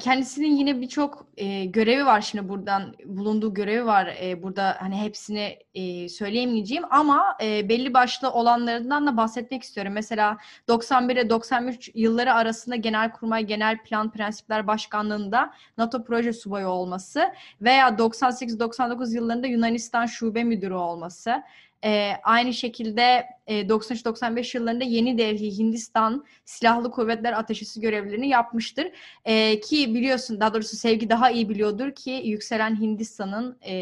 kendisinin 0.00 0.56
yine 0.56 0.80
birçok 0.80 1.26
e, 1.36 1.64
görevi 1.64 2.06
var. 2.06 2.20
Şimdi 2.20 2.48
buradan 2.48 2.94
bulunduğu 3.04 3.54
görevi 3.54 3.86
var. 3.86 4.16
E, 4.22 4.42
burada 4.42 4.76
hani 4.80 4.96
hepsini 4.96 5.58
e, 5.74 6.08
söyleyemeyeceğim 6.08 6.84
ama 6.90 7.36
e, 7.42 7.68
belli 7.68 7.94
başlı 7.94 8.30
olanlarından 8.30 9.06
da 9.06 9.16
bahsetmek 9.16 9.62
istiyorum. 9.62 9.92
Mesela 9.92 10.36
91 10.68 11.16
ile 11.16 11.30
93 11.30 11.90
yılları 11.94 12.34
arasında 12.34 12.76
Genelkurmay 12.76 13.44
Genel 13.44 13.82
Plan 13.82 14.10
Prensipler 14.10 14.66
Başkanlığında 14.66 15.52
NATO 15.78 16.04
proje 16.04 16.32
subayı 16.32 16.68
olması 16.68 17.32
veya 17.60 17.88
98-99 17.88 19.14
yıllarında 19.14 19.46
Yunanistan 19.46 20.06
Şube 20.06 20.44
Müdürü 20.44 20.74
olması 20.74 21.42
e, 21.86 22.12
aynı 22.22 22.52
şekilde 22.52 23.26
e, 23.46 23.60
93-95 23.60 24.56
yıllarında 24.56 24.84
Yeni 24.84 25.18
Delhi 25.18 25.58
Hindistan 25.58 26.24
Silahlı 26.44 26.90
Kuvvetler 26.90 27.32
Ateşesi 27.32 27.80
görevlerini 27.80 28.28
yapmıştır. 28.28 28.86
E, 29.24 29.60
ki 29.60 29.94
biliyorsun 29.94 30.40
daha 30.40 30.54
doğrusu 30.54 30.76
Sevgi 30.76 31.08
daha 31.08 31.30
iyi 31.30 31.48
biliyordur 31.48 31.94
ki 31.94 32.22
yükselen 32.24 32.80
Hindistan'ın 32.80 33.58
e, 33.66 33.74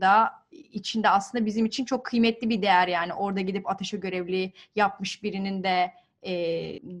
da 0.00 0.32
içinde 0.52 1.08
aslında 1.08 1.46
bizim 1.46 1.66
için 1.66 1.84
çok 1.84 2.04
kıymetli 2.04 2.50
bir 2.50 2.62
değer 2.62 2.88
yani 2.88 3.14
orada 3.14 3.40
gidip 3.40 3.70
ateşe 3.70 3.96
görevli 3.96 4.52
yapmış 4.76 5.22
birinin 5.22 5.62
de 5.62 5.92
e, 6.22 6.32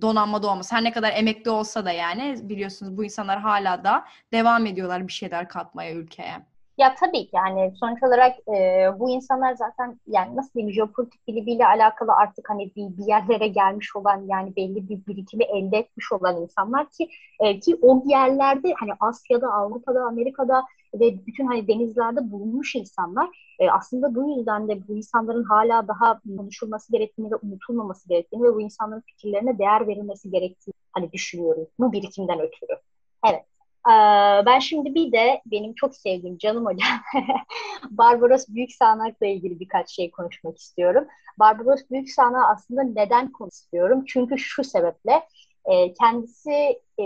donanmada 0.02 0.50
olması. 0.50 0.74
Her 0.74 0.84
ne 0.84 0.92
kadar 0.92 1.12
emekli 1.12 1.50
olsa 1.50 1.84
da 1.84 1.92
yani 1.92 2.36
biliyorsunuz 2.42 2.96
bu 2.96 3.04
insanlar 3.04 3.40
hala 3.40 3.84
da 3.84 4.04
devam 4.32 4.66
ediyorlar 4.66 5.08
bir 5.08 5.12
şeyler 5.12 5.48
katmaya 5.48 5.92
ülkeye. 5.92 6.55
Ya 6.78 6.94
tabii 6.94 7.26
ki 7.26 7.30
yani 7.32 7.72
sonuç 7.80 8.02
olarak 8.02 8.36
e, 8.48 8.88
bu 8.98 9.10
insanlar 9.10 9.54
zaten 9.54 10.00
yani 10.06 10.36
nasıl 10.36 10.52
diyeyim 10.54 10.74
jeopolitik 10.74 11.28
bilimiyle 11.28 11.66
alakalı 11.66 12.12
artık 12.12 12.50
hani 12.50 12.70
bir, 12.76 12.96
bir 12.98 13.06
yerlere 13.06 13.48
gelmiş 13.48 13.96
olan 13.96 14.26
yani 14.28 14.56
belli 14.56 14.88
bir 14.88 15.06
birikimi 15.06 15.44
elde 15.44 15.76
etmiş 15.78 16.12
olan 16.12 16.42
insanlar 16.42 16.90
ki 16.90 17.08
e, 17.40 17.60
ki 17.60 17.78
o 17.82 18.02
yerlerde 18.06 18.74
hani 18.80 18.90
Asya'da, 19.00 19.52
Avrupa'da, 19.52 20.04
Amerika'da 20.04 20.64
ve 20.94 21.26
bütün 21.26 21.46
hani 21.46 21.68
denizlerde 21.68 22.30
bulunmuş 22.30 22.74
insanlar 22.74 23.56
e, 23.58 23.70
aslında 23.70 24.14
bu 24.14 24.36
yüzden 24.36 24.68
de 24.68 24.88
bu 24.88 24.96
insanların 24.96 25.44
hala 25.44 25.88
daha 25.88 26.20
konuşulması 26.36 26.92
gerektiğini 26.92 27.30
ve 27.30 27.36
unutulmaması 27.42 28.08
gerektiğini 28.08 28.42
ve 28.42 28.54
bu 28.54 28.60
insanların 28.60 29.00
fikirlerine 29.00 29.58
değer 29.58 29.86
verilmesi 29.88 30.30
gerektiğini 30.30 30.74
hani 30.92 31.12
düşünüyoruz 31.12 31.68
bu 31.78 31.92
birikimden 31.92 32.40
ötürü. 32.40 32.78
Evet. 33.26 33.55
Ee, 33.86 34.46
ben 34.46 34.58
şimdi 34.58 34.94
bir 34.94 35.12
de 35.12 35.42
benim 35.46 35.74
çok 35.74 35.94
sevdiğim 35.96 36.38
canım 36.38 36.66
hocam 36.66 36.88
Barbaros 37.90 38.48
Büyük 38.48 38.72
Sağanak'la 38.72 39.26
ilgili 39.26 39.60
birkaç 39.60 39.90
şey 39.90 40.10
konuşmak 40.10 40.58
istiyorum. 40.58 41.06
Barbaros 41.38 41.80
Büyük 41.90 42.10
Sağanak 42.10 42.44
aslında 42.56 42.82
neden 42.82 43.32
konuşuyorum? 43.32 44.04
Çünkü 44.04 44.38
şu 44.38 44.64
sebeple 44.64 45.22
e, 45.64 45.92
kendisi 45.94 46.50
e, 46.98 47.04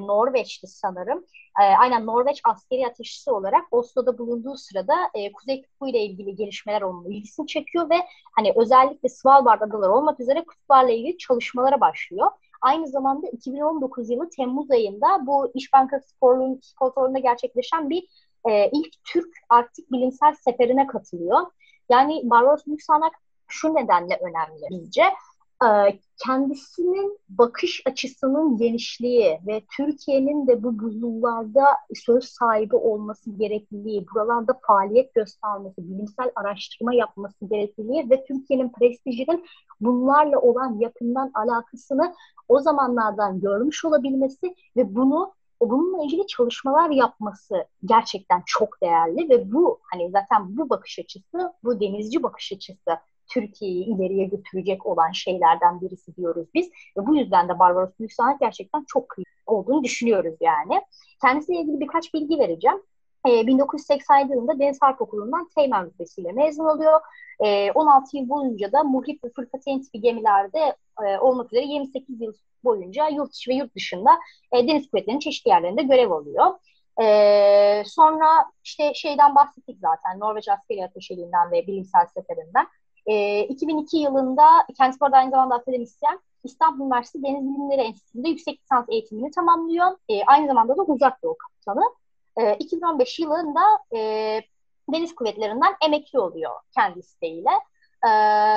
Norveç'ti 0.00 0.66
sanırım. 0.66 1.24
E, 1.60 1.62
aynen 1.62 2.06
Norveç 2.06 2.40
askeri 2.44 2.86
ateşçisi 2.86 3.30
olarak 3.30 3.64
Oslo'da 3.70 4.18
bulunduğu 4.18 4.56
sırada 4.56 4.94
e, 5.14 5.32
Kuzey 5.32 5.62
Kutbu 5.62 5.88
ile 5.88 6.00
ilgili 6.00 6.36
gelişmeler 6.36 6.82
onun 6.82 7.10
ilgisini 7.10 7.46
çekiyor 7.46 7.90
ve 7.90 7.96
hani 8.36 8.52
özellikle 8.56 9.08
Svalbard 9.08 9.60
adaları 9.60 9.92
olmak 9.92 10.20
üzere 10.20 10.44
kutuplarla 10.44 10.90
ilgili 10.90 11.18
çalışmalara 11.18 11.80
başlıyor. 11.80 12.30
Aynı 12.66 12.88
zamanda 12.88 13.28
2019 13.28 14.10
yılı 14.10 14.30
Temmuz 14.30 14.70
ayında 14.70 15.26
bu 15.26 15.50
İş 15.54 15.72
Bankası 15.72 16.08
sponsorluğunda 16.08 17.18
gerçekleşen 17.18 17.90
bir 17.90 18.08
e, 18.50 18.70
ilk 18.72 19.04
Türk 19.04 19.34
Arktik 19.48 19.92
bilimsel 19.92 20.34
seferine 20.34 20.86
katılıyor. 20.86 21.46
Yani 21.90 22.20
Barbaros 22.24 22.66
Büyüksanak 22.66 23.12
şu 23.48 23.74
nedenle 23.74 24.18
önemli 24.20 24.62
bizce. 24.70 25.04
E, 25.64 25.98
kendisinin 26.26 27.18
bakış 27.28 27.82
açısının 27.86 28.56
genişliği 28.56 29.38
ve 29.46 29.62
Türkiye'nin 29.76 30.46
de 30.46 30.62
bu 30.62 30.78
buzullarda 30.78 31.64
söz 31.94 32.24
sahibi 32.24 32.76
olması 32.76 33.30
gerekliliği, 33.30 34.06
buralarda 34.14 34.60
faaliyet 34.66 35.14
göstermesi, 35.14 35.74
bilimsel 35.78 36.30
araştırma 36.36 36.94
yapması 36.94 37.46
gerekliliği 37.46 38.10
ve 38.10 38.24
Türkiye'nin 38.24 38.72
prestijinin 38.72 39.46
bunlarla 39.80 40.40
olan 40.40 40.78
yakından 40.78 41.30
alakasını 41.34 42.14
o 42.48 42.60
zamanlardan 42.60 43.40
görmüş 43.40 43.84
olabilmesi 43.84 44.54
ve 44.76 44.94
bunu 44.94 45.32
bununla 45.60 46.04
ilgili 46.04 46.26
çalışmalar 46.26 46.90
yapması 46.90 47.64
gerçekten 47.84 48.42
çok 48.46 48.80
değerli 48.82 49.28
ve 49.30 49.52
bu 49.52 49.80
hani 49.92 50.10
zaten 50.10 50.56
bu 50.56 50.70
bakış 50.70 50.98
açısı, 50.98 51.52
bu 51.64 51.80
denizci 51.80 52.22
bakış 52.22 52.52
açısı 52.52 52.98
Türkiye'yi 53.36 53.84
ileriye 53.84 54.24
götürecek 54.24 54.86
olan 54.86 55.12
şeylerden 55.12 55.80
birisi 55.80 56.16
diyoruz 56.16 56.46
biz. 56.54 56.70
Ve 56.96 57.06
bu 57.06 57.16
yüzden 57.16 57.48
de 57.48 57.58
Barbaros 57.58 57.90
Büyüksanat 57.98 58.40
gerçekten 58.40 58.84
çok 58.88 59.08
kıymetli 59.08 59.42
olduğunu 59.46 59.84
düşünüyoruz 59.84 60.34
yani. 60.40 60.80
Kendisiyle 61.22 61.60
ilgili 61.60 61.80
birkaç 61.80 62.14
bilgi 62.14 62.38
vereceğim. 62.38 62.82
E, 63.28 63.46
1987 63.46 64.32
yılında 64.32 64.58
Deniz 64.58 64.78
Harp 64.80 65.02
Okulu'ndan 65.02 65.48
teğmen 65.54 65.86
rütbesiyle 65.86 66.32
mezun 66.32 66.64
oluyor. 66.64 67.00
E, 67.40 67.72
16 67.72 68.16
yıl 68.16 68.28
boyunca 68.28 68.72
da 68.72 68.84
muhrip 68.84 69.24
ve 69.24 69.30
fırkateyn 69.36 69.80
tipi 69.80 70.00
gemilerde 70.00 70.76
e, 71.06 71.18
olmak 71.18 71.52
üzere 71.52 71.64
28 71.64 72.20
yıl 72.20 72.32
boyunca 72.64 73.08
yurt 73.08 73.34
içi 73.34 73.50
ve 73.50 73.54
yurt 73.54 73.74
dışında 73.74 74.10
e, 74.52 74.68
deniz 74.68 74.90
kuvvetlerinin 74.90 75.20
çeşitli 75.20 75.48
yerlerinde 75.48 75.82
görev 75.82 76.10
alıyor. 76.10 76.46
E, 77.02 77.82
sonra 77.86 78.26
işte 78.64 78.94
şeyden 78.94 79.34
bahsettik 79.34 79.78
zaten 79.80 80.20
Norveç 80.20 80.48
askeri 80.48 80.84
ateşeliğinden 80.84 81.50
ve 81.50 81.66
bilimsel 81.66 82.06
seferinden. 82.06 82.66
E, 83.06 83.40
2002 83.40 83.96
yılında 83.96 84.44
kendisi 84.76 85.00
burada 85.00 85.16
aynı 85.16 85.30
zamanda 85.30 85.54
akademisyen 85.54 86.20
İstanbul 86.44 86.84
Üniversitesi 86.84 87.24
Deniz 87.24 87.42
Bilimleri 87.42 87.80
Enstitüsü'nde 87.80 88.28
yüksek 88.28 88.62
lisans 88.62 88.84
eğitimini 88.88 89.30
tamamlıyor. 89.30 89.86
E, 90.08 90.24
aynı 90.24 90.46
zamanda 90.46 90.76
da 90.76 90.82
Uzak 90.82 91.22
Doğu 91.22 91.36
Kaptanı. 91.38 91.84
E, 92.36 92.54
2015 92.54 93.18
yılında 93.18 93.60
e, 93.96 94.40
Deniz 94.92 95.14
Kuvvetleri'nden 95.14 95.74
emekli 95.86 96.18
oluyor 96.18 96.52
kendi 96.74 96.98
isteğiyle. 96.98 97.50
E, 98.04 98.10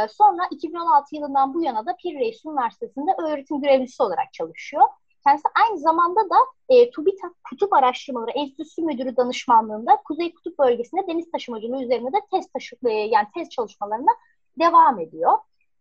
sonra 0.08 0.42
2016 0.52 1.16
yılından 1.16 1.54
bu 1.54 1.64
yana 1.64 1.86
da 1.86 1.96
Pir 1.96 2.20
Reis 2.20 2.46
Üniversitesi'nde 2.46 3.12
öğretim 3.28 3.62
görevlisi 3.62 4.04
olarak 4.04 4.34
çalışıyor. 4.34 4.84
Kendisi 5.24 5.48
aynı 5.66 5.80
zamanda 5.80 6.20
da 6.30 6.36
e, 6.70 6.92
TÜBİTAK 6.92 7.32
Kutup 7.50 7.74
Araştırmaları 7.74 8.32
Enstitüsü 8.32 8.82
Müdürü 8.82 9.18
danışmanlığında 9.18 9.98
Kuzey 10.06 10.34
Kutup 10.34 10.60
Bölgesi'nde 10.60 11.08
deniz 11.08 11.32
taşımacılığı 11.32 11.84
üzerine 11.84 12.14
de 12.14 12.18
test 12.32 12.54
taşı, 12.54 12.76
e, 12.86 12.92
yani 12.92 13.28
test 13.34 13.52
çalışmalarına 13.52 14.12
devam 14.60 15.00
ediyor. 15.00 15.34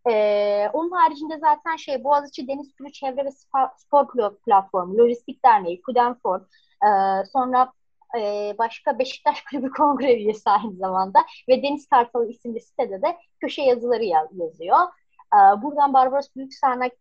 Ee, 0.09 0.69
onun 0.73 0.91
haricinde 0.91 1.37
zaten 1.37 1.75
şey 1.75 2.03
Boğaziçi 2.03 2.47
Deniz 2.47 2.75
Türü 2.75 2.91
Çevre 2.91 3.25
ve 3.25 3.31
Spor, 3.77 4.07
Platformu, 4.45 4.97
Lojistik 4.97 5.45
Derneği, 5.45 5.81
Kudenfor, 5.81 6.39
e, 6.83 6.89
sonra 7.33 7.73
e, 8.19 8.53
başka 8.57 8.99
Beşiktaş 8.99 9.43
Kulübü 9.51 9.71
Kongre 9.71 10.13
üyesi 10.15 10.49
aynı 10.49 10.75
zamanda 10.75 11.19
ve 11.49 11.63
Deniz 11.63 11.87
Kartalı 11.87 12.29
isimli 12.29 12.61
sitede 12.61 13.01
de 13.01 13.17
köşe 13.41 13.61
yazıları 13.61 14.03
yaz, 14.03 14.27
yazıyor. 14.33 14.77
E, 15.33 15.61
buradan 15.61 15.93
Barbaros 15.93 16.27
Büyüksarnak 16.35 16.91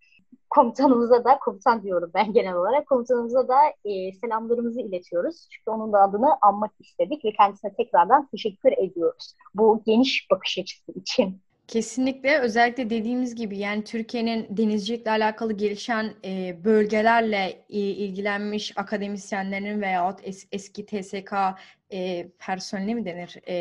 komutanımıza 0.51 1.25
da, 1.25 1.39
komutan 1.39 1.83
diyorum 1.83 2.11
ben 2.15 2.33
genel 2.33 2.55
olarak, 2.55 2.87
komutanımıza 2.87 3.49
da 3.49 3.57
e, 3.85 4.13
selamlarımızı 4.13 4.81
iletiyoruz. 4.81 5.49
Çünkü 5.51 5.71
onun 5.71 5.93
da 5.93 6.03
adını 6.03 6.37
anmak 6.43 6.73
istedik 6.81 7.25
ve 7.25 7.33
kendisine 7.33 7.75
tekrardan 7.75 8.27
teşekkür 8.27 8.73
ediyoruz. 8.73 9.35
Bu 9.55 9.83
geniş 9.87 10.31
bakış 10.31 10.59
açısı 10.59 10.93
için. 10.93 11.43
Kesinlikle 11.69 12.39
özellikle 12.39 12.91
dediğimiz 12.91 13.35
gibi 13.35 13.59
yani 13.59 13.85
Türkiye'nin 13.85 14.47
denizcilikle 14.51 15.11
alakalı 15.11 15.53
gelişen 15.53 16.15
e, 16.25 16.65
bölgelerle 16.65 17.65
e, 17.71 17.79
ilgilenmiş 17.79 18.79
akademisyenlerin 18.79 19.81
veyahut 19.81 20.21
es, 20.23 20.47
eski 20.53 20.87
TSK 20.87 21.33
e, 21.93 22.29
personeli 22.39 22.95
mi 22.95 23.05
denir 23.05 23.37
e, 23.47 23.55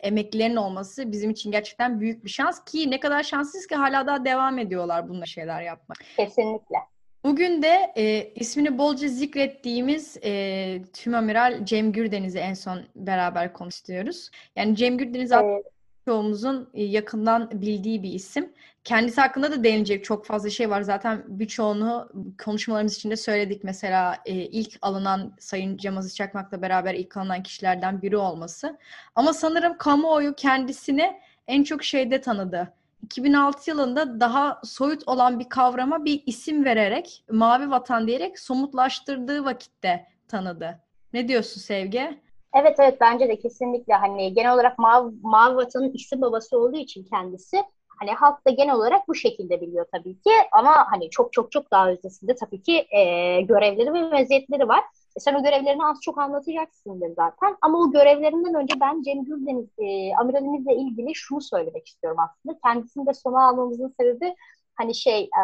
emeklilerin 0.00 0.56
olması 0.56 1.12
bizim 1.12 1.30
için 1.30 1.50
gerçekten 1.50 2.00
büyük 2.00 2.24
bir 2.24 2.30
şans 2.30 2.64
ki 2.64 2.90
ne 2.90 3.00
kadar 3.00 3.22
şanssız 3.22 3.66
ki 3.66 3.74
hala 3.74 4.06
daha 4.06 4.24
devam 4.24 4.58
ediyorlar 4.58 5.08
bununla 5.08 5.26
şeyler 5.26 5.62
yapmak. 5.62 5.98
Kesinlikle. 6.16 6.76
Bugün 7.24 7.62
de 7.62 7.92
e, 7.96 8.32
ismini 8.34 8.78
bolca 8.78 9.08
zikrettiğimiz 9.08 10.16
e, 10.24 10.82
Tüm 10.92 11.14
Amiral 11.14 11.64
Cem 11.64 11.92
Gürdeniz'i 11.92 12.38
en 12.38 12.54
son 12.54 12.80
beraber 12.96 13.52
konuşuyoruz. 13.52 14.30
Yani 14.56 14.76
Cem 14.76 14.98
Gürdeniz 14.98 15.32
evet 15.32 15.64
çoğumuzun 16.10 16.70
e, 16.74 16.84
yakından 16.84 17.50
bildiği 17.50 18.02
bir 18.02 18.12
isim. 18.12 18.52
Kendisi 18.84 19.20
hakkında 19.20 19.52
da 19.52 19.64
değinecek 19.64 20.04
çok 20.04 20.26
fazla 20.26 20.50
şey 20.50 20.70
var. 20.70 20.82
Zaten 20.82 21.24
birçoğunu 21.28 22.08
konuşmalarımız 22.44 22.96
içinde 22.96 23.16
söyledik. 23.16 23.64
Mesela 23.64 24.16
e, 24.26 24.34
ilk 24.34 24.78
alınan 24.82 25.36
Sayın 25.38 25.76
Cem 25.76 26.00
Çakmak'la 26.08 26.62
beraber 26.62 26.94
ilk 26.94 27.16
alınan 27.16 27.42
kişilerden 27.42 28.02
biri 28.02 28.16
olması. 28.16 28.78
Ama 29.14 29.32
sanırım 29.32 29.78
kamuoyu 29.78 30.34
kendisini 30.34 31.20
en 31.46 31.62
çok 31.62 31.84
şeyde 31.84 32.20
tanıdı. 32.20 32.72
2006 33.02 33.70
yılında 33.70 34.20
daha 34.20 34.60
soyut 34.64 35.08
olan 35.08 35.38
bir 35.38 35.48
kavrama 35.48 36.04
bir 36.04 36.22
isim 36.26 36.64
vererek 36.64 37.24
Mavi 37.30 37.70
Vatan 37.70 38.06
diyerek 38.06 38.38
somutlaştırdığı 38.38 39.44
vakitte 39.44 40.06
tanıdı. 40.28 40.78
Ne 41.12 41.28
diyorsun 41.28 41.60
Sevgi? 41.60 42.20
Evet 42.54 42.76
evet 42.80 43.00
bence 43.00 43.28
de 43.28 43.38
kesinlikle 43.38 43.94
hani 43.94 44.34
genel 44.34 44.54
olarak 44.54 44.78
Mavi, 44.78 45.14
Mavi 45.22 45.56
Vatan'ın 45.56 45.92
isim 45.92 46.20
babası 46.20 46.58
olduğu 46.58 46.76
için 46.76 47.04
kendisi 47.04 47.56
hani 48.00 48.10
halk 48.10 48.46
da 48.46 48.50
genel 48.50 48.74
olarak 48.74 49.08
bu 49.08 49.14
şekilde 49.14 49.60
biliyor 49.60 49.86
tabii 49.92 50.20
ki 50.20 50.30
ama 50.52 50.86
hani 50.90 51.10
çok 51.10 51.32
çok 51.32 51.52
çok 51.52 51.70
daha 51.70 51.90
ötesinde 51.90 52.34
tabii 52.34 52.62
ki 52.62 52.86
e, 52.90 53.40
görevleri 53.40 53.92
ve 53.92 54.02
meziyetleri 54.08 54.68
var. 54.68 54.80
E, 55.16 55.20
sen 55.20 55.34
o 55.34 55.42
görevlerini 55.42 55.84
az 55.86 56.00
çok 56.02 56.18
anlatacaksındır 56.18 57.08
zaten 57.08 57.56
ama 57.62 57.78
o 57.78 57.92
görevlerinden 57.92 58.54
önce 58.54 58.74
ben 58.80 59.02
Cem 59.02 59.24
Güldeniz 59.24 59.68
e, 59.78 60.16
amiralimizle 60.16 60.74
ilgili 60.74 61.14
şunu 61.14 61.40
söylemek 61.40 61.88
istiyorum 61.88 62.18
aslında. 62.20 62.58
Kendisini 62.64 63.06
de 63.06 63.14
sona 63.14 63.48
almamızın 63.48 63.94
sebebi 64.00 64.34
hani 64.80 64.94
şey 64.94 65.22
e, 65.22 65.42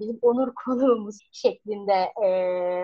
bizim 0.00 0.18
onur 0.22 0.54
konuğumuz 0.64 1.18
şeklinde 1.32 2.12
e, 2.24 2.28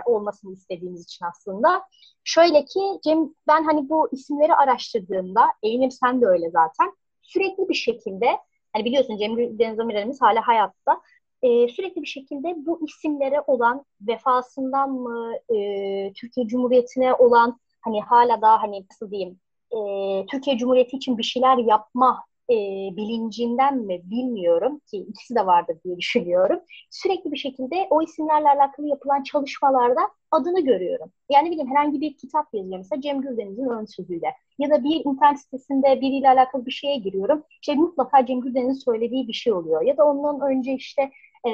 olmasını 0.04 0.52
istediğimiz 0.52 1.04
için 1.04 1.24
aslında. 1.24 1.82
Şöyle 2.24 2.64
ki 2.64 2.80
Cem 3.04 3.34
ben 3.48 3.64
hani 3.64 3.88
bu 3.88 4.08
isimleri 4.12 4.54
araştırdığımda 4.54 5.46
Eynir 5.62 5.90
sen 5.90 6.20
de 6.20 6.26
öyle 6.26 6.50
zaten 6.50 6.92
sürekli 7.22 7.68
bir 7.68 7.74
şekilde 7.74 8.26
hani 8.72 8.84
biliyorsun 8.84 9.16
Cem 9.16 9.58
Deniz 9.58 9.80
Amiralimiz 9.80 10.22
hala 10.22 10.46
hayatta 10.46 11.00
e, 11.42 11.68
sürekli 11.68 12.02
bir 12.02 12.06
şekilde 12.06 12.54
bu 12.56 12.80
isimlere 12.86 13.40
olan 13.46 13.84
vefasından 14.00 14.90
mı 14.90 15.32
e, 15.54 16.12
Türkiye 16.12 16.46
Cumhuriyeti'ne 16.46 17.14
olan 17.14 17.60
hani 17.80 18.00
hala 18.00 18.42
daha 18.42 18.62
hani 18.62 18.86
nasıl 18.90 19.10
diyeyim 19.10 19.40
e, 19.70 19.78
Türkiye 20.26 20.58
Cumhuriyeti 20.58 20.96
için 20.96 21.18
bir 21.18 21.22
şeyler 21.22 21.56
yapma 21.56 22.24
e, 22.52 22.56
bilincinden 22.96 23.78
mi 23.78 24.00
bilmiyorum 24.04 24.80
ki 24.90 24.96
ikisi 24.98 25.34
de 25.34 25.46
vardır 25.46 25.76
diye 25.84 25.96
düşünüyorum. 25.96 26.60
Sürekli 26.90 27.32
bir 27.32 27.36
şekilde 27.36 27.86
o 27.90 28.02
isimlerle 28.02 28.48
alakalı 28.48 28.86
yapılan 28.88 29.22
çalışmalarda 29.22 30.00
adını 30.30 30.60
görüyorum. 30.64 31.12
Yani 31.30 31.50
bileyim 31.50 31.70
herhangi 31.70 32.00
bir 32.00 32.16
kitap 32.16 32.54
yazıyor 32.54 32.78
mesela 32.78 33.00
Cem 33.00 33.20
Güldeniz'in 33.20 33.68
ön 33.68 33.84
sözüyle. 33.84 34.26
Ya 34.58 34.70
da 34.70 34.84
bir 34.84 35.04
internet 35.04 35.40
sitesinde 35.40 36.00
biriyle 36.00 36.28
alakalı 36.28 36.66
bir 36.66 36.70
şeye 36.70 36.96
giriyorum. 36.96 37.44
İşte 37.62 37.74
mutlaka 37.74 38.26
Cem 38.26 38.40
Güldeniz'in 38.40 38.80
söylediği 38.92 39.28
bir 39.28 39.32
şey 39.32 39.52
oluyor. 39.52 39.82
Ya 39.82 39.96
da 39.96 40.04
ondan 40.04 40.50
önce 40.50 40.72
işte 40.72 41.10
e, 41.48 41.50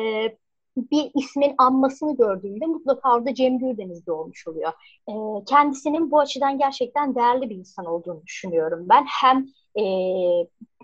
bir 0.76 1.10
ismin 1.14 1.54
anmasını 1.58 2.16
gördüğümde 2.16 2.66
mutlaka 2.66 3.14
orada 3.14 3.34
Cem 3.34 3.58
Gürdeniz 3.58 4.08
olmuş 4.08 4.48
oluyor. 4.48 4.72
E, 5.08 5.12
kendisinin 5.44 6.10
bu 6.10 6.20
açıdan 6.20 6.58
gerçekten 6.58 7.14
değerli 7.14 7.50
bir 7.50 7.56
insan 7.56 7.86
olduğunu 7.86 8.22
düşünüyorum 8.26 8.86
ben. 8.88 9.04
Hem 9.20 9.46
e, 9.78 9.84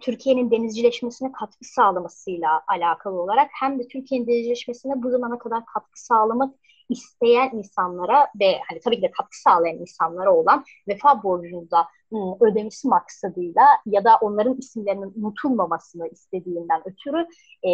Türkiye'nin 0.00 0.50
denizcileşmesine 0.50 1.32
katkı 1.32 1.64
sağlamasıyla 1.64 2.62
alakalı 2.68 3.22
olarak 3.22 3.50
hem 3.60 3.78
de 3.78 3.88
Türkiye'nin 3.88 4.26
denizcileşmesine 4.26 5.02
bu 5.02 5.10
zamana 5.10 5.38
kadar 5.38 5.64
katkı 5.74 6.04
sağlamak 6.04 6.54
isteyen 6.88 7.50
insanlara 7.52 8.26
ve 8.40 8.58
hani 8.68 8.80
tabii 8.80 8.96
ki 8.96 9.02
de 9.02 9.10
katkı 9.10 9.40
sağlayan 9.40 9.78
insanlara 9.78 10.34
olan 10.34 10.64
vefa 10.88 11.22
borcunu 11.22 11.70
da 11.70 11.88
ödemesi 12.40 12.88
maksadıyla 12.88 13.62
ya 13.86 14.04
da 14.04 14.16
onların 14.20 14.56
isimlerinin 14.58 15.12
unutulmamasını 15.16 16.08
istediğinden 16.08 16.82
ötürü 16.84 17.26
e, 17.62 17.70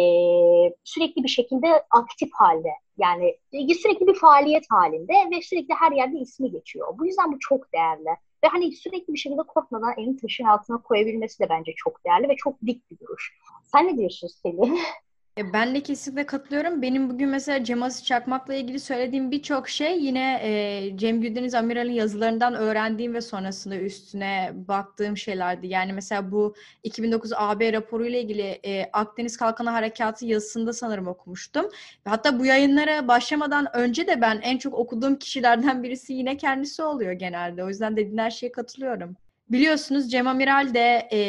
sürekli 0.83 1.23
bir 1.23 1.29
şekilde 1.29 1.67
aktif 1.91 2.29
halde 2.33 2.69
yani 2.97 3.37
sürekli 3.81 4.07
bir 4.07 4.13
faaliyet 4.13 4.63
halinde 4.69 5.13
ve 5.31 5.41
sürekli 5.41 5.73
her 5.73 5.91
yerde 5.91 6.17
ismi 6.19 6.51
geçiyor. 6.51 6.87
Bu 6.99 7.05
yüzden 7.05 7.31
bu 7.31 7.39
çok 7.39 7.73
değerli. 7.73 8.09
Ve 8.43 8.47
hani 8.47 8.71
sürekli 8.71 9.13
bir 9.13 9.19
şekilde 9.19 9.41
korkmadan 9.43 9.93
elini 9.97 10.17
taşın 10.17 10.43
altına 10.43 10.81
koyabilmesi 10.81 11.39
de 11.39 11.49
bence 11.49 11.73
çok 11.77 12.05
değerli 12.05 12.29
ve 12.29 12.35
çok 12.35 12.61
dik 12.65 12.91
bir 12.91 12.99
duruş. 12.99 13.37
Sen 13.63 13.87
ne 13.87 13.97
diyorsun 13.97 14.27
Selin? 14.27 14.79
E, 15.37 15.53
ben 15.53 15.75
de 15.75 15.83
kesinlikle 15.83 16.25
katılıyorum. 16.25 16.81
Benim 16.81 17.09
bugün 17.09 17.29
mesela 17.29 17.63
Cem 17.63 17.89
Çakmak'la 17.89 18.53
ilgili 18.53 18.79
söylediğim 18.79 19.31
birçok 19.31 19.69
şey 19.69 20.03
yine 20.03 20.39
e, 20.43 20.97
Cem 20.97 21.21
Güldeniz 21.21 21.53
Amiral'in 21.55 21.91
yazılarından 21.91 22.55
öğrendiğim 22.55 23.13
ve 23.13 23.21
sonrasında 23.21 23.75
üstüne 23.77 24.51
baktığım 24.55 25.17
şeylerdi. 25.17 25.67
Yani 25.67 25.93
mesela 25.93 26.31
bu 26.31 26.55
2009 26.83 27.31
AB 27.35 27.73
raporu 27.73 28.05
ile 28.05 28.21
ilgili 28.21 28.59
e, 28.65 28.89
Akdeniz 28.93 29.37
Kalkanı 29.37 29.69
Harekatı 29.69 30.25
yazısında 30.25 30.73
sanırım 30.73 31.07
okumuştum. 31.07 31.69
Hatta 32.05 32.39
bu 32.39 32.45
yayınlara 32.45 33.07
başlamadan 33.07 33.75
önce 33.77 34.07
de 34.07 34.21
ben 34.21 34.39
en 34.43 34.57
çok 34.57 34.73
okuduğum 34.73 35.15
kişilerden 35.15 35.83
birisi 35.83 36.13
yine 36.13 36.37
kendisi 36.37 36.83
oluyor 36.83 37.11
genelde. 37.11 37.63
O 37.63 37.67
yüzden 37.69 37.97
dediğin 37.97 38.17
her 38.17 38.31
şeye 38.31 38.51
katılıyorum. 38.51 39.15
Biliyorsunuz 39.51 40.11
Cem 40.11 40.27
Amiral 40.27 40.73
de 40.73 41.09
e, 41.11 41.19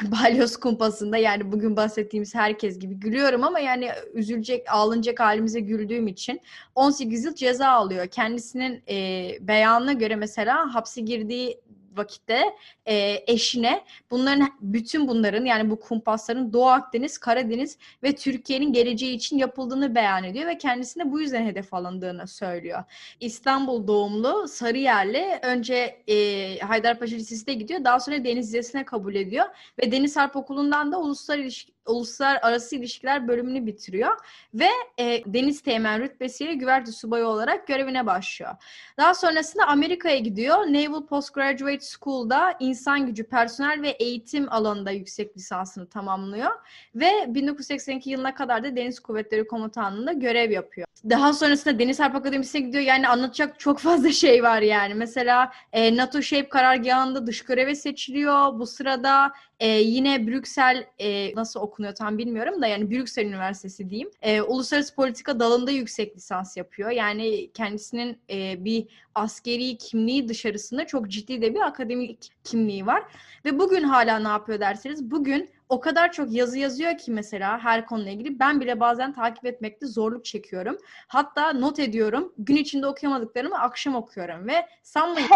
balyoz 0.10 0.56
kumpasında 0.56 1.16
yani 1.16 1.52
bugün 1.52 1.76
bahsettiğimiz 1.76 2.34
herkes 2.34 2.78
gibi 2.78 2.94
gülüyorum 2.94 3.44
ama 3.44 3.58
yani 3.60 3.90
üzülecek, 4.14 4.66
ağlanacak 4.70 5.20
halimize 5.20 5.60
güldüğüm 5.60 6.06
için 6.06 6.40
18 6.74 7.24
yıl 7.24 7.34
ceza 7.34 7.68
alıyor. 7.68 8.06
Kendisinin 8.06 8.82
e, 8.88 9.28
beyanına 9.40 9.92
göre 9.92 10.16
mesela 10.16 10.74
hapse 10.74 11.00
girdiği 11.00 11.60
vakitte 11.96 12.56
e, 12.86 13.24
eşine 13.26 13.84
bunların 14.10 14.48
bütün 14.60 15.08
bunların 15.08 15.44
yani 15.44 15.70
bu 15.70 15.80
kumpasların 15.80 16.52
Doğu 16.52 16.66
Akdeniz, 16.66 17.18
Karadeniz 17.18 17.78
ve 18.02 18.14
Türkiye'nin 18.14 18.72
geleceği 18.72 19.14
için 19.14 19.38
yapıldığını 19.38 19.94
beyan 19.94 20.24
ediyor 20.24 20.46
ve 20.46 20.58
kendisine 20.58 21.12
bu 21.12 21.20
yüzden 21.20 21.46
hedef 21.46 21.74
alındığını 21.74 22.28
söylüyor. 22.28 22.84
İstanbul 23.20 23.86
doğumlu 23.86 24.48
Sarıyerli 24.48 25.38
önce 25.42 26.02
e, 26.08 26.58
Haydarpaşa 26.58 27.16
Lisesi'ne 27.16 27.54
gidiyor. 27.54 27.84
Daha 27.84 28.00
sonra 28.00 28.24
Deniz 28.24 28.48
Lisesi'ne 28.48 28.84
kabul 28.84 29.14
ediyor 29.14 29.44
ve 29.82 29.92
Deniz 29.92 30.16
Harp 30.16 30.36
Okulu'ndan 30.36 30.92
da 30.92 31.00
uluslararası 31.00 31.75
uluslararası 31.86 32.76
ilişkiler 32.76 33.28
bölümünü 33.28 33.66
bitiriyor 33.66 34.16
ve 34.54 34.68
e, 34.98 35.22
Deniz 35.26 35.60
Teğmen 35.60 36.00
rütbesiyle 36.00 36.54
güvertü 36.54 36.92
subayı 36.92 37.26
olarak 37.26 37.66
görevine 37.66 38.06
başlıyor. 38.06 38.52
Daha 38.98 39.14
sonrasında 39.14 39.66
Amerika'ya 39.66 40.18
gidiyor. 40.18 40.56
Naval 40.56 41.06
Postgraduate 41.06 41.80
School'da 41.80 42.56
insan 42.60 43.06
gücü, 43.06 43.24
personel 43.24 43.82
ve 43.82 43.88
eğitim 43.88 44.52
alanında 44.52 44.90
yüksek 44.90 45.36
lisansını 45.36 45.88
tamamlıyor 45.88 46.50
ve 46.94 47.10
1982 47.28 48.10
yılına 48.10 48.34
kadar 48.34 48.64
da 48.64 48.76
Deniz 48.76 49.00
Kuvvetleri 49.00 49.46
Komutanlığı'nda 49.46 50.12
görev 50.12 50.50
yapıyor. 50.50 50.86
Daha 51.10 51.32
sonrasında 51.32 51.78
Deniz 51.78 52.00
Harp 52.00 52.14
Akademisi'ne 52.14 52.60
gidiyor. 52.60 52.84
Yani 52.84 53.08
anlatacak 53.08 53.60
çok 53.60 53.78
fazla 53.78 54.12
şey 54.12 54.42
var 54.42 54.62
yani. 54.62 54.94
Mesela 54.94 55.52
e, 55.72 55.96
NATO 55.96 56.22
Shape 56.22 56.48
karargahında 56.48 57.26
dış 57.26 57.44
göreve 57.44 57.74
seçiliyor. 57.74 58.58
Bu 58.58 58.66
sırada 58.66 59.32
e, 59.60 59.68
yine 59.68 60.26
Brüksel 60.26 60.86
e, 60.98 61.34
nasıl 61.34 61.60
okunuyor 61.76 61.94
tam 61.94 62.18
bilmiyorum 62.18 62.62
da 62.62 62.66
yani 62.66 62.90
Brüksel 62.90 63.26
Üniversitesi 63.26 63.90
diyeyim. 63.90 64.10
E, 64.22 64.40
uluslararası 64.40 64.94
politika 64.94 65.40
dalında 65.40 65.70
yüksek 65.70 66.16
lisans 66.16 66.56
yapıyor. 66.56 66.90
Yani 66.90 67.50
kendisinin 67.52 68.18
e, 68.30 68.64
bir 68.64 68.86
askeri 69.14 69.78
kimliği 69.78 70.28
dışarısında 70.28 70.86
çok 70.86 71.08
ciddi 71.08 71.42
de 71.42 71.54
bir 71.54 71.60
akademik 71.60 72.30
kimliği 72.44 72.86
var. 72.86 73.02
Ve 73.44 73.58
bugün 73.58 73.82
hala 73.82 74.18
ne 74.18 74.28
yapıyor 74.28 74.60
derseniz 74.60 75.10
bugün 75.10 75.50
o 75.68 75.80
kadar 75.80 76.12
çok 76.12 76.32
yazı 76.32 76.58
yazıyor 76.58 76.98
ki 76.98 77.10
mesela 77.10 77.58
her 77.58 77.86
konuyla 77.86 78.12
ilgili 78.12 78.38
ben 78.38 78.60
bile 78.60 78.80
bazen 78.80 79.12
takip 79.12 79.46
etmekte 79.46 79.86
zorluk 79.86 80.24
çekiyorum. 80.24 80.78
Hatta 81.08 81.52
not 81.52 81.78
ediyorum. 81.78 82.32
Gün 82.38 82.56
içinde 82.56 82.86
okuyamadıklarımı 82.86 83.58
akşam 83.58 83.94
okuyorum 83.94 84.48
ve 84.48 84.66
sanmayın 84.82 85.28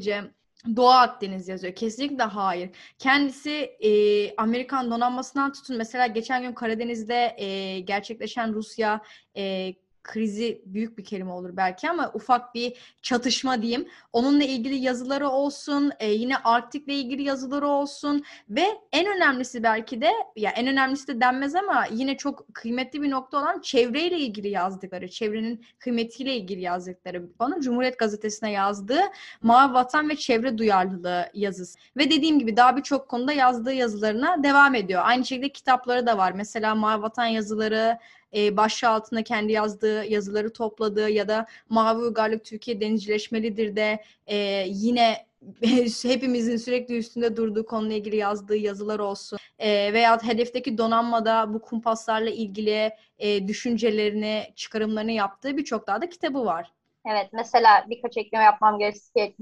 Doğu 0.76 0.88
Akdeniz 0.88 1.48
yazıyor. 1.48 1.74
Kesinlikle 1.74 2.22
hayır. 2.22 2.70
Kendisi 2.98 3.50
e, 3.80 3.90
Amerikan 4.36 4.90
donanmasından 4.90 5.52
tutun. 5.52 5.76
Mesela 5.76 6.06
geçen 6.06 6.42
gün 6.42 6.52
Karadeniz'de 6.52 7.34
e, 7.38 7.80
gerçekleşen 7.80 8.54
Rusya 8.54 9.02
e, 9.36 9.74
krizi 10.02 10.62
büyük 10.66 10.98
bir 10.98 11.04
kelime 11.04 11.32
olur 11.32 11.56
belki 11.56 11.90
ama 11.90 12.10
ufak 12.14 12.54
bir 12.54 12.96
çatışma 13.02 13.62
diyeyim. 13.62 13.88
Onunla 14.12 14.44
ilgili 14.44 14.74
yazıları 14.74 15.28
olsun, 15.28 15.92
e, 16.00 16.12
yine 16.12 16.36
Arktik'le 16.36 16.88
ilgili 16.88 17.22
yazıları 17.22 17.68
olsun 17.68 18.24
ve 18.50 18.64
en 18.92 19.06
önemlisi 19.16 19.62
belki 19.62 20.00
de 20.00 20.10
ya 20.36 20.50
en 20.50 20.66
önemlisi 20.66 21.08
de 21.08 21.20
denmez 21.20 21.54
ama 21.54 21.86
yine 21.92 22.16
çok 22.16 22.54
kıymetli 22.54 23.02
bir 23.02 23.10
nokta 23.10 23.38
olan 23.38 23.60
çevreyle 23.60 24.18
ilgili 24.18 24.48
yazdıkları, 24.48 25.08
çevrenin 25.08 25.64
kıymetiyle 25.78 26.36
ilgili 26.36 26.60
yazdıkları 26.60 27.28
onu 27.38 27.60
Cumhuriyet 27.60 27.98
Gazetesi'ne 27.98 28.50
yazdığı 28.50 29.00
Mavi 29.42 29.74
Vatan 29.74 30.08
ve 30.08 30.16
Çevre 30.16 30.58
Duyarlılığı 30.58 31.26
yazısı. 31.34 31.78
Ve 31.96 32.10
dediğim 32.10 32.38
gibi 32.38 32.56
daha 32.56 32.76
birçok 32.76 33.08
konuda 33.08 33.32
yazdığı 33.32 33.72
yazılarına 33.72 34.42
devam 34.42 34.74
ediyor. 34.74 35.02
Aynı 35.04 35.24
şekilde 35.24 35.48
kitapları 35.48 36.06
da 36.06 36.18
var. 36.18 36.32
Mesela 36.32 36.74
Mavi 36.74 37.02
Vatan 37.02 37.26
yazıları, 37.26 37.98
e, 38.36 38.56
başlığı 38.56 38.88
altında 38.88 39.22
kendi 39.22 39.52
yazdığı 39.52 40.04
yazıları 40.04 40.52
topladığı 40.52 41.10
ya 41.10 41.28
da 41.28 41.46
Mavi 41.68 42.02
Uygarlık 42.02 42.44
Türkiye 42.44 42.80
denizcileşmelidir 42.80 43.76
de 43.76 44.02
e, 44.26 44.36
yine 44.68 45.26
hepimizin 46.02 46.56
sürekli 46.56 46.98
üstünde 46.98 47.36
durduğu 47.36 47.66
konuyla 47.66 47.96
ilgili 47.96 48.16
yazdığı 48.16 48.56
yazılar 48.56 48.98
olsun 48.98 49.38
e, 49.58 49.92
veya 49.92 50.22
hedefteki 50.22 50.78
donanmada 50.78 51.54
bu 51.54 51.62
kumpaslarla 51.62 52.30
ilgili 52.30 52.90
e, 53.18 53.48
düşüncelerini, 53.48 54.42
çıkarımlarını 54.56 55.12
yaptığı 55.12 55.56
birçok 55.56 55.86
daha 55.86 56.02
da 56.02 56.08
kitabı 56.08 56.44
var. 56.44 56.72
Evet, 57.10 57.28
mesela 57.32 57.84
birkaç 57.90 58.16
ekleme 58.16 58.44
yapmam 58.44 58.78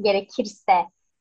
gerekirse 0.00 0.72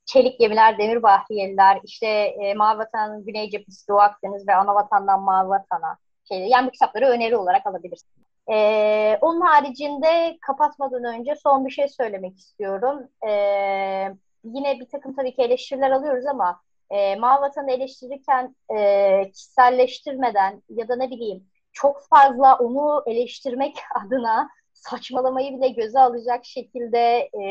çelik 0.05 0.39
gemiler, 0.39 0.77
demir 0.77 1.03
bahriyeliler, 1.03 1.79
işte 1.83 2.07
e, 2.07 2.53
Mavi 2.53 2.79
Vatan'ın 2.79 3.25
Güney 3.25 3.49
Cephesi, 3.49 3.87
Doğu 3.87 3.99
Akdeniz 3.99 4.47
ve 4.47 4.55
Ana 4.55 4.75
Vatan'dan 4.75 5.21
Mavi 5.21 5.49
Vatan'a. 5.49 5.97
Yani 6.35 6.67
bu 6.67 6.71
kitapları 6.71 7.05
öneri 7.05 7.37
olarak 7.37 7.67
alabilirsiniz. 7.67 8.25
Ee, 8.51 9.17
onun 9.21 9.41
haricinde 9.41 10.37
kapatmadan 10.41 11.03
önce 11.03 11.35
son 11.35 11.65
bir 11.65 11.71
şey 11.71 11.87
söylemek 11.87 12.37
istiyorum. 12.37 13.07
Ee, 13.27 14.13
yine 14.43 14.79
bir 14.79 14.89
takım 14.91 15.15
tabii 15.15 15.35
ki 15.35 15.41
eleştiriler 15.41 15.91
alıyoruz 15.91 16.25
ama 16.25 16.61
e, 16.89 17.15
Mavi 17.15 17.71
eleştirirken 17.71 18.55
e, 18.77 19.31
kişiselleştirmeden 19.31 20.63
ya 20.69 20.87
da 20.87 20.95
ne 20.95 21.09
bileyim 21.09 21.47
çok 21.71 22.07
fazla 22.09 22.57
onu 22.57 23.03
eleştirmek 23.07 23.75
adına 24.05 24.49
saçmalamayı 24.73 25.57
bile 25.57 25.67
göze 25.69 25.99
alacak 25.99 26.45
şekilde 26.45 27.29
e, 27.33 27.43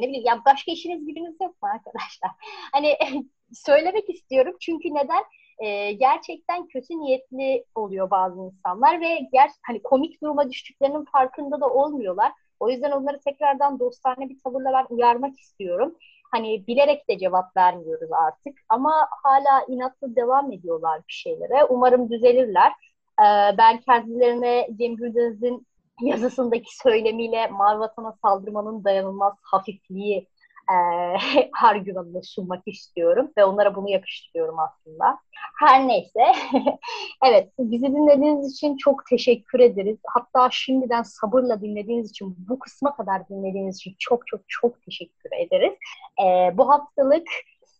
ne 0.00 0.08
bileyim 0.08 0.26
ya 0.26 0.42
başka 0.46 0.72
işiniz 0.72 1.06
gibiniz 1.06 1.36
yok 1.40 1.62
mu 1.62 1.68
arkadaşlar? 1.74 2.30
Hani 2.72 2.96
söylemek 3.52 4.10
istiyorum 4.10 4.56
çünkü 4.60 4.88
neden? 4.88 5.24
E, 5.62 5.92
gerçekten 5.92 6.66
kötü 6.66 6.98
niyetli 6.98 7.64
oluyor 7.74 8.10
bazı 8.10 8.40
insanlar 8.40 9.00
ve 9.00 9.28
ger 9.32 9.50
hani 9.66 9.82
komik 9.82 10.22
duruma 10.22 10.50
düştüklerinin 10.50 11.04
farkında 11.04 11.60
da 11.60 11.68
olmuyorlar. 11.68 12.32
O 12.60 12.70
yüzden 12.70 12.90
onları 12.90 13.20
tekrardan 13.20 13.78
dostane 13.78 14.28
bir 14.28 14.38
tavırla 14.38 14.72
ben 14.72 14.94
uyarmak 14.94 15.38
istiyorum. 15.38 15.94
Hani 16.32 16.66
bilerek 16.66 17.08
de 17.08 17.18
cevap 17.18 17.56
vermiyoruz 17.56 18.10
artık 18.12 18.58
ama 18.68 19.08
hala 19.22 19.64
inatlı 19.68 20.16
devam 20.16 20.52
ediyorlar 20.52 21.00
bir 21.08 21.12
şeylere. 21.12 21.64
Umarım 21.64 22.10
düzelirler. 22.10 22.72
Ee, 23.20 23.58
ben 23.58 23.80
kendilerine 23.80 24.68
Cem 24.78 24.96
Güldeniz'in 24.96 25.66
yazısındaki 26.00 26.76
söylemiyle 26.76 27.46
Mavi 27.46 27.80
Vatan'a 27.80 28.12
saldırmanın 28.22 28.84
dayanılmaz 28.84 29.34
hafifliği 29.42 30.28
e, 30.70 30.76
argümanını 31.62 32.22
sunmak 32.24 32.62
istiyorum 32.66 33.30
ve 33.38 33.44
onlara 33.44 33.74
bunu 33.74 33.90
yakıştırıyorum 33.90 34.58
aslında. 34.58 35.18
Her 35.60 35.88
neyse, 35.88 36.20
evet 37.24 37.52
bizi 37.58 37.86
dinlediğiniz 37.86 38.52
için 38.52 38.76
çok 38.76 39.06
teşekkür 39.06 39.60
ederiz. 39.60 39.98
Hatta 40.06 40.48
şimdiden 40.50 41.02
sabırla 41.02 41.60
dinlediğiniz 41.60 42.10
için, 42.10 42.36
bu 42.48 42.58
kısma 42.58 42.96
kadar 42.96 43.28
dinlediğiniz 43.28 43.76
için 43.76 43.94
çok 43.98 44.26
çok 44.26 44.40
çok 44.48 44.82
teşekkür 44.82 45.30
ederiz. 45.38 45.72
E, 46.24 46.56
bu 46.58 46.68
haftalık 46.68 47.26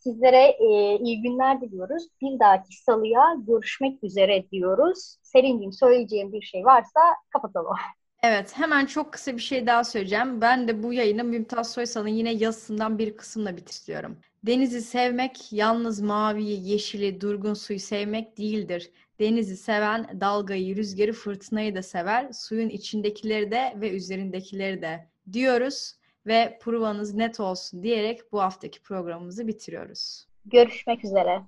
sizlere 0.03 0.57
e, 0.61 0.99
iyi 0.99 1.23
günler 1.23 1.61
diliyoruz. 1.61 2.09
Bir 2.21 2.39
dahaki 2.39 2.83
salıya 2.83 3.37
görüşmek 3.47 4.05
üzere 4.05 4.51
diyoruz. 4.51 5.17
Selin'ciğim 5.23 5.73
söyleyeceğim 5.73 6.33
bir 6.33 6.43
şey 6.43 6.65
varsa 6.65 7.01
kapatalım. 7.33 7.77
Evet, 8.23 8.59
hemen 8.59 8.87
çok 8.87 9.13
kısa 9.13 9.37
bir 9.37 9.43
şey 9.43 9.67
daha 9.67 9.85
söyleyeceğim. 9.85 10.41
Ben 10.41 10.69
de 10.69 10.83
bu 10.83 10.93
yayını 10.93 11.25
Mümtaz 11.25 11.73
Soysal'ın 11.73 12.09
yine 12.09 12.33
yazısından 12.33 12.99
bir 12.99 13.17
kısımla 13.17 13.57
bitiriyorum. 13.57 14.17
Denizi 14.47 14.83
sevmek 14.83 15.53
yalnız 15.53 16.01
maviyi, 16.01 16.69
yeşili, 16.71 17.21
durgun 17.21 17.55
suyu 17.55 17.79
sevmek 17.79 18.39
değildir. 18.39 18.91
Denizi 19.21 19.57
seven 19.57 20.21
dalgayı, 20.21 20.77
rüzgarı, 20.77 21.13
fırtınayı 21.13 21.75
da 21.75 21.83
sever. 21.83 22.33
Suyun 22.33 22.69
içindekileri 22.69 23.51
de 23.51 23.75
ve 23.77 23.91
üzerindekileri 23.91 24.83
de 24.83 25.07
diyoruz 25.33 25.95
ve 26.27 26.59
provanız 26.63 27.15
net 27.15 27.41
olsun 27.41 27.83
diyerek 27.83 28.33
bu 28.33 28.41
haftaki 28.41 28.83
programımızı 28.83 29.47
bitiriyoruz. 29.47 30.27
Görüşmek 30.47 31.05
üzere. 31.05 31.43